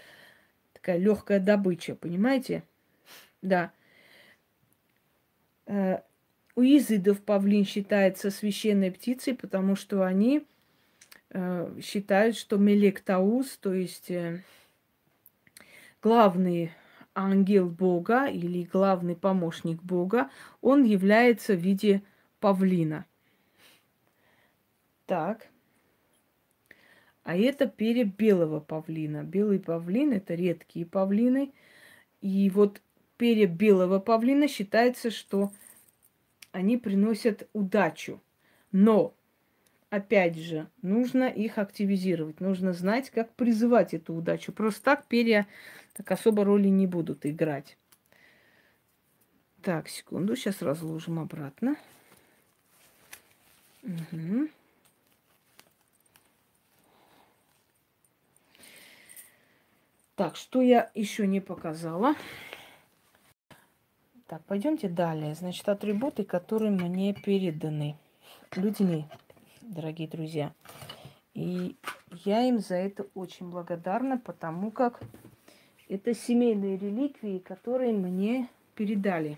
такая 0.85 0.99
легкая 0.99 1.39
добыча, 1.39 1.95
понимаете? 1.95 2.63
Да. 3.41 3.71
Э, 5.65 6.01
у 6.55 6.61
изыдов 6.61 7.21
павлин 7.21 7.65
считается 7.65 8.29
священной 8.29 8.91
птицей, 8.91 9.33
потому 9.33 9.75
что 9.75 10.03
они 10.03 10.45
э, 11.31 11.79
считают, 11.81 12.37
что 12.37 12.57
Мелектаус, 12.57 13.57
то 13.57 13.73
есть 13.73 14.11
э, 14.11 14.43
главный 16.03 16.71
ангел 17.15 17.67
Бога 17.67 18.27
или 18.27 18.63
главный 18.63 19.15
помощник 19.15 19.81
Бога, 19.81 20.29
он 20.61 20.83
является 20.83 21.55
в 21.55 21.59
виде 21.59 22.03
павлина. 22.39 23.05
Так. 25.07 25.47
А 27.25 27.35
это 27.35 27.65
перья 27.65 28.05
белого 28.05 28.59
павлина. 28.59 29.23
Белый 29.23 29.59
павлин– 29.59 30.11
это 30.13 30.35
редкие 30.35 30.85
павлины. 30.85 31.51
И 32.21 32.51
вот 32.51 32.83
перья 33.17 33.47
белого 33.47 33.97
павлина 33.97 34.47
считается, 34.47 35.09
что 35.09 35.51
они 36.51 36.77
приносят 36.77 37.49
удачу. 37.51 38.21
Но 38.71 39.15
опять 39.89 40.37
же, 40.37 40.67
нужно 40.83 41.23
их 41.23 41.57
активизировать. 41.57 42.41
Нужно 42.41 42.73
знать, 42.73 43.09
как 43.09 43.33
призывать 43.33 43.95
эту 43.95 44.13
удачу. 44.13 44.53
Просто 44.53 44.83
так 44.83 45.07
перья 45.07 45.47
так 45.93 46.11
особо 46.11 46.43
роли 46.43 46.67
не 46.67 46.85
будут 46.85 47.25
играть. 47.25 47.75
Так, 49.63 49.89
секунду, 49.89 50.35
сейчас 50.35 50.61
разложим 50.61 51.17
обратно. 51.17 51.75
Угу. 53.81 54.49
Так, 60.15 60.37
что 60.37 60.61
я 60.61 60.89
еще 60.95 61.27
не 61.27 61.41
показала? 61.41 62.15
Так, 64.27 64.41
пойдемте 64.45 64.87
далее. 64.87 65.35
Значит, 65.35 65.67
атрибуты, 65.67 66.23
которые 66.23 66.71
мне 66.71 67.13
переданы 67.13 67.97
людьми, 68.55 69.05
дорогие 69.61 70.07
друзья. 70.07 70.53
И 71.33 71.75
я 72.23 72.47
им 72.47 72.59
за 72.59 72.75
это 72.75 73.05
очень 73.13 73.49
благодарна, 73.49 74.17
потому 74.17 74.71
как 74.71 75.01
это 75.89 76.13
семейные 76.13 76.77
реликвии, 76.77 77.39
которые 77.39 77.91
мне 77.91 78.47
передали. 78.73 79.37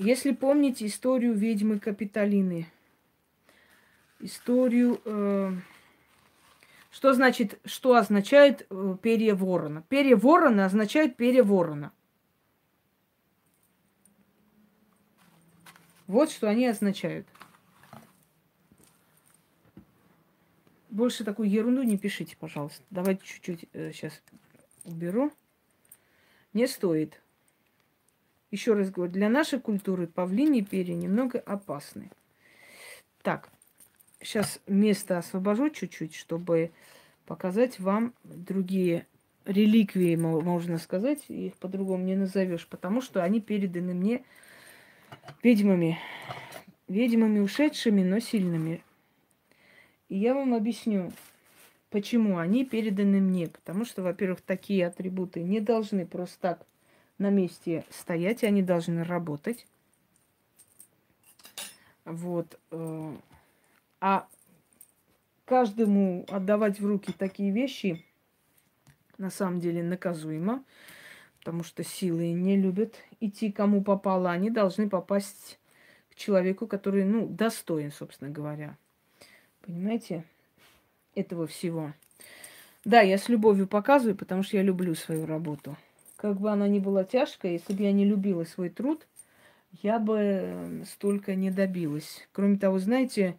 Если 0.00 0.32
помните 0.32 0.86
историю 0.86 1.34
ведьмы 1.34 1.78
Капитолины, 1.78 2.66
историю 4.20 5.00
э, 5.04 5.52
что 6.98 7.12
значит, 7.12 7.60
что 7.64 7.94
означает 7.94 8.66
э, 8.70 8.96
перья 9.00 9.36
ворона? 9.36 9.84
Перья 9.88 10.16
ворона 10.16 10.64
означают 10.64 11.14
перья 11.14 11.44
ворона. 11.44 11.92
Вот 16.08 16.32
что 16.32 16.48
они 16.48 16.66
означают. 16.66 17.28
Больше 20.90 21.22
такую 21.22 21.48
ерунду 21.48 21.84
не 21.84 21.98
пишите, 21.98 22.36
пожалуйста. 22.36 22.82
Давайте 22.90 23.24
чуть-чуть 23.24 23.66
э, 23.74 23.92
сейчас 23.92 24.20
уберу. 24.84 25.30
Не 26.52 26.66
стоит. 26.66 27.22
Еще 28.50 28.72
раз 28.72 28.90
говорю, 28.90 29.12
для 29.12 29.28
нашей 29.28 29.60
культуры 29.60 30.08
павлини 30.08 30.62
перья 30.62 30.96
немного 30.96 31.38
опасны. 31.38 32.10
Так, 33.22 33.50
Сейчас 34.20 34.60
место 34.66 35.18
освобожу 35.18 35.70
чуть-чуть, 35.70 36.14
чтобы 36.14 36.72
показать 37.26 37.78
вам 37.78 38.12
другие 38.24 39.06
реликвии, 39.44 40.16
можно 40.16 40.78
сказать. 40.78 41.24
Их 41.28 41.54
по-другому 41.56 42.04
не 42.04 42.16
назовешь, 42.16 42.66
потому 42.66 43.00
что 43.00 43.22
они 43.22 43.40
переданы 43.40 43.94
мне 43.94 44.24
ведьмами. 45.42 45.98
Ведьмами 46.88 47.38
ушедшими, 47.38 48.02
но 48.02 48.18
сильными. 48.18 48.82
И 50.08 50.16
я 50.16 50.34
вам 50.34 50.54
объясню, 50.54 51.12
почему 51.90 52.38
они 52.38 52.64
переданы 52.64 53.20
мне. 53.20 53.48
Потому 53.48 53.84
что, 53.84 54.02
во-первых, 54.02 54.40
такие 54.40 54.86
атрибуты 54.86 55.42
не 55.42 55.60
должны 55.60 56.06
просто 56.06 56.40
так 56.40 56.66
на 57.18 57.30
месте 57.30 57.84
стоять, 57.90 58.42
они 58.42 58.62
должны 58.62 59.04
работать. 59.04 59.66
Вот. 62.04 62.58
Э, 64.00 64.04
а 64.04 64.28
каждому 65.44 66.26
отдавать 66.28 66.80
в 66.80 66.86
руки 66.86 67.12
такие 67.12 67.50
вещи 67.50 68.04
на 69.16 69.30
самом 69.30 69.60
деле 69.60 69.82
наказуемо, 69.82 70.64
потому 71.40 71.64
что 71.64 71.82
силы 71.82 72.32
не 72.32 72.56
любят 72.56 72.96
идти 73.20 73.50
кому 73.50 73.82
попало. 73.82 74.30
Они 74.30 74.50
должны 74.50 74.88
попасть 74.88 75.58
к 76.10 76.14
человеку, 76.14 76.66
который, 76.66 77.04
ну, 77.04 77.26
достоин, 77.26 77.90
собственно 77.90 78.30
говоря. 78.30 78.76
Понимаете? 79.62 80.24
Этого 81.14 81.46
всего. 81.46 81.92
Да, 82.84 83.00
я 83.00 83.18
с 83.18 83.28
любовью 83.28 83.66
показываю, 83.66 84.16
потому 84.16 84.42
что 84.42 84.56
я 84.56 84.62
люблю 84.62 84.94
свою 84.94 85.26
работу. 85.26 85.76
Как 86.16 86.38
бы 86.38 86.50
она 86.50 86.68
ни 86.68 86.78
была 86.78 87.04
тяжкая, 87.04 87.52
если 87.52 87.72
бы 87.72 87.82
я 87.82 87.92
не 87.92 88.04
любила 88.04 88.44
свой 88.44 88.68
труд, 88.68 89.06
я 89.82 89.98
бы 89.98 90.84
столько 90.86 91.34
не 91.34 91.50
добилась. 91.50 92.26
Кроме 92.32 92.56
того, 92.56 92.78
знаете, 92.78 93.36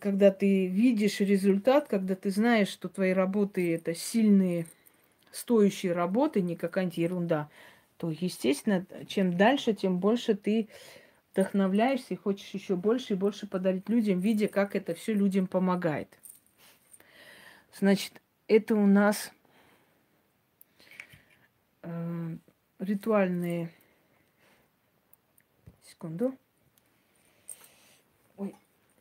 когда 0.00 0.30
ты 0.30 0.66
видишь 0.66 1.20
результат, 1.20 1.88
когда 1.88 2.14
ты 2.14 2.30
знаешь, 2.30 2.68
что 2.68 2.88
твои 2.88 3.12
работы 3.12 3.74
это 3.74 3.94
сильные, 3.94 4.66
стоящие 5.30 5.92
работы, 5.92 6.40
не 6.42 6.56
какая-нибудь 6.56 6.98
ерунда, 6.98 7.48
то, 7.96 8.10
естественно, 8.10 8.84
чем 9.06 9.36
дальше, 9.36 9.72
тем 9.74 9.98
больше 9.98 10.34
ты 10.34 10.68
вдохновляешься 11.32 12.14
и 12.14 12.16
хочешь 12.16 12.48
еще 12.50 12.76
больше 12.76 13.12
и 13.14 13.16
больше 13.16 13.46
подарить 13.46 13.88
людям, 13.88 14.20
видя, 14.20 14.48
как 14.48 14.74
это 14.74 14.94
все 14.94 15.14
людям 15.14 15.46
помогает. 15.46 16.08
Значит, 17.78 18.20
это 18.48 18.74
у 18.74 18.86
нас 18.86 19.30
э, 21.82 22.36
ритуальные... 22.78 23.70
Секунду 25.84 26.36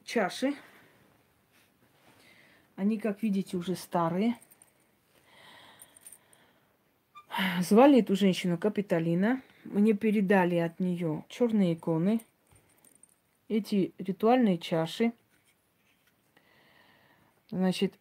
чаши. 0.08 0.56
Они, 2.78 3.00
как 3.00 3.24
видите, 3.24 3.58
уже 3.58 3.76
старые. 3.76 4.38
Звали 7.60 8.00
эту 8.00 8.16
женщину 8.16 8.58
Капитолина. 8.58 9.42
Мне 9.66 9.94
передали 9.94 10.56
от 10.58 10.80
нее 10.80 11.26
черные 11.28 11.74
иконы, 11.74 12.22
эти 13.50 13.94
ритуальные 13.98 14.60
чаши. 14.60 15.12
Значит, 17.50 17.96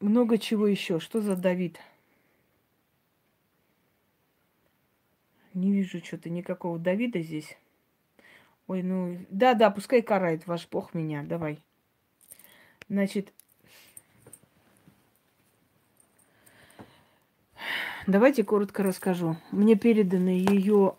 много 0.00 0.38
чего 0.38 0.66
еще. 0.66 0.98
Что 0.98 1.20
за 1.20 1.36
Давид? 1.36 1.78
Не 5.52 5.72
вижу 5.72 6.02
что-то 6.02 6.30
никакого 6.30 6.78
Давида 6.78 7.20
здесь. 7.20 7.58
Ой, 8.66 8.82
ну, 8.82 9.18
да-да, 9.28 9.70
пускай 9.70 10.00
карает 10.00 10.46
ваш 10.46 10.66
Бог 10.68 10.94
меня, 10.94 11.22
давай. 11.22 11.62
Значит, 12.88 13.32
давайте 18.06 18.44
коротко 18.44 18.82
расскажу. 18.82 19.36
Мне 19.50 19.76
переданы 19.76 20.28
ее 20.28 20.94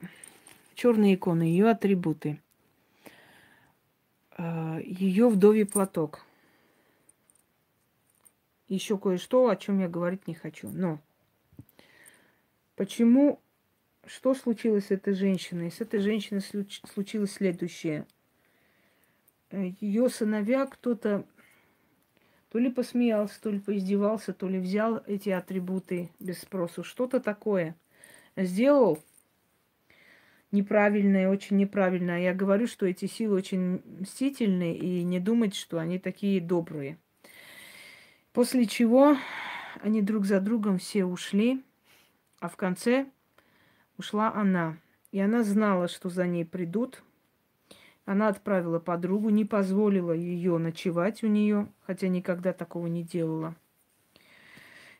черные 0.75 1.15
иконы, 1.15 1.43
ее 1.43 1.69
атрибуты, 1.69 2.39
э, 4.37 4.79
ее 4.83 5.29
вдовий 5.29 5.65
платок. 5.65 6.23
Еще 8.67 8.97
кое-что, 8.97 9.49
о 9.49 9.55
чем 9.55 9.79
я 9.79 9.87
говорить 9.87 10.27
не 10.27 10.33
хочу. 10.33 10.69
Но 10.69 10.99
почему 12.75 13.39
что 14.05 14.33
случилось 14.33 14.87
с 14.87 14.91
этой 14.91 15.13
женщиной? 15.13 15.71
С 15.71 15.81
этой 15.81 15.99
женщиной 15.99 16.41
случилось 16.41 17.31
следующее. 17.31 18.05
Э, 19.49 19.71
Ее 19.79 20.09
сыновья 20.09 20.65
кто-то 20.65 21.25
то 22.57 22.61
ли 22.61 22.71
посмеялся, 22.71 23.39
то 23.39 23.51
ли 23.51 23.59
поиздевался, 23.59 24.33
то 24.33 24.49
ли 24.49 24.57
взял 24.57 25.03
эти 25.05 25.29
атрибуты 25.29 26.09
без 26.19 26.39
спросу. 26.39 26.83
Что-то 26.83 27.19
такое 27.19 27.75
сделал 28.35 28.97
неправильное, 30.51 31.29
очень 31.29 31.57
неправильное. 31.57 32.19
Я 32.19 32.33
говорю, 32.33 32.65
что 32.65 32.87
эти 32.87 33.05
силы 33.05 33.35
очень 33.35 33.83
мстительные, 33.99 34.75
и 34.75 35.03
не 35.03 35.19
думать, 35.19 35.53
что 35.53 35.77
они 35.77 35.99
такие 35.99 36.41
добрые. 36.41 36.97
После 38.33 38.65
чего 38.65 39.15
они 39.83 40.01
друг 40.01 40.25
за 40.25 40.41
другом 40.41 40.79
все 40.79 41.05
ушли, 41.05 41.63
а 42.39 42.49
в 42.49 42.55
конце 42.55 43.05
ушла 43.99 44.33
она. 44.33 44.79
И 45.11 45.19
она 45.19 45.43
знала, 45.43 45.87
что 45.87 46.09
за 46.09 46.25
ней 46.25 46.43
придут. 46.43 47.03
Она 48.07 48.29
отправила 48.29 48.79
подругу, 48.79 49.29
не 49.29 49.43
позволила 49.43 50.13
ее 50.13 50.57
ночевать 50.57 51.23
у 51.23 51.27
нее, 51.27 51.67
хотя 51.85 52.07
никогда 52.07 52.53
такого 52.53 52.87
не 52.87 53.03
делала. 53.03 53.53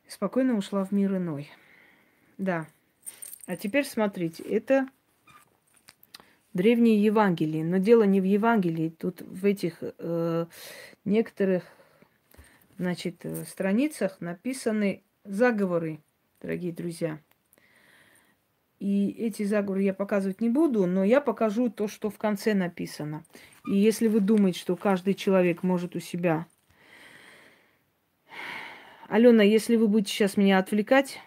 Спокойно 0.10 0.58
ушла 0.58 0.84
в 0.84 0.92
мир 0.92 1.16
иной. 1.16 1.50
Да. 2.38 2.68
А 3.46 3.56
теперь 3.56 3.86
смотрите, 3.86 4.44
это 4.44 4.90
древние 6.52 7.02
Евангелия. 7.02 7.64
Но 7.64 7.78
дело 7.78 8.04
не 8.04 8.20
в 8.20 8.26
Евангелии. 8.26 8.90
Тут 8.90 9.22
в 9.22 9.46
этих 9.46 9.78
э, 9.82 10.46
некоторых 11.06 11.64
значит, 12.78 13.26
э, 13.26 13.46
страницах 13.46 14.20
написаны 14.20 15.02
заговоры, 15.24 16.02
дорогие 16.42 16.74
друзья. 16.74 17.20
И 18.80 19.10
эти 19.10 19.44
заговоры 19.44 19.82
я 19.82 19.94
показывать 19.94 20.40
не 20.40 20.50
буду, 20.50 20.86
но 20.86 21.04
я 21.04 21.20
покажу 21.20 21.70
то, 21.70 21.88
что 21.88 22.10
в 22.10 22.18
конце 22.18 22.54
написано. 22.54 23.24
И 23.66 23.76
если 23.76 24.08
вы 24.08 24.20
думаете, 24.20 24.60
что 24.60 24.76
каждый 24.76 25.14
человек 25.16 25.64
может 25.64 25.96
у 25.96 26.00
себя... 26.00 26.46
Алена, 29.10 29.42
если 29.42 29.78
вы 29.78 29.88
будете 29.88 30.12
сейчас 30.12 30.36
меня 30.36 30.60
отвлекать, 30.60 31.20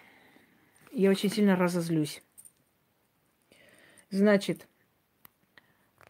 я 0.91 1.09
очень 1.09 1.31
сильно 1.31 1.55
разозлюсь. 1.55 2.21
Значит, 4.11 4.67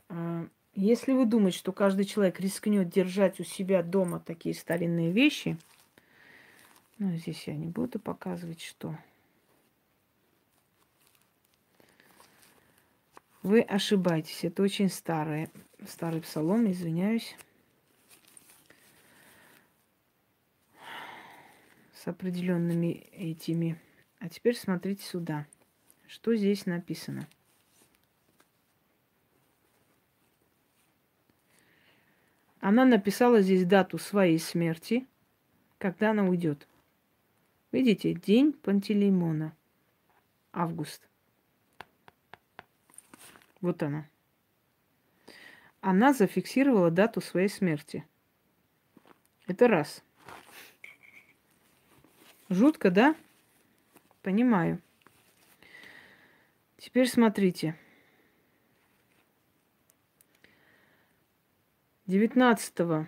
э, 0.10 0.48
Если 0.74 1.12
вы 1.12 1.26
думаете, 1.26 1.58
что 1.58 1.74
каждый 1.74 2.06
человек 2.06 2.40
рискнет 2.40 2.90
держать 2.90 3.40
у 3.40 3.44
себя 3.44 3.84
дома 3.84 4.20
такие 4.20 4.56
старинные 4.56 5.12
вещи, 5.12 5.58
ну, 6.98 7.16
здесь 7.18 7.48
я 7.48 7.56
не 7.56 7.68
буду 7.68 8.00
показывать, 8.00 8.62
что. 8.62 8.98
Вы 13.44 13.62
ошибаетесь. 13.62 14.44
Это 14.44 14.62
очень 14.62 14.90
старое, 14.90 15.50
старый 15.88 16.22
псалом, 16.22 16.70
извиняюсь. 16.70 17.36
С 21.94 22.08
определенными 22.08 23.08
этими. 23.12 23.80
А 24.20 24.30
теперь 24.30 24.56
смотрите 24.56 25.04
сюда. 25.04 25.48
Что 26.08 26.36
здесь 26.36 26.66
написано? 26.66 27.28
Она 32.60 32.86
написала 32.86 33.42
здесь 33.42 33.66
дату 33.66 33.98
своей 33.98 34.38
смерти, 34.38 35.08
когда 35.80 36.12
она 36.12 36.26
уйдет. 36.26 36.68
Видите, 37.72 38.14
день 38.14 38.54
Пантелеймона. 38.54 39.56
Август. 40.54 41.11
Вот 43.62 43.84
она. 43.84 44.10
Она 45.80 46.14
зафиксировала 46.14 46.92
дату 46.92 47.22
своей 47.22 47.48
смерти. 47.50 48.06
Это 49.48 49.68
раз. 49.68 50.04
Жутко, 52.50 52.92
да? 52.92 53.16
Понимаю. 54.22 54.82
Теперь 56.78 57.08
смотрите. 57.08 57.76
19 62.08 62.80
э, 62.80 63.06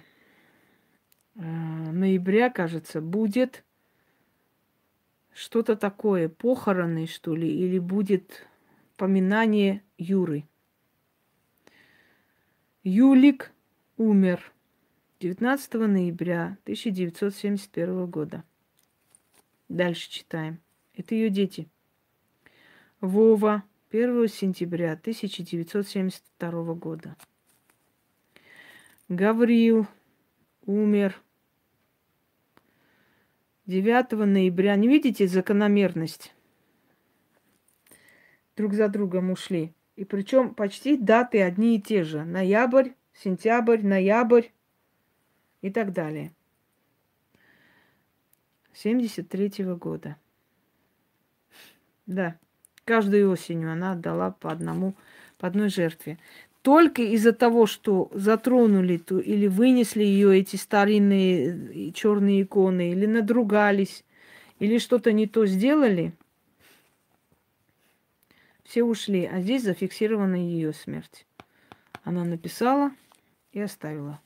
ноября, 1.36 2.50
кажется, 2.50 3.02
будет 3.02 3.66
что-то 5.34 5.76
такое, 5.76 6.30
похороны, 6.30 7.08
что 7.08 7.36
ли, 7.36 7.50
или 7.50 7.80
будет 7.80 8.48
поминание 8.96 9.84
Юры. 10.04 10.44
Юлик 12.84 13.54
умер 13.96 14.52
19 15.22 15.74
ноября 15.76 16.58
1971 16.64 18.06
года. 18.08 18.44
Дальше 19.70 20.12
читаем. 20.12 20.60
Это 20.94 21.16
ее 21.16 21.30
дети. 21.30 21.70
Вова 23.00 23.64
1 23.92 24.28
сентября 24.28 24.92
1972 24.94 26.74
года. 26.74 27.16
Гаврил 29.08 29.88
умер 30.66 31.22
9 33.68 34.12
ноября. 34.12 34.76
Не 34.76 34.90
видите 34.90 35.28
закономерность? 35.30 36.36
Друг 38.58 38.74
за 38.74 38.90
другом 38.90 39.32
ушли. 39.32 39.74
И 39.96 40.06
причем 40.06 40.54
почти 40.54 40.98
даты 40.98 41.42
одни 41.42 41.76
и 41.76 41.82
те 41.82 42.04
же. 42.04 42.24
Ноябрь, 42.24 42.90
сентябрь, 43.14 43.82
ноябрь 43.82 44.48
и 45.62 45.70
так 45.70 45.94
далее. 45.94 46.32
73 48.74 49.64
-го 49.64 49.78
года. 49.78 50.18
Да, 52.06 52.38
каждую 52.86 53.30
осенью 53.30 53.72
она 53.72 53.92
отдала 53.92 54.32
по 54.32 54.52
одному, 54.52 54.96
по 55.38 55.48
одной 55.48 55.70
жертве 55.70 56.18
только 56.64 57.02
из-за 57.02 57.34
того, 57.34 57.66
что 57.68 58.10
затронули 58.14 58.98
ту 58.98 59.20
или 59.20 59.48
вынесли 59.48 60.04
ее 60.04 60.40
эти 60.40 60.56
старинные 60.56 61.92
черные 61.92 62.44
иконы, 62.44 62.94
или 62.94 63.06
надругались, 63.06 64.06
или 64.60 64.78
что-то 64.78 65.12
не 65.12 65.28
то 65.28 65.46
сделали, 65.46 66.14
все 68.74 68.84
ушли, 68.84 69.26
а 69.26 69.40
здесь 69.40 69.62
зафиксирована 69.62 70.34
ее 70.34 70.74
смерть. 70.74 71.28
Она 72.04 72.24
написала 72.24 72.90
и 73.52 73.62
оставила. 73.62 74.20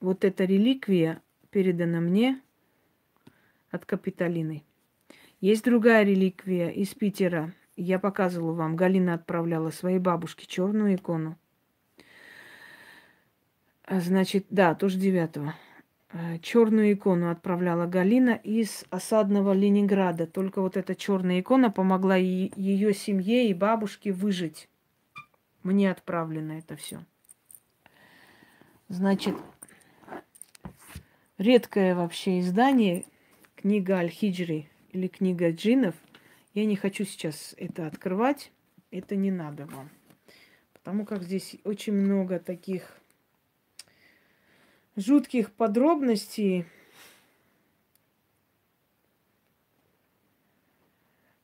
Вот 0.00 0.24
эта 0.24 0.46
реликвия 0.46 1.20
передана 1.50 2.00
мне 2.00 2.40
от 3.70 3.84
Капитолины. 3.84 4.64
Есть 5.42 5.64
другая 5.64 6.02
реликвия 6.02 6.70
из 6.70 6.94
Питера– 6.94 7.52
я 7.76 7.98
показывала 7.98 8.54
вам, 8.54 8.74
Галина 8.74 9.12
отправляла 9.12 9.68
своей 9.68 9.98
бабушке 9.98 10.46
черную 10.46 10.94
икону. 10.94 11.38
А, 13.84 14.00
значит, 14.00 14.46
да, 14.48 14.74
тоже 14.74 14.98
девятого. 14.98 15.54
А, 16.12 16.38
черную 16.38 16.92
икону 16.92 17.30
отправляла 17.30 17.86
Галина 17.86 18.38
из 18.42 18.84
осадного 18.90 19.52
Ленинграда. 19.52 20.26
Только 20.26 20.60
вот 20.60 20.76
эта 20.76 20.94
черная 20.94 21.40
икона 21.40 21.70
помогла 21.70 22.16
ее 22.16 22.94
семье 22.94 23.48
и 23.48 23.54
бабушке 23.54 24.12
выжить. 24.12 24.68
Мне 25.62 25.90
отправлено 25.90 26.52
это 26.52 26.76
все. 26.76 27.04
Значит, 28.88 29.36
редкое 31.38 31.94
вообще 31.94 32.40
издание, 32.40 33.04
книга 33.56 33.96
Аль-Хиджри 33.96 34.68
или 34.90 35.08
книга 35.08 35.50
джинов– 35.50 35.94
я 36.54 36.66
не 36.66 36.76
хочу 36.76 37.04
сейчас 37.04 37.54
это 37.56 37.86
открывать. 37.86 38.52
Это 38.90 39.16
не 39.16 39.30
надо 39.30 39.64
вам. 39.66 39.88
Потому 40.74 41.06
как 41.06 41.22
здесь 41.22 41.56
очень 41.64 41.94
много 41.94 42.38
таких 42.38 42.98
жутких 44.96 45.52
подробностей. 45.52 46.66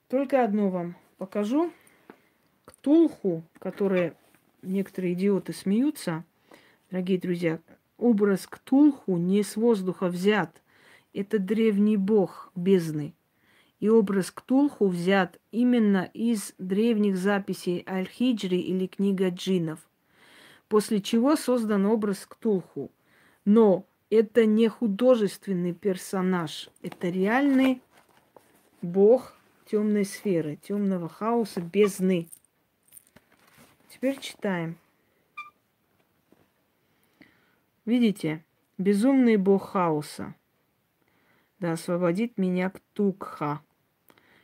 Только 0.09 0.45
одно 0.45 0.71
вам 0.71 0.97
покажу. 1.17 1.73
Ктулху, 2.65 3.43
которые 3.59 4.15
некоторые 4.63 5.15
идиоты 5.15 5.53
смеются, 5.53 6.25
дорогие 6.91 7.19
друзья, 7.19 7.61
образ 7.97 8.47
Ктулху 8.47 9.17
не 9.17 9.43
с 9.43 9.57
воздуха 9.57 10.09
взят. 10.09 10.63
Это 11.13 11.39
древний 11.39 11.97
бог 11.97 12.51
бездны. 12.55 13.15
И 13.81 13.89
образ 13.89 14.31
Ктулху 14.31 14.89
взят 14.89 15.39
именно 15.53 16.11
из 16.13 16.55
древних 16.59 17.17
записей 17.17 17.85
Аль-Хиджри 17.87 18.59
или 18.59 18.87
книга 18.87 19.31
джинов, 19.31 19.79
после 20.69 21.01
чего 21.01 21.37
создан 21.37 21.87
образ 21.87 22.27
Ктулху. 22.27 22.91
Но 23.51 23.87
это 24.11 24.45
не 24.45 24.69
художественный 24.69 25.73
персонаж, 25.73 26.69
это 26.83 27.09
реальный 27.09 27.81
бог 28.83 29.33
темной 29.65 30.05
сферы, 30.05 30.57
темного 30.57 31.09
хаоса, 31.09 31.63
бездны. 31.63 32.29
Теперь 33.89 34.21
читаем. 34.21 34.77
Видите? 37.87 38.45
Безумный 38.77 39.39
бог 39.39 39.71
хаоса. 39.71 40.35
Да 41.59 41.73
освободит 41.73 42.37
меня 42.37 42.69
Ктукха 42.69 43.63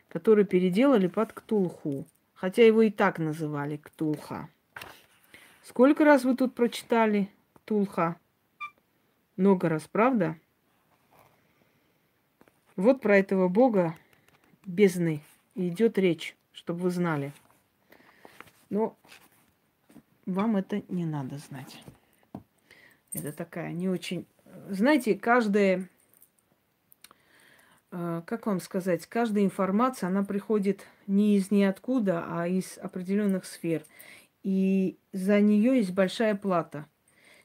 который 0.08 0.44
переделали 0.44 1.08
под 1.08 1.32
Ктулху. 1.32 2.06
Хотя 2.34 2.64
его 2.64 2.82
и 2.82 2.90
так 2.90 3.18
называли 3.18 3.78
Ктулха. 3.78 4.48
Сколько 5.64 6.04
раз 6.04 6.22
вы 6.22 6.36
тут 6.36 6.54
прочитали 6.54 7.28
Ктулха? 7.52 8.16
Много 9.36 9.68
раз, 9.68 9.88
правда? 9.90 10.38
Вот 12.76 13.00
про 13.00 13.18
этого 13.18 13.48
бога 13.48 13.96
бездны 14.64 15.20
идет 15.54 15.98
речь, 15.98 16.36
чтобы 16.52 16.80
вы 16.80 16.90
знали. 16.90 17.32
Но 18.70 18.96
вам 20.26 20.56
это 20.56 20.82
не 20.88 21.04
надо 21.04 21.38
знать. 21.38 21.82
Это 23.12 23.32
такая 23.32 23.72
не 23.72 23.88
очень... 23.88 24.26
Знаете, 24.70 25.14
каждая 25.14 25.88
Э, 27.96 28.22
как 28.26 28.46
вам 28.46 28.60
сказать, 28.60 29.06
каждая 29.06 29.44
информация, 29.44 30.08
она 30.08 30.24
приходит 30.24 30.84
не 31.06 31.36
из 31.36 31.52
ниоткуда, 31.52 32.24
а 32.26 32.48
из 32.48 32.76
определенных 32.78 33.44
сфер. 33.44 33.84
И 34.42 34.98
за 35.12 35.40
нее 35.40 35.76
есть 35.76 35.92
большая 35.92 36.34
плата. 36.34 36.86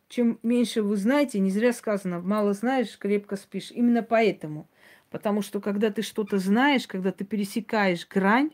Чем 0.10 0.40
меньше 0.42 0.82
вы 0.82 0.98
знаете, 0.98 1.40
не 1.40 1.52
зря 1.52 1.72
сказано, 1.72 2.20
мало 2.20 2.54
знаешь, 2.54 2.98
крепко 2.98 3.36
спишь. 3.36 3.72
Именно 3.72 4.02
поэтому. 4.02 4.68
Потому 5.12 5.44
что 5.44 5.62
когда 5.62 5.92
ты 5.92 6.02
что-то 6.02 6.40
знаешь, 6.40 6.88
когда 6.88 7.12
ты 7.12 7.24
пересекаешь 7.24 8.08
грань 8.08 8.52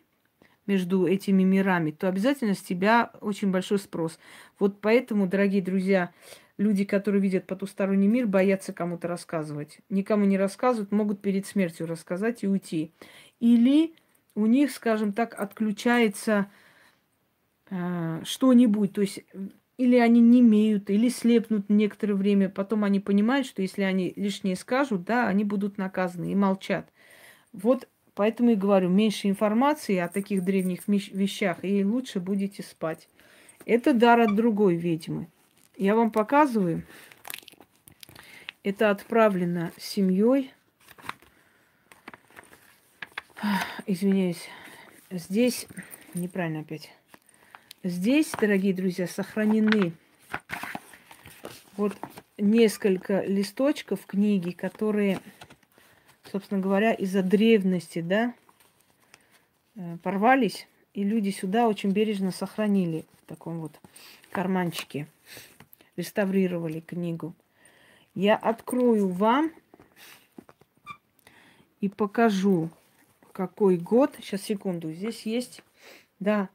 между 0.68 1.08
этими 1.08 1.44
мирами, 1.44 1.92
то 1.92 2.10
обязательно 2.10 2.56
с 2.56 2.62
тебя 2.62 3.12
очень 3.22 3.52
большой 3.52 3.80
спрос. 3.80 4.20
Вот 4.60 4.82
поэтому, 4.82 5.28
дорогие 5.28 5.62
друзья, 5.62 6.12
люди, 6.58 6.84
которые 6.84 7.22
видят 7.22 7.48
потусторонний 7.48 8.08
мир, 8.08 8.28
боятся 8.28 8.74
кому-то 8.74 9.08
рассказывать. 9.08 9.80
Никому 9.90 10.26
не 10.26 10.38
рассказывают, 10.38 10.92
могут 10.92 11.22
перед 11.22 11.46
смертью 11.46 11.88
рассказать 11.88 12.44
и 12.44 12.48
уйти. 12.48 12.92
Или 13.40 13.96
у 14.34 14.46
них, 14.46 14.72
скажем 14.72 15.14
так, 15.14 15.40
отключается 15.40 16.52
э, 17.70 18.22
что-нибудь, 18.26 18.92
то 18.92 19.02
есть 19.02 19.24
или 19.78 19.98
они 19.98 20.22
не 20.22 20.40
имеют, 20.40 20.90
или 20.90 21.10
слепнут 21.10 21.70
некоторое 21.70 22.14
время, 22.14 22.50
потом 22.50 22.84
они 22.84 23.00
понимают, 23.00 23.46
что 23.46 23.62
если 23.62 23.84
они 23.84 24.14
лишнее 24.16 24.56
скажут, 24.56 25.04
да, 25.04 25.28
они 25.28 25.44
будут 25.44 25.78
наказаны 25.78 26.32
и 26.32 26.36
молчат. 26.36 26.90
Вот 27.52 27.88
поэтому 28.14 28.52
и 28.52 28.56
говорю, 28.56 28.90
меньше 28.90 29.28
информации 29.28 29.98
о 29.98 30.08
таких 30.08 30.44
древних 30.44 30.88
вещах, 30.88 31.64
и 31.64 31.84
лучше 31.84 32.20
будете 32.20 32.64
спать. 32.64 33.08
Это 33.66 33.94
дар 33.94 34.22
от 34.22 34.36
другой 34.36 34.76
ведьмы. 34.76 35.28
Я 35.78 35.96
вам 35.96 36.12
показываю. 36.12 36.84
Это 38.64 38.90
отправлено 38.90 39.72
семьей. 39.78 40.54
Извиняюсь. 43.86 44.50
Здесь 45.12 45.68
неправильно 46.14 46.62
опять. 46.62 46.92
Здесь, 47.88 48.32
дорогие 48.32 48.74
друзья, 48.74 49.06
сохранены 49.06 49.94
вот 51.78 51.96
несколько 52.36 53.22
листочков 53.22 54.08
книги, 54.08 54.50
которые, 54.50 55.20
собственно 56.32 56.60
говоря, 56.60 56.94
из-за 56.94 57.22
древности, 57.22 58.02
да, 58.02 58.34
э, 59.76 59.98
порвались, 60.02 60.68
и 60.96 61.04
люди 61.04 61.30
сюда 61.30 61.68
очень 61.68 61.92
бережно 61.92 62.32
сохранили 62.32 63.06
в 63.22 63.28
таком 63.28 63.60
вот 63.60 63.80
карманчике, 64.32 65.06
реставрировали 65.96 66.80
книгу. 66.80 67.36
Я 68.16 68.36
открою 68.36 69.10
вам 69.10 69.52
и 71.82 71.90
покажу, 71.90 72.72
какой 73.32 73.78
год. 73.78 74.16
Сейчас, 74.22 74.42
секунду. 74.42 74.92
Здесь 74.92 75.28
есть, 75.28 75.62
да, 76.20 76.50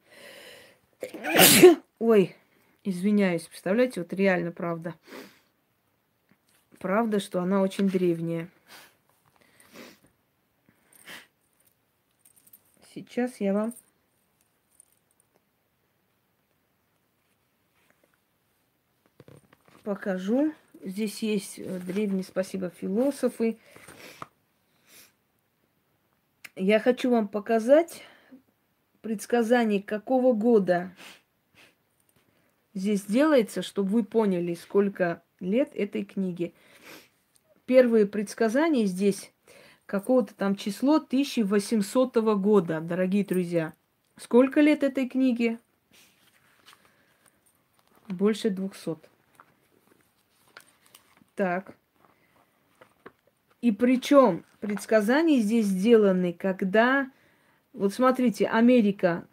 Ой, 1.99 2.37
извиняюсь, 2.85 3.47
представляете, 3.47 4.01
вот 4.01 4.13
реально 4.13 4.53
правда. 4.53 4.95
Правда, 6.79 7.21
что 7.21 7.41
она 7.41 7.63
очень 7.63 7.89
древняя. 7.89 8.49
Сейчас 12.95 13.41
я 13.41 13.53
вам 13.55 13.75
покажу. 19.85 20.53
Здесь 20.83 21.23
есть 21.23 21.59
э, 21.59 21.79
древние, 21.79 22.25
спасибо, 22.25 22.71
философы. 22.71 23.59
Я 26.57 26.81
хочу 26.81 27.11
вам 27.11 27.29
показать 27.29 28.03
предсказаний 29.03 29.83
какого 29.83 30.33
года 30.33 30.95
здесь 32.75 33.05
делается, 33.05 33.63
чтобы 33.63 33.91
вы 33.91 34.05
поняли, 34.05 34.55
сколько 34.55 35.23
лет 35.41 35.71
этой 35.75 36.05
книги. 36.05 36.55
Первые 37.67 38.07
предсказания 38.07 38.87
здесь 38.87 39.33
какого-то 39.87 40.35
там 40.35 40.57
число 40.57 40.97
1800 40.97 42.17
года, 42.39 42.81
дорогие 42.81 43.25
друзья. 43.25 43.75
Сколько 44.17 44.61
лет 44.61 44.83
этой 44.83 45.09
книге? 45.09 45.59
Больше 48.09 48.51
200. 48.51 49.09
Так. 51.35 51.75
И 53.63 53.73
причем 53.73 54.45
предсказания 54.61 55.41
здесь 55.41 55.67
сделаны, 55.67 56.33
когда 56.33 57.11
вот 57.73 57.95
смотрите, 57.95 58.47
Америка. 58.47 59.25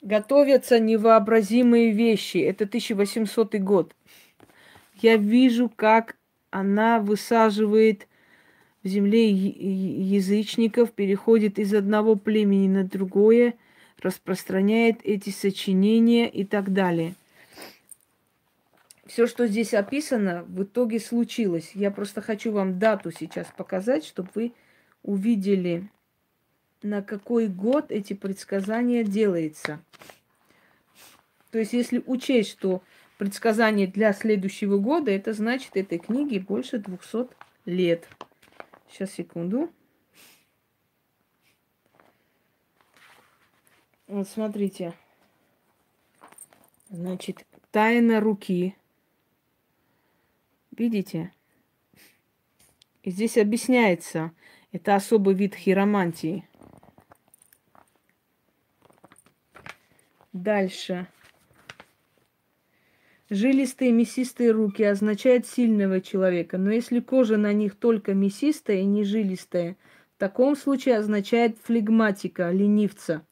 Готовятся 0.00 0.78
невообразимые 0.80 1.92
вещи. 1.92 2.38
Это 2.38 2.64
1800 2.64 3.56
год. 3.56 3.94
Я 5.00 5.16
вижу, 5.16 5.68
как 5.68 6.16
она 6.50 7.00
высаживает 7.00 8.06
в 8.82 8.88
земле 8.88 9.30
язычников, 9.30 10.92
переходит 10.92 11.58
из 11.58 11.72
одного 11.72 12.16
племени 12.16 12.68
на 12.68 12.84
другое, 12.84 13.54
распространяет 14.00 15.00
эти 15.04 15.30
сочинения 15.30 16.28
и 16.28 16.44
так 16.44 16.72
далее. 16.72 17.14
Все, 19.06 19.26
что 19.26 19.46
здесь 19.46 19.74
описано, 19.74 20.44
в 20.48 20.62
итоге 20.64 20.98
случилось. 20.98 21.72
Я 21.74 21.90
просто 21.90 22.20
хочу 22.20 22.50
вам 22.50 22.78
дату 22.78 23.12
сейчас 23.12 23.46
показать, 23.56 24.04
чтобы 24.04 24.30
вы 24.34 24.52
увидели 25.02 25.88
на 26.82 27.02
какой 27.02 27.48
год 27.48 27.90
эти 27.90 28.12
предсказания 28.12 29.04
делается. 29.04 29.80
То 31.50 31.58
есть, 31.58 31.72
если 31.72 32.02
учесть, 32.06 32.50
что 32.50 32.82
предсказание 33.18 33.86
для 33.86 34.12
следующего 34.12 34.78
года, 34.78 35.10
это 35.10 35.32
значит, 35.32 35.76
этой 35.76 35.98
книге 35.98 36.40
больше 36.40 36.78
200 36.78 37.28
лет. 37.66 38.08
Сейчас, 38.88 39.12
секунду. 39.12 39.70
Вот 44.06 44.28
смотрите. 44.28 44.92
Значит, 46.88 47.46
тайна 47.70 48.20
руки. 48.20 48.76
Видите? 50.76 51.32
И 53.02 53.10
здесь 53.10 53.36
объясняется, 53.36 54.32
это 54.70 54.94
особый 54.94 55.34
вид 55.34 55.54
хиромантии– 55.54 56.48
Дальше. 60.32 61.06
Жилистые 63.28 63.92
мясистые 63.92 64.50
руки 64.50 64.82
означают 64.82 65.46
сильного 65.46 66.00
человека, 66.00 66.58
но 66.58 66.70
если 66.70 67.00
кожа 67.00 67.36
на 67.36 67.52
них 67.52 67.76
только 67.76 68.14
мясистая 68.14 68.78
и 68.78 68.84
не 68.84 69.04
жилистая, 69.04 69.76
в 70.16 70.18
таком 70.18 70.56
случае 70.56 70.98
означает 70.98 71.56
флегматика, 71.62 72.50
ленивца. 72.50 73.26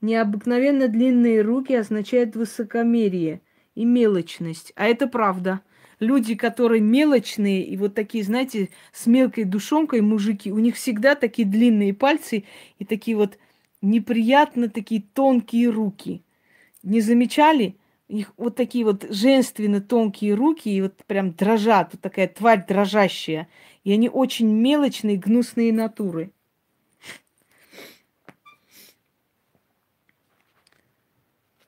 Необыкновенно 0.00 0.88
длинные 0.88 1.42
руки 1.42 1.74
означают 1.74 2.34
высокомерие 2.34 3.42
и 3.74 3.84
мелочность. 3.84 4.72
А 4.76 4.86
это 4.86 5.06
правда. 5.06 5.60
Люди, 5.98 6.34
которые 6.34 6.80
мелочные 6.80 7.62
и 7.62 7.76
вот 7.76 7.94
такие, 7.94 8.24
знаете, 8.24 8.70
с 8.92 9.06
мелкой 9.06 9.44
душонкой 9.44 10.00
мужики, 10.00 10.50
у 10.50 10.58
них 10.58 10.76
всегда 10.76 11.14
такие 11.14 11.46
длинные 11.46 11.92
пальцы 11.92 12.44
и 12.78 12.86
такие 12.86 13.18
вот 13.18 13.36
неприятно 13.82 14.68
такие 14.68 15.02
тонкие 15.02 15.70
руки. 15.70 16.22
Не 16.82 17.00
замечали? 17.00 17.76
Их 18.08 18.32
вот 18.36 18.56
такие 18.56 18.84
вот 18.84 19.06
женственно 19.08 19.80
тонкие 19.80 20.34
руки, 20.34 20.68
и 20.68 20.82
вот 20.82 20.96
прям 21.06 21.32
дрожат, 21.32 21.92
вот 21.92 22.00
такая 22.00 22.26
тварь 22.26 22.66
дрожащая. 22.66 23.48
И 23.84 23.92
они 23.92 24.08
очень 24.08 24.48
мелочные, 24.48 25.16
гнусные 25.16 25.72
натуры. 25.72 26.32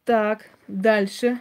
Так, 0.05 0.51
дальше. 0.67 1.39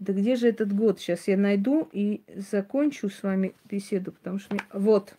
Да 0.00 0.12
где 0.12 0.34
же 0.34 0.48
этот 0.48 0.74
год? 0.74 0.98
Сейчас 0.98 1.28
я 1.28 1.36
найду 1.36 1.88
и 1.92 2.24
закончу 2.34 3.08
с 3.08 3.22
вами 3.22 3.54
беседу, 3.64 4.10
потому 4.10 4.40
что... 4.40 4.56
Вот. 4.72 5.14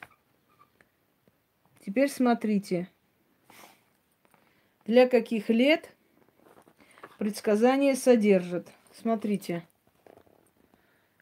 Теперь 1.86 2.10
смотрите, 2.10 2.88
для 4.86 5.06
каких 5.08 5.50
лет 5.50 5.90
предсказание 7.18 7.96
содержит. 7.96 8.70
Смотрите. 8.94 9.68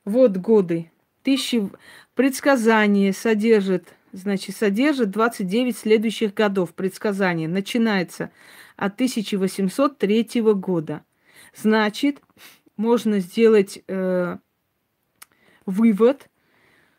Вот 0.06 0.38
годы. 0.38 0.92
Тысячи... 1.24 1.68
Предсказание 2.14 3.12
содержит, 3.12 3.96
значит, 4.12 4.56
содержит 4.56 5.10
29 5.10 5.76
следующих 5.76 6.36
годов. 6.36 6.76
Предсказание 6.76 7.48
начинается 7.48 8.32
от 8.76 8.94
1803 8.94 10.42
года. 10.54 11.04
Значит, 11.56 12.22
можно 12.78 13.20
сделать 13.20 13.82
э, 13.88 14.38
вывод, 15.66 16.30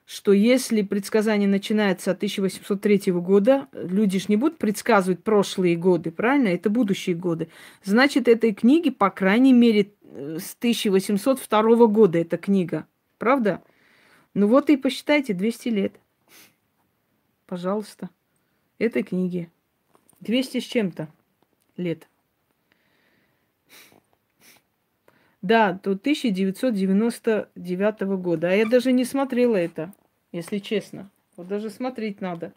что 0.04 0.32
если 0.32 0.82
предсказание 0.82 1.48
начинается 1.48 2.10
от 2.10 2.18
1803 2.18 3.12
года, 3.12 3.68
люди 3.72 4.18
же 4.18 4.26
не 4.28 4.36
будут 4.36 4.58
предсказывать 4.58 5.22
прошлые 5.22 5.76
годы, 5.76 6.10
правильно? 6.10 6.48
Это 6.48 6.70
будущие 6.70 7.16
годы. 7.16 7.48
Значит, 7.84 8.28
этой 8.28 8.52
книги, 8.52 8.90
по 8.90 9.10
крайней 9.10 9.52
мере, 9.52 9.92
э, 10.02 10.38
с 10.40 10.54
1802 10.54 11.86
года 11.86 12.18
эта 12.18 12.36
книга. 12.36 12.86
Правда? 13.18 13.62
Ну 14.34 14.48
вот 14.48 14.70
и 14.70 14.76
посчитайте, 14.76 15.34
200 15.34 15.68
лет. 15.68 15.94
Пожалуйста. 17.46 18.10
Этой 18.78 19.02
книги. 19.02 19.50
200 20.20 20.60
с 20.60 20.64
чем-то 20.64 21.08
лет. 21.76 22.08
Да, 25.42 25.72
до 25.72 25.92
1999 25.92 28.00
года. 28.16 28.50
А 28.50 28.52
я 28.52 28.64
даже 28.64 28.92
не 28.92 29.04
смотрела 29.04 29.56
это, 29.56 29.92
если 30.30 30.58
честно. 30.58 31.10
Вот 31.36 31.48
даже 31.48 31.68
смотреть 31.68 32.20
надо. 32.20 32.52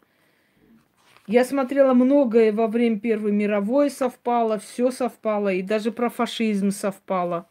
Я 1.26 1.44
смотрела 1.44 1.94
многое 1.94 2.52
во 2.52 2.68
время 2.68 3.00
Первой 3.00 3.32
мировой 3.32 3.90
совпало, 3.90 4.60
все 4.60 4.92
совпало, 4.92 5.52
и 5.52 5.62
даже 5.62 5.90
про 5.90 6.08
фашизм 6.08 6.70
совпало. 6.70 7.48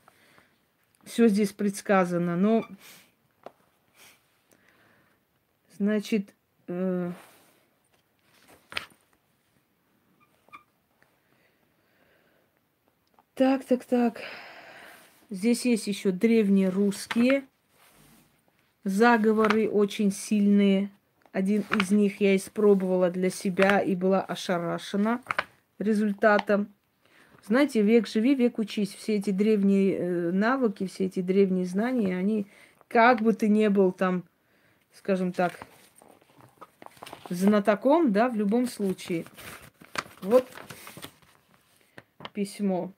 Все 1.04 1.28
здесь 1.28 1.52
предсказано, 1.52 2.38
но 2.38 2.66
значит, 5.78 6.34
э, 6.70 7.12
так, 13.34 13.66
так, 13.66 13.84
так. 13.84 14.22
Здесь 15.30 15.66
есть 15.66 15.88
еще 15.88 16.12
древние 16.12 16.70
русские 16.70 17.46
заговоры 18.86 19.68
очень 19.68 20.12
сильные. 20.12 20.90
Один 21.34 21.66
из 21.78 21.92
них 21.92 22.22
я 22.22 22.36
испробовала 22.38 23.10
для 23.10 23.30
себя 23.30 23.80
и 23.80 23.96
была 23.96 24.22
ошарашена 24.22 25.22
результатом. 25.80 26.74
Знаете, 27.46 27.82
век 27.82 28.08
живи, 28.08 28.36
век 28.36 28.58
учись. 28.58 28.94
Все 28.94 29.16
эти 29.16 29.32
древние 29.32 29.98
э, 29.98 30.32
навыки, 30.32 30.88
все 30.88 31.06
эти 31.06 31.22
древние 31.22 31.66
знания, 31.66 32.16
они, 32.16 32.48
как 32.88 33.22
бы 33.22 33.34
ты 33.34 33.50
ни 33.50 33.68
был 33.68 33.92
там, 33.92 34.24
скажем 34.94 35.34
так, 35.34 35.60
знатоком, 37.30 38.14
да, 38.14 38.30
в 38.30 38.36
любом 38.36 38.68
случае. 38.68 39.26
Вот 40.22 40.48
письмо. 42.34 42.94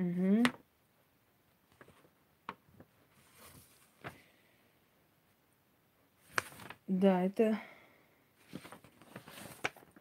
Угу. 0.00 0.42
Да, 6.88 7.22
это... 7.22 7.60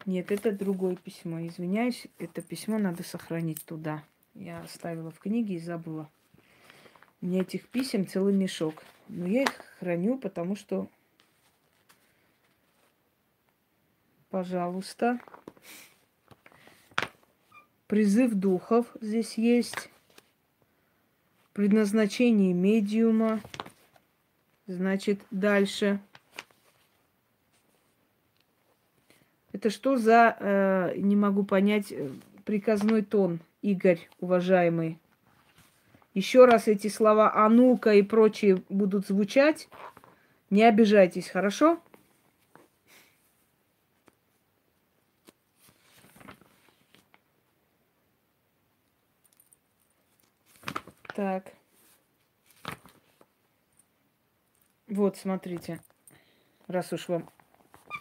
Нет, 0.06 0.32
это 0.32 0.54
другое 0.54 0.96
письмо. 0.96 1.46
Извиняюсь, 1.46 2.08
это 2.18 2.42
письмо 2.42 2.78
надо 2.78 3.04
сохранить 3.04 3.64
туда. 3.66 4.04
Я 4.36 4.62
оставила 4.62 5.12
в 5.12 5.20
книге 5.20 5.56
и 5.56 5.60
забыла. 5.60 6.10
У 7.22 7.26
меня 7.26 7.42
этих 7.42 7.68
писем 7.68 8.08
целый 8.08 8.34
мешок. 8.34 8.82
Но 9.10 9.28
я 9.28 9.44
их 9.44 9.52
храню, 9.80 10.18
потому 10.18 10.56
что... 10.56 10.88
Пожалуйста. 14.30 15.20
Призыв 17.90 18.36
духов 18.36 18.86
здесь 19.02 19.40
есть. 19.40 19.90
Предназначение 21.54 22.54
медиума. 22.54 23.42
Значит, 24.68 25.22
дальше. 25.32 26.00
Это 29.54 29.72
что 29.72 29.98
за, 29.98 30.38
э, 30.40 30.98
не 30.98 31.16
могу 31.16 31.44
понять, 31.44 31.92
э, 31.92 32.10
приказной 32.46 33.02
тон, 33.02 33.40
Игорь, 33.64 34.08
уважаемый? 34.20 35.00
Еще 36.14 36.46
раз 36.46 36.68
эти 36.68 36.90
слова 36.90 37.34
«а 37.34 37.50
ну-ка» 37.50 37.96
и 37.96 38.04
прочие 38.04 38.62
будут 38.70 39.08
звучать, 39.08 39.68
не 40.52 40.62
обижайтесь, 40.62 41.28
хорошо? 41.28 41.82
Так. 51.20 51.52
Вот, 54.88 55.18
смотрите. 55.18 55.82
Раз 56.68 56.94
уж 56.94 57.10
вам 57.10 57.30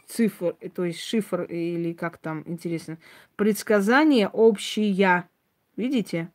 цифр, 0.06 0.54
то 0.72 0.84
есть 0.84 1.00
шифр 1.00 1.42
или 1.42 1.94
как 1.94 2.18
там, 2.18 2.44
интересно. 2.46 2.96
Предсказание 3.34 4.28
общее. 4.28 5.28
Видите? 5.74 6.30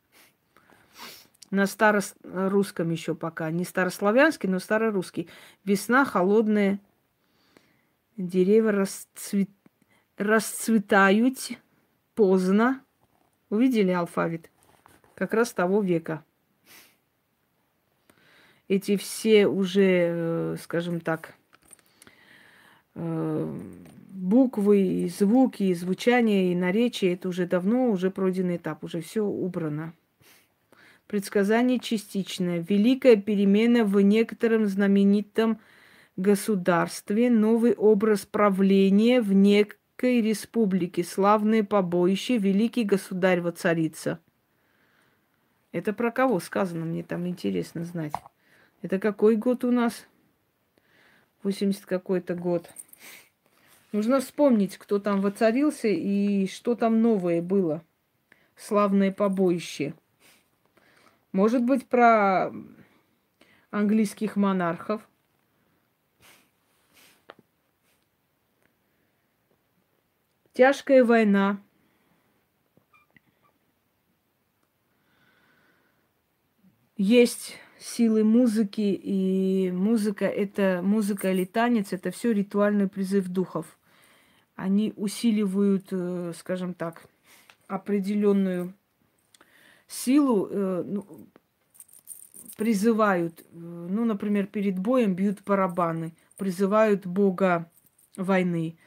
На 1.52 1.68
старорусском 1.68 2.90
еще 2.90 3.16
пока. 3.16 3.50
Не 3.50 3.64
старославянский, 3.64 4.50
но 4.50 4.60
старорусский. 4.60 5.30
Весна 5.64 6.04
холодная. 6.04 6.82
Деревья 8.18 8.74
расцвет... 8.74 9.50
расцветают 10.18 11.38
поздно. 12.14 12.84
Увидели 13.50 13.92
алфавит? 13.92 14.52
Как 15.16 15.34
раз 15.34 15.54
того 15.54 15.82
века. 15.82 16.26
Эти 18.68 18.98
все 18.98 19.48
уже, 19.48 19.82
э, 19.84 20.56
скажем 20.62 21.00
так, 21.00 21.36
Э, 22.96 23.60
буквы, 24.10 24.82
и 24.82 25.10
звуки, 25.10 25.64
и 25.64 25.74
звучание, 25.74 26.52
и 26.52 26.56
наречие, 26.56 27.14
это 27.14 27.30
уже 27.30 27.48
давно, 27.48 27.90
уже 27.90 28.12
пройденный 28.12 28.58
этап, 28.58 28.84
уже 28.84 29.02
все 29.02 29.26
убрано. 29.26 29.94
Предсказание 31.08 31.80
частичное. 31.80 32.64
Великая 32.68 33.18
перемена 33.18 33.84
в 33.84 34.00
некотором 34.02 34.68
знаменитом 34.68 35.60
государстве, 36.16 37.30
новый 37.30 37.74
образ 37.74 38.26
правления 38.26 39.22
в 39.22 39.34
некой 39.34 40.22
республике, 40.22 41.04
славное 41.04 41.64
побоище, 41.64 42.38
великий 42.38 42.84
государь 42.84 43.42
воцарится. 43.42 44.20
Это 45.72 45.92
про 45.92 46.12
кого 46.12 46.40
сказано, 46.40 46.86
мне 46.86 47.04
там 47.04 47.28
интересно 47.28 47.84
знать. 47.84 48.14
Это 48.84 49.00
какой 49.00 49.38
год 49.38 49.64
у 49.64 49.72
нас? 49.72 50.06
80 51.42 51.86
какой-то 51.86 52.36
год. 52.36 52.70
Нужно 53.94 54.20
вспомнить, 54.20 54.78
кто 54.78 55.00
там 55.00 55.22
воцарился 55.22 55.88
и 55.88 56.48
что 56.48 56.76
там 56.76 57.02
новое 57.02 57.42
было. 57.42 57.82
Славное 58.58 59.14
побоище. 59.14 59.94
Может 61.32 61.64
быть, 61.64 61.88
про 61.88 62.52
английских 63.72 64.36
монархов. 64.36 65.08
Тяжкая 70.52 71.06
война. 71.06 71.58
Есть 76.98 77.63
силы 77.84 78.24
музыки, 78.24 78.98
и 79.04 79.70
музыка 79.74 80.26
это 80.26 80.82
музыка 80.82 81.32
или 81.32 81.44
танец, 81.44 81.92
это 81.92 82.12
все 82.12 82.32
ритуальный 82.32 82.88
призыв 82.88 83.28
духов. 83.28 83.66
Они 84.56 84.94
усиливают, 84.96 85.88
э, 85.92 86.32
скажем 86.38 86.74
так, 86.74 87.04
определенную 87.68 88.74
силу, 89.88 90.48
э, 90.50 90.84
ну, 90.86 91.06
призывают, 92.56 93.42
э, 93.42 93.44
ну, 93.54 94.06
например, 94.06 94.48
перед 94.48 94.80
боем 94.80 95.14
бьют 95.14 95.40
барабаны, 95.46 96.14
призывают 96.38 97.06
бога 97.06 97.70
войны. 98.16 98.78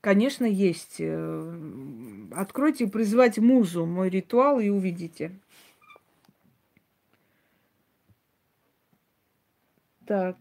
Конечно, 0.00 0.44
есть. 0.44 1.00
Откройте 2.32 2.86
призывать 2.86 3.38
музу, 3.38 3.86
мой 3.86 4.10
ритуал, 4.10 4.60
и 4.60 4.68
увидите. 4.68 5.32
Так. 10.06 10.36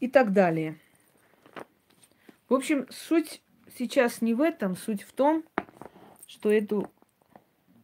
И 0.00 0.08
так 0.08 0.32
далее. 0.32 0.78
В 2.48 2.54
общем, 2.54 2.86
суть 2.90 3.42
сейчас 3.78 4.20
не 4.20 4.34
в 4.34 4.40
этом, 4.40 4.76
суть 4.76 5.02
в 5.02 5.12
том, 5.12 5.44
что 6.26 6.52
эту 6.52 6.90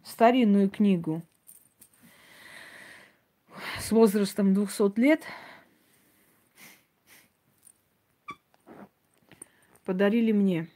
старинную 0.04 0.68
книгу 0.68 1.22
с 3.80 3.90
возрастом 3.90 4.52
200 4.52 5.00
лет 5.00 5.22
подарили 9.84 10.32
мне. 10.32 10.68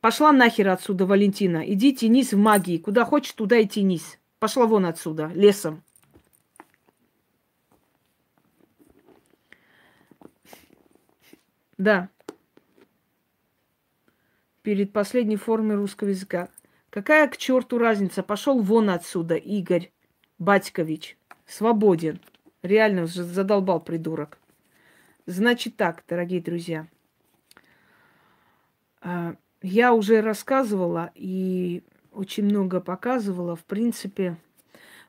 Пошла 0.00 0.32
нахер 0.32 0.68
отсюда, 0.68 1.06
Валентина. 1.06 1.58
Иди 1.70 1.94
тянись 1.94 2.32
в 2.32 2.38
магии. 2.38 2.78
Куда 2.78 3.04
хочешь, 3.04 3.32
туда 3.32 3.58
и 3.58 3.66
тянись. 3.66 4.18
Пошла 4.38 4.66
вон 4.66 4.86
отсюда, 4.86 5.26
лесом. 5.34 5.82
Да. 11.80 12.10
Перед 14.60 14.92
последней 14.92 15.36
формой 15.36 15.76
русского 15.76 16.08
языка. 16.08 16.50
Какая 16.90 17.26
к 17.26 17.38
черту 17.38 17.78
разница? 17.78 18.22
Пошел 18.22 18.60
вон 18.60 18.90
отсюда, 18.90 19.36
Игорь 19.36 19.90
Батькович. 20.38 21.16
Свободен. 21.46 22.20
Реально 22.60 23.06
задолбал 23.06 23.80
придурок. 23.80 24.36
Значит 25.24 25.78
так, 25.78 26.04
дорогие 26.06 26.42
друзья. 26.42 26.86
А, 29.00 29.36
я 29.62 29.94
уже 29.94 30.20
рассказывала 30.20 31.10
и 31.14 31.82
очень 32.12 32.44
много 32.44 32.82
показывала, 32.82 33.56
в 33.56 33.64
принципе, 33.64 34.36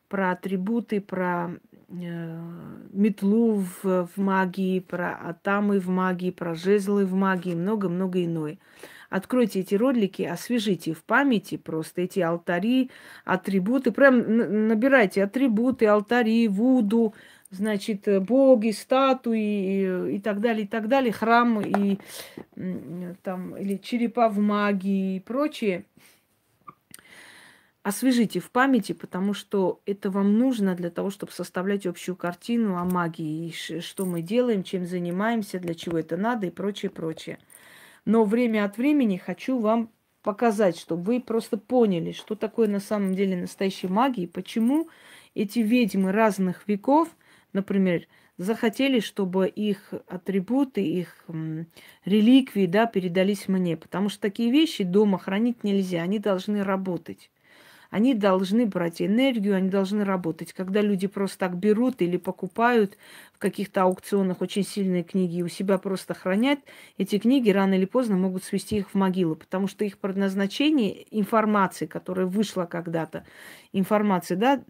про 0.07 0.31
атрибуты, 0.31 1.01
про 1.01 1.51
метлу 1.91 3.63
в, 3.83 4.07
в 4.07 4.17
магии, 4.17 4.79
про 4.79 5.13
атамы 5.13 5.79
в 5.79 5.89
магии, 5.89 6.31
про 6.31 6.55
жезлы 6.55 7.05
в 7.05 7.13
магии, 7.13 7.53
много-много 7.53 8.23
иное. 8.23 8.57
Откройте 9.09 9.59
эти 9.59 9.75
ролики, 9.75 10.21
освежите 10.21 10.93
в 10.93 11.03
памяти 11.03 11.57
просто 11.57 12.03
эти 12.03 12.21
алтари, 12.21 12.89
атрибуты. 13.25 13.91
Прям 13.91 14.67
набирайте 14.67 15.23
атрибуты, 15.23 15.85
алтари, 15.85 16.47
вуду, 16.47 17.13
значит, 17.49 18.07
боги, 18.23 18.71
статуи 18.71 20.13
и, 20.13 20.15
и 20.15 20.19
так 20.19 20.39
далее, 20.39 20.63
и 20.63 20.67
так 20.67 20.87
далее, 20.87 21.11
храм 21.11 21.59
и 21.59 21.97
там, 23.21 23.57
или 23.57 23.75
черепа 23.75 24.29
в 24.29 24.39
магии 24.39 25.17
и 25.17 25.19
прочее. 25.19 25.83
Освежите 27.83 28.39
в 28.39 28.51
памяти, 28.51 28.93
потому 28.93 29.33
что 29.33 29.81
это 29.87 30.11
вам 30.11 30.37
нужно 30.37 30.75
для 30.75 30.91
того, 30.91 31.09
чтобы 31.09 31.31
составлять 31.31 31.87
общую 31.87 32.15
картину 32.15 32.77
о 32.77 32.85
магии, 32.85 33.47
и 33.47 33.81
что 33.81 34.05
мы 34.05 34.21
делаем, 34.21 34.63
чем 34.63 34.85
занимаемся, 34.85 35.59
для 35.59 35.73
чего 35.73 35.97
это 35.97 36.15
надо 36.15 36.45
и 36.45 36.51
прочее, 36.51 36.91
прочее. 36.91 37.39
Но 38.05 38.23
время 38.23 38.65
от 38.65 38.77
времени 38.77 39.17
хочу 39.17 39.57
вам 39.57 39.89
показать, 40.21 40.77
чтобы 40.77 41.01
вы 41.03 41.19
просто 41.19 41.57
поняли, 41.57 42.11
что 42.11 42.35
такое 42.35 42.67
на 42.67 42.79
самом 42.79 43.15
деле 43.15 43.35
настоящая 43.35 43.87
магия, 43.87 44.23
и 44.23 44.27
почему 44.27 44.87
эти 45.33 45.57
ведьмы 45.59 46.11
разных 46.11 46.67
веков, 46.67 47.09
например, 47.51 48.07
захотели, 48.37 48.99
чтобы 48.99 49.47
их 49.47 49.91
атрибуты, 50.07 50.85
их 50.85 51.25
реликвии, 52.05 52.67
да, 52.67 52.85
передались 52.85 53.47
мне. 53.47 53.75
Потому 53.75 54.09
что 54.09 54.21
такие 54.21 54.51
вещи 54.51 54.83
дома 54.83 55.17
хранить 55.17 55.63
нельзя, 55.63 56.03
они 56.03 56.19
должны 56.19 56.63
работать 56.63 57.31
они 57.91 58.13
должны 58.13 58.65
брать 58.65 59.01
энергию, 59.01 59.55
они 59.55 59.69
должны 59.69 60.05
работать. 60.05 60.53
Когда 60.53 60.81
люди 60.81 61.07
просто 61.07 61.37
так 61.39 61.57
берут 61.57 62.01
или 62.01 62.15
покупают 62.17 62.97
в 63.33 63.37
каких-то 63.37 63.83
аукционах 63.83 64.41
очень 64.41 64.63
сильные 64.63 65.03
книги 65.03 65.37
и 65.37 65.43
у 65.43 65.49
себя 65.49 65.77
просто 65.77 66.13
хранят, 66.13 66.59
эти 66.97 67.19
книги 67.19 67.49
рано 67.49 67.73
или 67.73 67.85
поздно 67.85 68.15
могут 68.15 68.45
свести 68.45 68.77
их 68.77 68.91
в 68.91 68.95
могилу, 68.95 69.35
потому 69.35 69.67
что 69.67 69.83
их 69.83 69.97
предназначение 69.97 71.05
информации, 71.11 71.85
которая 71.85 72.27
вышла 72.27 72.63
когда-то, 72.65 73.25
информация, 73.73 74.37
да, 74.37 74.63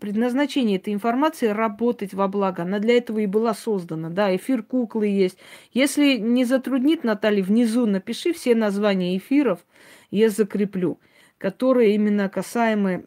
предназначение 0.00 0.76
этой 0.76 0.94
информации 0.94 1.48
работать 1.48 2.14
во 2.14 2.28
благо. 2.28 2.62
Она 2.62 2.78
для 2.78 2.96
этого 2.96 3.18
и 3.18 3.26
была 3.26 3.54
создана, 3.54 4.08
да, 4.08 4.34
эфир 4.34 4.62
куклы 4.62 5.08
есть. 5.08 5.38
Если 5.72 6.16
не 6.16 6.44
затруднит, 6.44 7.02
Наталья, 7.02 7.42
внизу 7.42 7.86
напиши 7.86 8.32
все 8.32 8.54
названия 8.54 9.16
эфиров, 9.18 9.64
я 10.12 10.30
закреплю 10.30 11.00
которые 11.38 11.94
именно 11.94 12.28
касаемы 12.28 13.04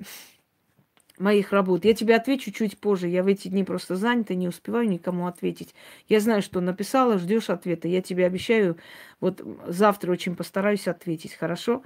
моих 1.20 1.52
работ. 1.52 1.86
Я 1.86 1.94
тебе 1.94 2.16
отвечу 2.16 2.52
чуть 2.52 2.80
позже. 2.80 3.08
Я 3.08 3.24
в 3.24 3.28
эти 3.28 3.50
дни 3.50 3.64
просто 3.64 3.96
занята, 3.96 4.34
не 4.34 4.48
успеваю 4.48 4.90
никому 4.90 5.28
ответить. 5.28 5.76
Я 6.08 6.20
знаю, 6.20 6.42
что 6.42 6.62
написала, 6.62 7.18
ждешь 7.18 7.50
ответа. 7.50 7.88
Я 7.88 8.02
тебе 8.02 8.26
обещаю, 8.26 8.78
вот 9.20 9.42
завтра 9.68 10.12
очень 10.12 10.36
постараюсь 10.36 10.88
ответить, 10.88 11.34
хорошо? 11.34 11.84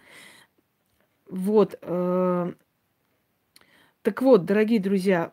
Вот. 1.28 1.78
Э, 1.82 2.54
так 4.04 4.22
вот, 4.22 4.46
дорогие 4.46 4.80
друзья, 4.80 5.32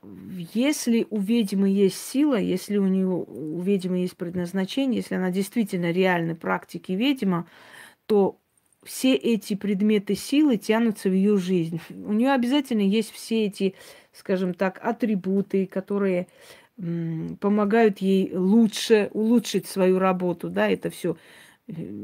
если 0.55 1.07
у 1.11 1.19
ведьмы 1.19 1.69
есть 1.69 1.99
сила, 1.99 2.37
если 2.37 2.78
у 2.78 2.87
нее 2.87 3.07
у 3.07 3.61
ведьмы 3.61 3.99
есть 3.99 4.16
предназначение, 4.16 4.99
если 4.99 5.16
она 5.16 5.31
действительно 5.31 5.91
реальной 5.91 6.37
практики 6.37 6.93
ведьма, 6.93 7.47
то 8.07 8.39
все 8.85 9.15
эти 9.15 9.55
предметы 9.55 10.15
силы 10.15 10.57
тянутся 10.57 11.11
в 11.11 11.12
ее 11.12 11.36
жизнь. 11.36 11.81
У 11.90 12.12
нее 12.12 12.32
обязательно 12.32 12.82
есть 12.82 13.12
все 13.12 13.47
эти, 13.47 13.74
скажем 14.12 14.55
так, 14.55 14.81
атрибуты, 14.82 15.66
которые 15.66 16.28
помогают 16.77 17.98
ей 17.98 18.35
лучше 18.35 19.11
улучшить 19.12 19.66
свою 19.66 19.98
работу, 19.98 20.48
да, 20.48 20.69
это 20.69 20.89
все. 20.89 21.16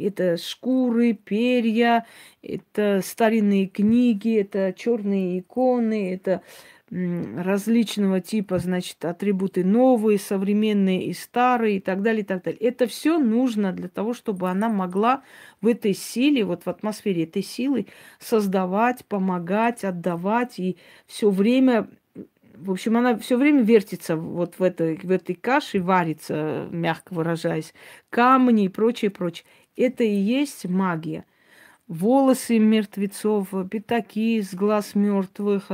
Это 0.01 0.37
шкуры, 0.37 1.15
перья, 1.15 2.07
это 2.43 3.01
старинные 3.03 3.67
книги, 3.67 4.39
это 4.39 4.73
черные 4.77 5.41
иконы, 5.41 6.15
это 6.15 6.43
различного 6.91 8.21
типа, 8.21 8.59
значит, 8.59 9.05
атрибуты 9.05 9.65
новые, 9.65 10.19
современные 10.19 11.07
и 11.07 11.15
старые 11.15 11.79
и 11.79 11.81
так 11.81 12.03
далее, 12.03 12.23
и 12.23 12.25
так 12.25 12.45
далее. 12.45 12.61
Это 12.61 12.87
все 12.87 13.19
нужно 13.19 13.73
для 13.73 13.89
того, 13.89 14.15
чтобы 14.15 14.49
она 14.49 14.69
могла 14.69 15.23
в 15.61 15.67
этой 15.67 15.95
силе, 15.95 16.45
вот 16.45 16.65
в 16.65 16.69
атмосфере 16.69 17.25
этой 17.25 17.43
силы 17.43 17.87
создавать, 18.21 19.05
помогать, 19.07 19.85
отдавать 19.85 20.59
и 20.59 20.77
все 21.07 21.31
время 21.31 21.89
в 22.59 22.71
общем, 22.71 22.97
она 22.97 23.19
все 23.19 23.37
время 23.37 23.63
вертится 23.63 24.17
вот 24.17 24.59
в 24.59 24.63
этой, 24.63 24.97
в 24.97 25.11
этой 25.11 25.35
каше, 25.35 25.79
варится, 25.79 26.67
мягко 26.71 27.13
выражаясь, 27.13 27.75
камни 28.09 28.65
и 28.65 28.69
прочее, 28.69 29.11
прочее. 29.11 29.45
Это 29.77 30.05
и 30.05 30.15
есть 30.15 30.65
магия. 30.65 31.27
Волосы 31.87 32.59
мертвецов, 32.59 33.49
пятаки 33.71 34.41
с 34.41 34.55
глаз 34.55 34.95
мертвых, 34.95 35.71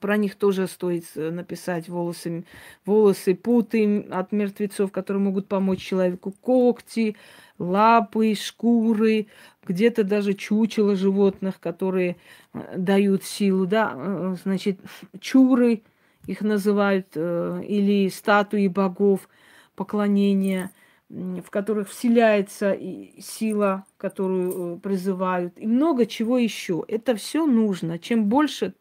про 0.00 0.16
них 0.16 0.36
тоже 0.36 0.66
стоит 0.66 1.04
э, 1.14 1.30
написать 1.30 1.88
волосы, 1.88 2.44
волосы, 2.86 3.34
путы 3.34 4.00
от 4.10 4.32
мертвецов, 4.32 4.90
которые 4.90 5.22
могут 5.22 5.46
помочь 5.46 5.80
человеку, 5.80 6.32
когти, 6.32 7.16
лапы, 7.58 8.34
шкуры, 8.34 9.26
где-то 9.66 10.04
даже 10.04 10.32
чучело 10.34 10.96
животных, 10.96 11.60
которые 11.60 12.16
э, 12.54 12.78
дают 12.78 13.24
силу, 13.24 13.66
да, 13.66 13.92
э, 13.94 14.36
значит, 14.42 14.80
чуры 15.20 15.82
их 16.26 16.40
называют, 16.40 17.14
или 17.14 18.08
статуи 18.08 18.68
богов, 18.68 19.28
поклонения, 19.74 20.70
в 21.10 21.50
которых 21.50 21.90
вселяется 21.90 22.74
сила, 23.18 23.84
которую 23.98 24.78
призывают, 24.78 25.58
и 25.58 25.66
много 25.66 26.06
чего 26.06 26.38
еще. 26.38 26.82
Это 26.88 27.14
все 27.14 27.44
нужно. 27.44 27.98
Чем 27.98 28.30
больше 28.30 28.72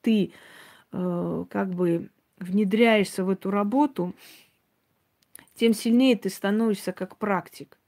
ты 0.00 0.32
как 0.92 1.74
бы 1.74 2.10
внедряешься 2.38 3.24
в 3.24 3.30
эту 3.30 3.50
работу, 3.50 4.14
тем 5.54 5.74
сильнее 5.74 6.16
ты 6.16 6.28
становишься 6.28 6.92
как 6.92 7.16
практик. 7.16 7.78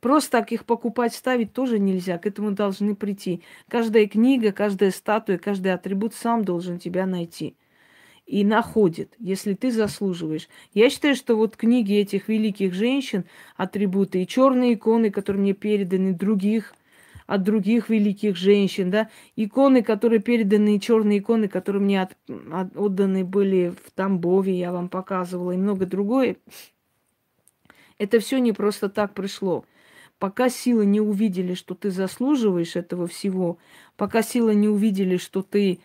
Просто 0.00 0.32
так 0.32 0.52
их 0.52 0.64
покупать, 0.64 1.14
ставить 1.14 1.52
тоже 1.52 1.78
нельзя, 1.78 2.18
к 2.18 2.26
этому 2.26 2.52
должны 2.52 2.94
прийти. 2.94 3.42
Каждая 3.68 4.06
книга, 4.06 4.52
каждая 4.52 4.90
статуя, 4.90 5.38
каждый 5.38 5.72
атрибут 5.72 6.14
сам 6.14 6.44
должен 6.44 6.78
тебя 6.78 7.06
найти. 7.06 7.56
И 8.26 8.44
находит, 8.44 9.14
если 9.18 9.54
ты 9.54 9.72
заслуживаешь. 9.72 10.48
Я 10.72 10.90
считаю, 10.90 11.16
что 11.16 11.34
вот 11.34 11.56
книги 11.56 11.94
этих 11.94 12.28
великих 12.28 12.74
женщин, 12.74 13.24
атрибуты 13.56 14.22
и 14.22 14.26
черные 14.26 14.74
иконы, 14.74 15.10
которые 15.10 15.42
мне 15.42 15.54
переданы, 15.54 16.12
других 16.12 16.74
от 17.32 17.44
других 17.44 17.88
великих 17.88 18.36
женщин, 18.36 18.90
да, 18.90 19.08
иконы, 19.36 19.82
которые 19.82 20.20
переданы, 20.20 20.78
черные 20.78 21.20
иконы, 21.20 21.48
которые 21.48 21.80
мне 21.80 22.02
от, 22.02 22.14
от, 22.52 22.76
отданы 22.76 23.24
были 23.24 23.72
в 23.86 23.90
Тамбове, 23.90 24.58
я 24.58 24.70
вам 24.70 24.90
показывала, 24.90 25.52
и 25.52 25.56
много 25.56 25.86
другое. 25.86 26.36
Это 27.96 28.20
все 28.20 28.38
не 28.38 28.52
просто 28.52 28.90
так 28.90 29.14
пришло. 29.14 29.64
Пока 30.18 30.50
силы 30.50 30.84
не 30.84 31.00
увидели, 31.00 31.54
что 31.54 31.74
ты 31.74 31.90
заслуживаешь 31.90 32.76
этого 32.76 33.06
всего, 33.06 33.56
пока 33.96 34.20
силы 34.20 34.54
не 34.54 34.68
увидели, 34.68 35.16
что 35.16 35.40
ты 35.42 35.80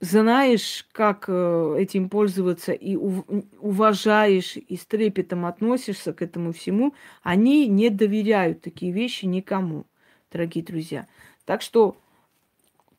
знаешь, 0.00 0.84
как 0.90 1.26
э, 1.28 1.76
этим 1.78 2.08
пользоваться 2.08 2.72
и 2.72 2.96
уважаешь 2.96 4.56
и 4.56 4.76
с 4.76 4.84
трепетом 4.84 5.46
относишься 5.46 6.12
к 6.12 6.22
этому 6.22 6.52
всему, 6.52 6.92
они 7.22 7.68
не 7.68 7.88
доверяют 7.88 8.62
такие 8.62 8.90
вещи 8.90 9.26
никому 9.26 9.86
дорогие 10.30 10.64
друзья. 10.64 11.06
Так 11.44 11.62
что 11.62 11.96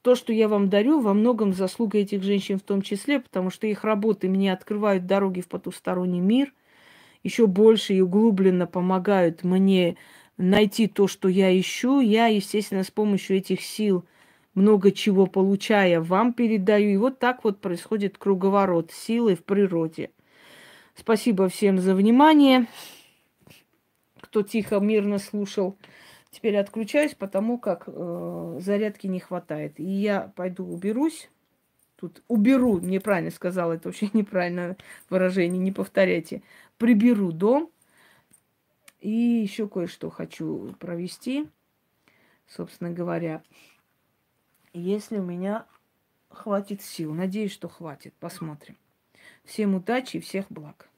то, 0.01 0.15
что 0.15 0.33
я 0.33 0.47
вам 0.47 0.69
дарю, 0.69 0.99
во 0.99 1.13
многом 1.13 1.53
заслуга 1.53 1.99
этих 1.99 2.23
женщин 2.23 2.57
в 2.57 2.63
том 2.63 2.81
числе, 2.81 3.19
потому 3.19 3.49
что 3.49 3.67
их 3.67 3.83
работы 3.83 4.27
мне 4.29 4.51
открывают 4.51 5.05
дороги 5.05 5.41
в 5.41 5.47
потусторонний 5.47 6.19
мир, 6.19 6.53
еще 7.23 7.45
больше 7.45 7.93
и 7.93 8.01
углубленно 8.01 8.65
помогают 8.65 9.43
мне 9.43 9.97
найти 10.37 10.87
то, 10.87 11.07
что 11.07 11.27
я 11.27 11.57
ищу. 11.57 11.99
Я, 11.99 12.27
естественно, 12.27 12.83
с 12.83 12.89
помощью 12.89 13.37
этих 13.37 13.61
сил 13.61 14.05
много 14.55 14.91
чего 14.91 15.27
получая, 15.27 16.01
вам 16.01 16.33
передаю. 16.33 16.89
И 16.89 16.97
вот 16.97 17.19
так 17.19 17.43
вот 17.43 17.61
происходит 17.61 18.17
круговорот 18.17 18.91
силы 18.91 19.35
в 19.35 19.43
природе. 19.43 20.09
Спасибо 20.95 21.47
всем 21.47 21.77
за 21.77 21.95
внимание, 21.95 22.67
кто 24.19 24.41
тихо, 24.41 24.79
мирно 24.79 25.19
слушал. 25.19 25.77
Теперь 26.31 26.57
отключаюсь, 26.57 27.13
потому 27.13 27.57
как 27.59 27.83
э, 27.87 28.57
зарядки 28.61 29.07
не 29.07 29.19
хватает. 29.19 29.79
И 29.79 29.83
я 29.83 30.31
пойду 30.35 30.65
уберусь. 30.65 31.29
Тут 31.97 32.23
уберу, 32.27 32.79
неправильно 32.79 33.31
сказала, 33.31 33.73
это 33.73 33.89
вообще 33.89 34.09
неправильное 34.13 34.77
выражение, 35.09 35.59
не 35.59 35.71
повторяйте. 35.71 36.41
Приберу 36.77 37.31
дом. 37.31 37.69
И 39.01 39.09
еще 39.09 39.67
кое-что 39.67 40.09
хочу 40.09 40.73
провести. 40.79 41.49
Собственно 42.47 42.91
говоря, 42.91 43.43
если 44.73 45.17
у 45.17 45.23
меня 45.23 45.65
хватит 46.29 46.81
сил. 46.81 47.13
Надеюсь, 47.13 47.51
что 47.51 47.67
хватит. 47.67 48.13
Посмотрим. 48.19 48.77
Всем 49.43 49.75
удачи 49.75 50.17
и 50.17 50.21
всех 50.21 50.45
благ. 50.49 50.90